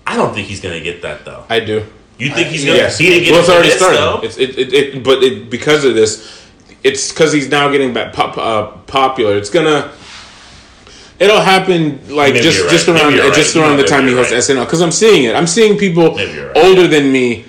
[0.09, 1.44] I don't think he's gonna get that though.
[1.51, 1.85] I do.
[2.18, 2.78] You think I- he's gonna?
[2.78, 2.97] Yes.
[2.98, 3.98] He didn't get well, it's already this, started.
[3.98, 4.20] though?
[4.22, 6.48] It's it, it, it but it, because of this,
[6.82, 9.36] it's because he's now getting back pop, uh, popular.
[9.36, 9.93] It's gonna.
[11.18, 13.62] It'll happen like Maybe just you're just around Maybe you're just right.
[13.62, 14.40] around the time he hosts right.
[14.43, 15.35] SNL because I'm seeing it.
[15.35, 16.56] I'm seeing people Maybe right.
[16.56, 17.44] older than me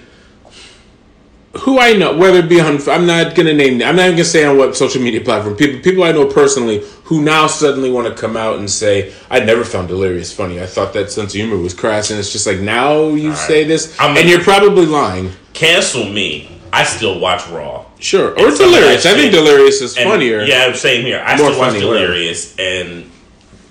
[1.61, 4.25] who I know, whether it be on, I'm not gonna name, I'm not even gonna
[4.25, 5.55] say on what social media platform.
[5.55, 9.39] People, people I know personally who now suddenly want to come out and say, "I
[9.39, 10.61] never found Delirious funny.
[10.61, 13.63] I thought that sense of humor was crass." And it's just like now you say
[13.63, 15.31] this, I'm- and you're probably lying.
[15.53, 16.49] Cancel me.
[16.71, 17.85] I still watch Raw.
[17.99, 19.05] Sure, or of Delirious.
[19.07, 20.43] I think Delirious is And- funnier.
[20.43, 21.21] Yeah, same here.
[21.25, 21.73] I More still watch.
[21.73, 23.09] Delirious, and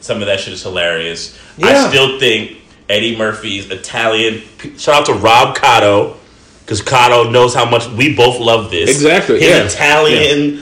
[0.01, 1.35] some of that shit is hilarious.
[1.59, 1.69] Yeah.
[1.87, 2.57] I still think
[2.89, 4.43] Eddie Murphy's Italian.
[4.77, 6.15] Shout out to Rob Cotto.
[6.69, 8.91] Because Cotto knows how much we both love this.
[8.91, 9.65] Exactly, His yeah.
[9.65, 10.59] Italian,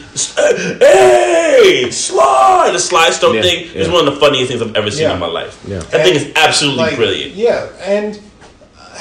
[0.79, 4.89] hey, slide, the slide stone Yeah, thing is one of the funniest things I've ever
[4.89, 5.15] seen Yeah.
[5.15, 5.61] in my life.
[5.67, 5.79] Yeah.
[5.81, 7.33] That thing is absolutely Like, brilliant.
[7.35, 8.21] Yeah, and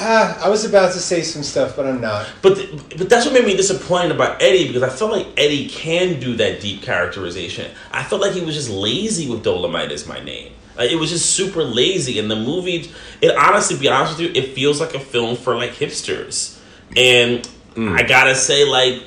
[0.00, 2.26] uh, I was about to say some stuff, but I'm not.
[2.42, 5.68] But th- but that's what made me disappointed about Eddie because I felt like Eddie
[5.68, 7.70] can do that deep characterization.
[7.92, 10.52] I felt like he was just lazy with Dolomite as my name.
[10.76, 12.90] Like, it was just super lazy, and the movie.
[13.22, 16.55] It honestly, be honest with you, it feels like a film for like hipsters,
[16.94, 17.92] and mm.
[17.92, 19.02] I gotta say, like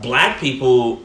[0.00, 1.02] black people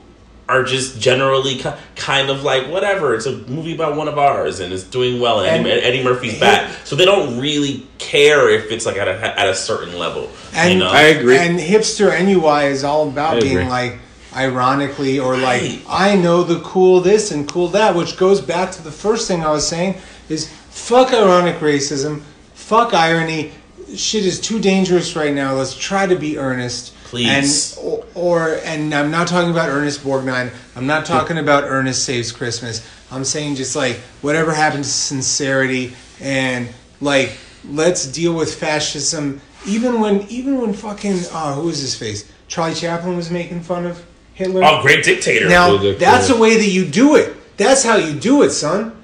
[0.47, 1.59] are just generally
[1.95, 3.15] kind of like whatever.
[3.15, 6.03] It's a movie about one of ours, and it's doing well, and, And- Eddie, Eddie
[6.03, 9.97] Murphy's back, so they don't really care if it's like at a at a certain
[9.97, 10.29] level.
[10.53, 10.89] And you know?
[10.89, 11.37] I agree.
[11.37, 13.99] And hipster ennui is all about being like
[14.35, 15.81] ironically or like Right.
[15.87, 19.43] I know the cool this and cool that, which goes back to the first thing
[19.43, 19.95] I was saying
[20.29, 22.21] is fuck ironic racism,
[22.53, 23.51] fuck irony.
[23.97, 25.53] Shit is too dangerous right now.
[25.53, 26.93] Let's try to be earnest.
[27.05, 27.77] Please.
[27.77, 30.51] And or, or and I'm not talking about Ernest Borgnine.
[30.75, 32.85] I'm not talking about Ernest Saves Christmas.
[33.11, 36.67] I'm saying just like whatever happens to sincerity and
[37.01, 37.37] like
[37.69, 42.75] let's deal with fascism even when even when fucking uh, who was his face Charlie
[42.75, 44.61] Chaplin was making fun of Hitler.
[44.63, 45.47] Oh, great dictator.
[45.47, 47.35] now Good that's the way that you do it.
[47.57, 48.94] That's how you do it, son.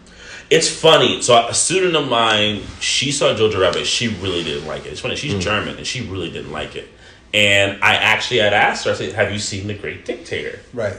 [0.52, 1.22] It's funny.
[1.22, 3.88] So a student of mine, she saw Jojo Rabbit.
[3.88, 4.90] She really didn't like it.
[4.90, 5.16] It's funny.
[5.16, 5.40] She's mm.
[5.40, 6.90] German and she really didn't like it.
[7.34, 10.98] And I actually had asked her, I said, "Have you seen The Great Dictator?" Right.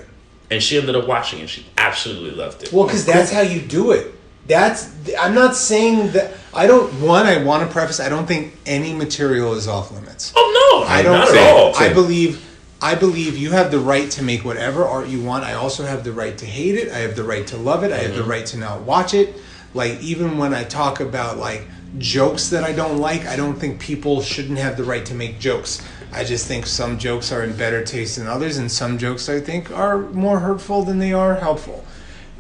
[0.51, 1.51] And she ended up watching it.
[1.51, 2.73] She absolutely loved it.
[2.73, 4.15] Well, because that's how you do it.
[4.47, 4.91] That's.
[5.21, 6.33] I'm not saying that.
[6.55, 6.91] I don't.
[7.03, 8.01] One, I want to preface.
[8.01, 10.33] I don't think any material is off limits.
[10.35, 11.77] oh no, I don't not think- at all.
[11.77, 12.49] I believe.
[12.83, 15.45] I believe you have the right to make whatever art you want.
[15.45, 16.91] I also have the right to hate it.
[16.91, 17.93] I have the right to love it.
[17.93, 19.37] I have the right to not watch it.
[19.73, 21.69] Like even when I talk about like
[21.99, 25.39] jokes that I don't like, I don't think people shouldn't have the right to make
[25.39, 25.81] jokes.
[26.13, 29.41] I just think some jokes are in better taste than others, and some jokes I
[29.41, 31.87] think are more hurtful than they are helpful.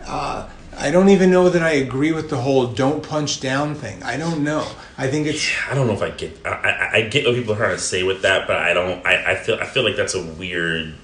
[0.04, 4.02] Uh, I don't even know that I agree with the whole "don't punch down" thing.
[4.02, 4.66] I don't know.
[5.02, 6.38] I think it's I don't know if I get.
[6.44, 9.04] I, I, I get what people are trying to say with that, but I don't.
[9.04, 9.56] I, I feel.
[9.56, 10.94] I feel like that's a weird.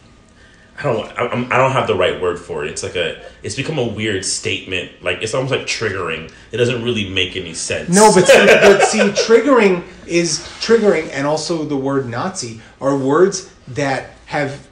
[0.79, 1.19] I don't.
[1.19, 2.71] I, I'm- I don't have the right word for it.
[2.71, 3.21] It's like a.
[3.43, 5.03] It's become a weird statement.
[5.03, 6.33] Like it's almost like triggering.
[6.53, 7.93] It doesn't really make any sense.
[7.93, 13.53] No, but see, but see, triggering is triggering, and also the word Nazi are words
[13.67, 14.69] that have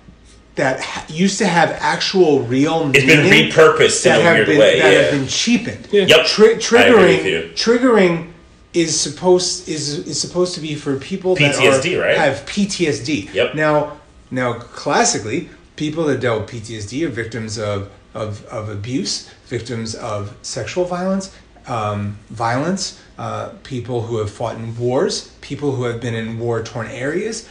[0.54, 2.94] that ha- used to have actual real meaning.
[2.94, 4.78] it's been repurposed that in a have weird been way.
[4.78, 4.98] that yeah.
[5.00, 5.88] have been cheapened.
[5.90, 6.26] Yep.
[6.26, 8.32] Tri- I agree triggering triggering
[8.76, 12.16] is supposed is is supposed to be for people that PTSD, are, right?
[12.18, 13.32] have PTSD.
[13.32, 13.54] Yep.
[13.54, 13.98] Now,
[14.30, 20.36] now classically, people that dealt with PTSD are victims of of, of abuse, victims of
[20.42, 21.34] sexual violence,
[21.66, 26.62] um, violence, uh, people who have fought in wars, people who have been in war
[26.62, 27.48] torn areas.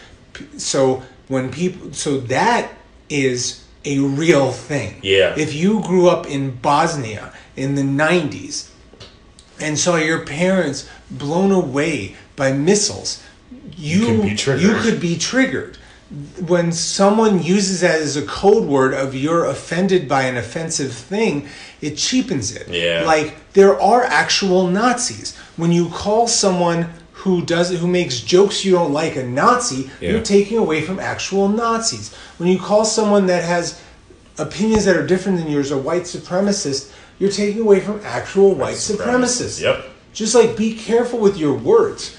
[0.57, 2.71] So when people, so that
[3.09, 4.99] is a real thing.
[5.03, 5.35] Yeah.
[5.37, 8.69] If you grew up in Bosnia in the 90s
[9.59, 13.21] and saw your parents blown away by missiles,
[13.77, 15.77] you you could be triggered.
[16.47, 21.47] When someone uses that as a code word of you're offended by an offensive thing,
[21.81, 22.67] it cheapens it.
[22.69, 23.03] Yeah.
[23.05, 25.35] Like there are actual Nazis.
[25.57, 30.11] When you call someone who does who makes jokes you don't like a Nazi, Yeah.
[30.11, 32.13] you're taking away from actual Nazis.
[32.37, 33.81] When you call someone that has
[34.37, 38.75] opinions that are different than yours a white supremacist, you're taking away from actual white
[38.75, 39.61] supremacists.
[39.61, 39.85] Yep.
[40.13, 42.17] Just like be careful with your words.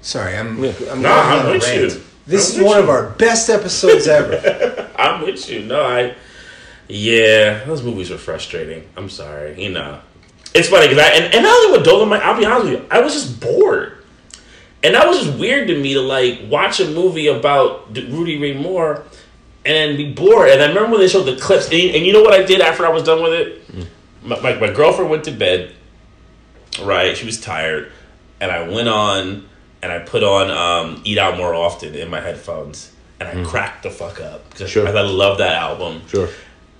[0.00, 1.80] Sorry, I'm I'm No, I'm on a with rant.
[1.94, 2.02] you.
[2.26, 4.90] This I'm is with one of our best episodes ever.
[4.98, 5.62] I'm with you.
[5.62, 6.14] No, I.
[6.88, 8.88] Yeah, those movies were frustrating.
[8.96, 9.60] I'm sorry.
[9.60, 10.00] You know,
[10.54, 12.22] it's funny because I and, and not only with Dolomite.
[12.22, 14.04] I'll be honest with you, I was just bored,
[14.84, 18.54] and that was just weird to me to like watch a movie about Rudy Ray
[18.54, 19.02] Moore
[19.64, 20.48] and be bored.
[20.50, 22.60] And I remember when they showed the clips, and, and you know what I did
[22.60, 23.66] after I was done with it?
[23.72, 23.86] Mm.
[24.22, 25.74] My, my my girlfriend went to bed.
[26.82, 27.90] Right, she was tired,
[28.40, 29.48] and I went on
[29.82, 33.82] and I put on um, "Eat Out More Often" in my headphones, and I cracked
[33.84, 34.86] the fuck up because Sure.
[34.86, 36.02] I love that album.
[36.08, 36.28] Sure.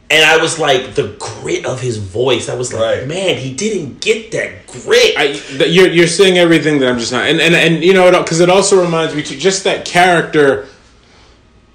[0.08, 2.48] And I was like, the grit of his voice.
[2.48, 3.08] I was like, Right.
[3.08, 5.16] man, he didn't get that grit.
[5.16, 8.10] I, th- you're you're saying everything that I'm just not, and and and you know,
[8.22, 10.66] because it also reminds me too, just that character.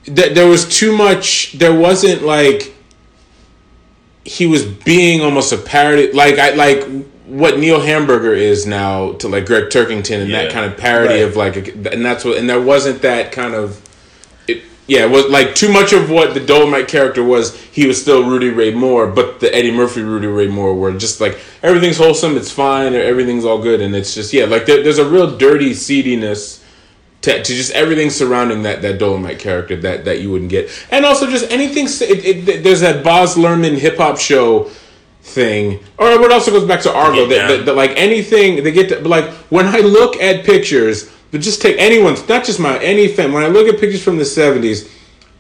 [0.06, 1.54] That there was too much.
[1.54, 2.74] There wasn't like
[4.26, 6.88] he was being almost a parody, like I like
[7.26, 11.24] what Neil Hamburger is now to like Gregg Turkington and that kind of parody Right.
[11.24, 13.82] of like, a, and that's what, and there wasn't that kind of.
[14.48, 17.58] It, yeah, it was like too much of what the Dolomite character was.
[17.72, 21.22] He was still Rudy Ray Moore, but the Eddie Murphy Rudy Ray Moore were just
[21.22, 24.98] like everything's wholesome, it's fine, everything's all good, and it's just yeah, like there, there's
[24.98, 26.61] a real dirty seediness
[27.22, 31.06] to, to just everything surrounding that that Dolomite character that that you wouldn't get, and
[31.06, 31.86] also just anything.
[31.86, 34.70] It, it, there's that Baz Luhrmann hip hop show
[35.22, 37.28] thing, or what also goes back to Argo.
[37.28, 41.42] That, that, that, like anything they get to, like when I look at pictures, but
[41.42, 43.32] just take anyone's, not just my any fan.
[43.32, 44.90] When I look at pictures from the '70s.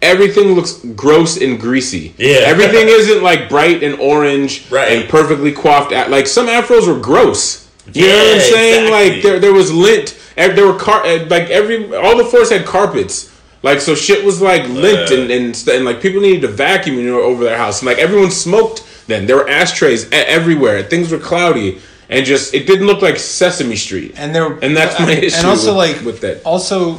[0.03, 2.15] Everything looks gross and greasy.
[2.17, 2.37] Yeah.
[2.45, 4.93] Everything isn't like bright and orange Right.
[4.93, 5.91] and perfectly coiffed.
[5.91, 7.69] At, like some afros were gross.
[7.93, 8.83] You know what I'm saying?
[8.85, 9.13] exactly.
[9.13, 10.17] Like there, there was lint.
[10.35, 13.29] There were car, eh, like every all the floors had carpets.
[13.63, 17.03] Like so, shit was like lint and and, and like people needed to vacuum you
[17.03, 17.81] know over their house.
[17.81, 18.87] And like everyone smoked.
[19.07, 20.83] Then there were ashtrays everywhere.
[20.83, 24.13] Things were cloudy and just it didn't look like Sesame Street.
[24.15, 26.43] And there And that's my issue And also with- like with that.
[26.45, 26.97] Also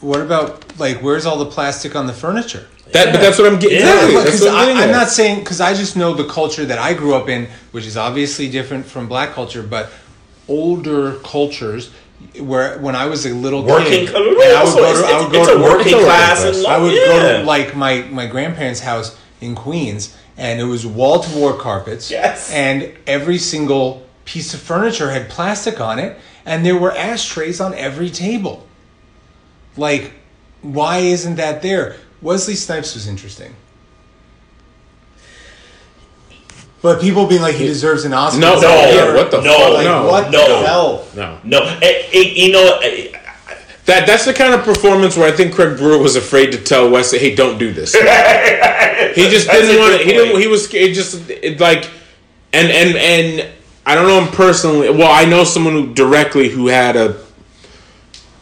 [0.00, 2.66] what about like where's all the plastic on the furniture?
[2.92, 3.78] That, but that's what I'm getting.
[3.78, 4.14] Yeah, exactly.
[4.14, 6.24] Look, That's 'cause what I'm I, getting I'm not saying because I just know the
[6.24, 9.90] culture that I grew up in, which is obviously different from black culture, but
[10.48, 11.90] older cultures
[12.38, 15.08] where when I was a little Working, kid, I mean, and I would go to,
[15.08, 16.44] I would go to working work- class.
[16.44, 17.06] it's a And I would yeah.
[17.06, 21.54] go to like my my grandparents' house in Queens, and it was wall to wall
[21.54, 22.10] carpets.
[22.10, 22.52] Yes.
[22.52, 27.72] And every single piece of furniture had plastic on it, and there were ashtrays on
[27.74, 28.66] every table.
[29.76, 30.12] Like,
[30.62, 31.96] why isn't that there?
[32.22, 33.54] Wesley Snipes was interesting.
[36.82, 38.40] But people being like he deserves an Oscar.
[38.40, 39.72] No, No, like, what the no, fuck?
[39.74, 40.48] like, no, what no.
[40.60, 41.06] the hell?
[41.14, 41.38] no.
[41.44, 43.12] No, eh, eh, you know, eh,
[43.84, 46.88] That that's the kind of performance where I think Craig Brewer was afraid to tell
[46.90, 47.92] Wesley, "Hey, don't do this."
[49.14, 50.06] he just didn't want to.
[50.06, 50.40] He didn't.
[50.40, 50.94] He was scared.
[50.94, 51.90] Just it, like,
[52.52, 53.48] and and and
[53.84, 54.88] I don't know him personally.
[54.90, 57.16] Well, I know someone who directly who had a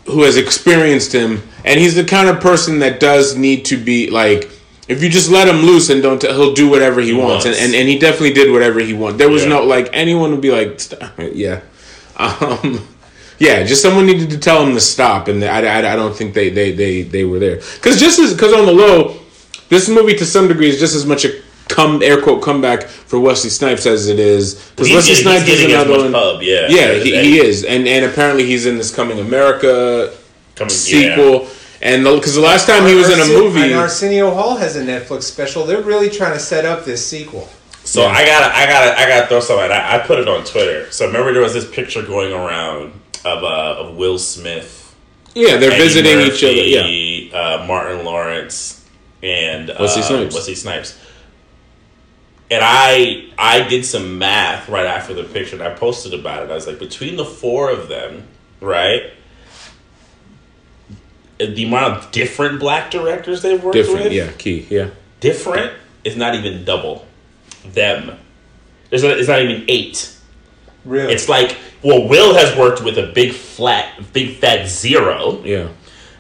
[0.07, 4.11] who has experienced him, and he's the kind of person that does need to be
[4.11, 4.51] like.
[4.89, 7.47] If you just let him loose and don't, t- he'll do whatever he, wants, wants.
[7.47, 9.19] And, and and he definitely did whatever he wanted.
[9.19, 9.51] There was Yeah.
[9.51, 10.81] no like anyone would be like,
[11.35, 11.61] yeah,
[12.17, 12.89] um,
[13.39, 13.65] yeah.
[13.65, 16.49] Just someone needed to tell him to stop, and I, I, I don't think they
[16.49, 19.19] they they they were there because just as because on the low,
[19.69, 21.39] this movie to some degree is just as much a
[21.69, 25.65] come air quote comeback for Wesley Snipes as it is because Wesley getting- Snipes is
[25.67, 26.13] another one.
[26.13, 26.67] pub, yeah.
[26.71, 30.15] yeah, he, he is, and and apparently he's in this Coming America
[30.57, 31.47] Coming- sequel.
[31.81, 34.85] And because the last time he was in a movie, and Arsenio Hall has a
[34.85, 35.65] Netflix special.
[35.65, 37.49] They're really trying to set up this sequel.
[37.85, 39.71] So I gotta, I gotta, I gotta throw something.
[39.71, 40.91] I, I put it on Twitter.
[40.91, 42.93] So remember there was this picture going around
[43.25, 44.79] of uh, of Will Smith,
[45.35, 46.53] yeah, they're Eddie visiting each other.
[46.53, 48.85] Yeah, Murphy, uh, Martin Lawrence,
[49.23, 50.35] and uh, Wesley Snipes.
[50.35, 50.99] Wesley Snipes.
[52.51, 56.51] And I I did some math right after the picture, and I posted about it.
[56.51, 58.27] I was like, between the four of them,
[58.61, 59.13] right?
[61.39, 64.05] The amount of different black directors they've worked different.
[64.05, 64.67] with, Yeah, key.
[64.71, 64.91] Yeah,
[65.21, 65.73] different
[66.05, 67.07] is not even double
[67.65, 68.19] them.
[68.91, 70.15] There's not, it's not even eight.
[70.85, 71.13] Really?
[71.13, 75.41] It's like well, Will has worked with a big flat, big fat zero.
[75.45, 75.69] yeah.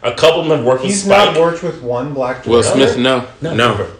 [0.04, 1.34] A couple of them have worked with He's Spike.
[1.34, 2.50] not worked with one black director.
[2.50, 3.90] Will Smith, no, no, no, never,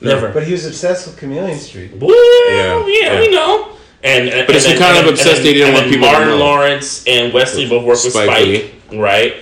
[0.00, 0.32] never.
[0.32, 1.90] but he was obsessed with Chameleon Street.
[1.96, 2.10] Well,
[2.54, 3.20] Yeah, yeah, yeah.
[3.20, 3.76] we know.
[4.04, 5.92] And, and But it's and the kind of obsessed and they didn't and want then
[5.94, 6.38] people to Martin.
[6.38, 9.34] Lawrence and Wesley both worked with Spike Spike, right?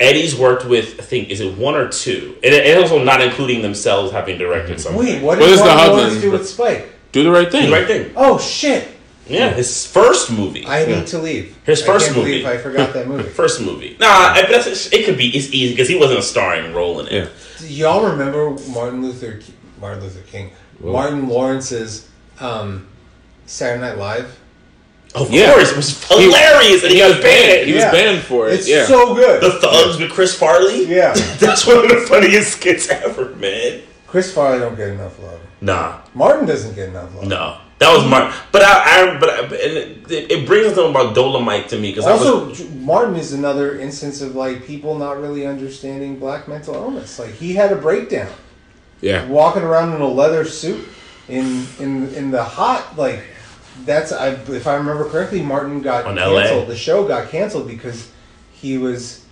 [0.00, 3.62] Eddie's worked with I think is it one or two, and, and also not including
[3.62, 4.98] themselves having directed something.
[4.98, 6.22] Wait, what What did the Martin husband?
[6.22, 6.88] Do with Spike?
[7.12, 7.70] Do the right thing.
[7.70, 8.12] right thing.
[8.16, 8.88] Oh shit!
[9.28, 10.66] Yeah, his first movie.
[10.66, 11.56] I need to leave.
[11.64, 12.42] His I first can't movie.
[12.42, 13.28] Believe I forgot that movie.
[13.28, 13.96] First movie.
[14.00, 15.28] Nah, I, but that's, it could be.
[15.28, 17.12] It's easy because he wasn't a starring role in it.
[17.12, 17.28] Yeah.
[17.58, 19.40] Do y'all remember Martin Luther
[19.80, 20.50] Martin Luther King?
[20.80, 22.08] Martin Lawrence's
[22.40, 22.88] um,
[23.46, 24.39] Saturday Night Live.
[25.14, 25.52] Of Yeah.
[25.54, 27.66] course, it was hilarious, and he, got banned.
[27.66, 27.90] He Yeah.
[27.90, 28.54] was banned for it.
[28.54, 28.86] It's yeah.
[28.86, 29.42] so good.
[29.42, 30.84] The Thugs with Chris Farley.
[30.86, 33.80] yeah, That's one of the funniest skits ever, man.
[34.06, 35.40] Chris Farley don't get enough love.
[35.60, 37.26] Nah, Martin doesn't get enough love.
[37.26, 38.32] no, that was Martin.
[38.52, 38.72] But I,
[39.14, 39.52] I but I, and
[40.10, 43.78] it, it brings something about Dolomite to me because I Also, was, Martin is another
[43.78, 47.18] instance of like people not really understanding black mental illness.
[47.18, 48.32] Like he had a breakdown,
[49.00, 49.26] yeah.
[49.26, 50.88] walking around in a leather suit
[51.28, 53.20] in in in the hot like.
[53.84, 56.42] That's I, if I remember correctly, Martin got On LA?
[56.42, 56.68] canceled.
[56.68, 58.08] The show got canceled because
[58.52, 59.24] he was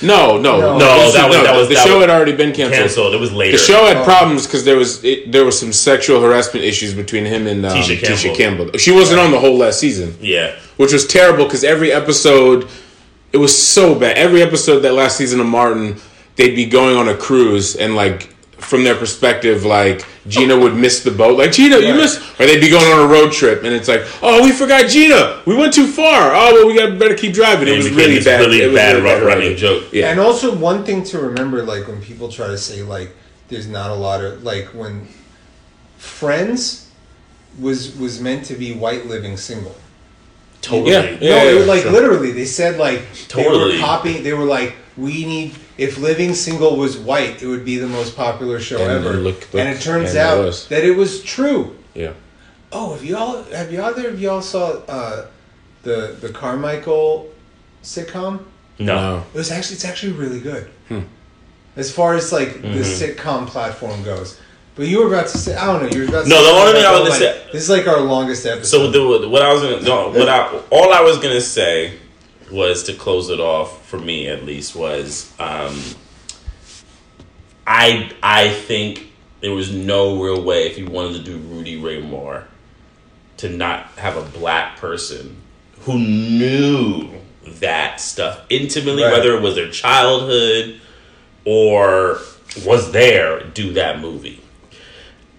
[0.00, 0.72] No, no, No.
[0.72, 0.78] no.
[0.78, 2.72] No, this that was- that was- the that show was had already been canceled.
[2.80, 3.14] canceled.
[3.14, 3.56] It was later.
[3.56, 4.04] The show had Oh.
[4.04, 7.76] problems because there was it, there was some sexual harassment issues between him and um,
[7.76, 8.64] Tisha Tisha, Campbell.
[8.64, 8.78] Campbell.
[8.78, 12.66] She wasn't on the whole last season, Yeah, which was terrible because every episode
[13.32, 14.16] it was so bad.
[14.18, 15.96] Every episode that last season of Martin,
[16.36, 18.31] they'd be going on a cruise and like
[18.72, 21.36] from their perspective, like Gina would miss the boat.
[21.36, 21.96] Like Gina, you Right.
[21.96, 24.88] missed, or they'd be going on a road trip and it's like, oh, we forgot
[24.88, 25.42] Gina.
[25.44, 26.32] We went too far.
[26.34, 27.68] Oh, well, we got better keep driving.
[27.68, 28.40] It And was really bad.
[28.40, 29.84] really it was bad really rough running joke.
[29.92, 30.10] Yeah.
[30.10, 33.10] And also one thing to remember, like when people try to say like
[33.48, 35.06] there's not a lot of like when
[35.98, 36.88] Friends
[37.60, 39.76] was was meant to be white living single.
[40.62, 40.92] totally.
[40.92, 41.02] Yeah.
[41.20, 41.92] no, it was like sure.
[41.92, 43.74] literally they said like they Totally.
[43.74, 44.22] were copying.
[44.22, 48.16] They were like we need if Living Single was white, it would be the most
[48.16, 49.14] popular show And ever.
[49.14, 50.66] look- look, and it turns and out was.
[50.68, 51.76] that it was true.
[51.94, 52.12] yeah.
[52.74, 55.26] Oh, have y'all have you either of y'all saw uh,
[55.82, 57.30] the the Carmichael
[57.82, 58.44] sitcom?
[58.78, 59.24] No.
[59.34, 60.70] It was actually it's actually really good.
[61.76, 64.38] As far as like the sitcom platform goes.
[64.74, 66.44] But you were about to say I don't know, you were about to No, say
[66.44, 68.90] the only thing I about, was like, gonna say- This is like our longest episode.
[68.92, 71.98] So the, what I was gonna, no, what I, all I was gonna say
[72.52, 75.80] was to close it off for me at least was um,
[77.66, 79.10] I I think
[79.40, 82.44] there was no real way if you wanted to do Rudy Ray Moore
[83.38, 85.36] to not have a black person
[85.80, 87.10] who knew
[87.44, 89.12] that stuff intimately, Right.
[89.12, 90.80] whether it was their childhood
[91.44, 92.20] or
[92.64, 94.40] was there, do that movie.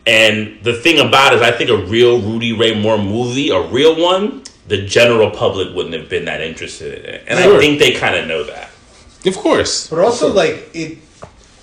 [0.06, 3.62] And the thing about it is, I think a real Rudy Ray Moore movie, a
[3.62, 7.24] real one, the general public wouldn't have been that interested in it.
[7.28, 8.70] And I think they kind of know that.
[9.26, 9.88] Of course.
[9.90, 10.98] But also, like it,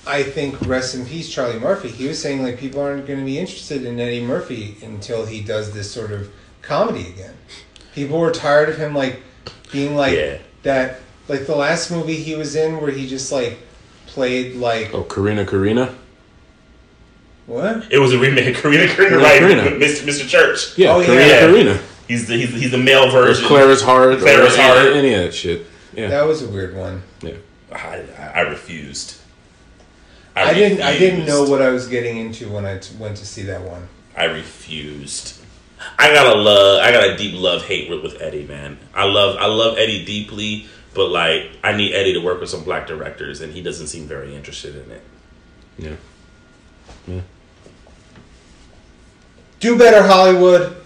[0.07, 1.89] I think rest in peace, Charlie Murphy.
[1.89, 5.41] He was saying like people aren't going to be interested in Eddie Murphy until he
[5.41, 6.31] does this sort of
[6.63, 7.35] comedy again.
[7.95, 9.21] People were tired of him like
[9.73, 10.39] being like Yeah.
[10.63, 11.01] that.
[11.29, 13.59] Like the last movie he was in, where he just like
[14.07, 15.95] played like Oh, Corrina, Corrina.
[17.47, 17.87] what?
[17.93, 19.43] It was a remake of Corrina Corrina, Yeah, right?
[19.43, 19.79] Corrina.
[19.79, 20.05] Mr.
[20.07, 20.29] Mr.
[20.29, 20.77] Church.
[20.79, 21.41] Yeah, Oh, Corrina, yeah.
[21.43, 21.83] Corrina.
[22.11, 23.47] He's the, he's, he's the male Or version.
[23.47, 24.19] Clara's Heart.
[24.19, 24.79] Clara's or Heart.
[24.89, 25.65] Any, any of that shit.
[25.95, 26.09] Yeah.
[26.09, 27.05] That was a weird one.
[27.23, 27.35] yeah.
[27.71, 29.21] I, I, I refused.
[30.35, 30.83] I, didn't.
[30.83, 33.63] I didn't know what I was getting into when I t- went to see that
[33.63, 33.89] one.
[34.17, 35.41] I refused.
[36.01, 36.83] I got a love.
[36.83, 38.79] I got a deep love hate with, with Eddie, man.
[38.93, 39.37] I love.
[39.39, 43.41] I love Eddie deeply, but like, I need Eddie to work with some black directors,
[43.41, 45.03] and he doesn't seem very interested in it.
[45.79, 45.97] Yeah.
[47.07, 47.21] Yeah.
[49.61, 50.80] Do better, Hollywood.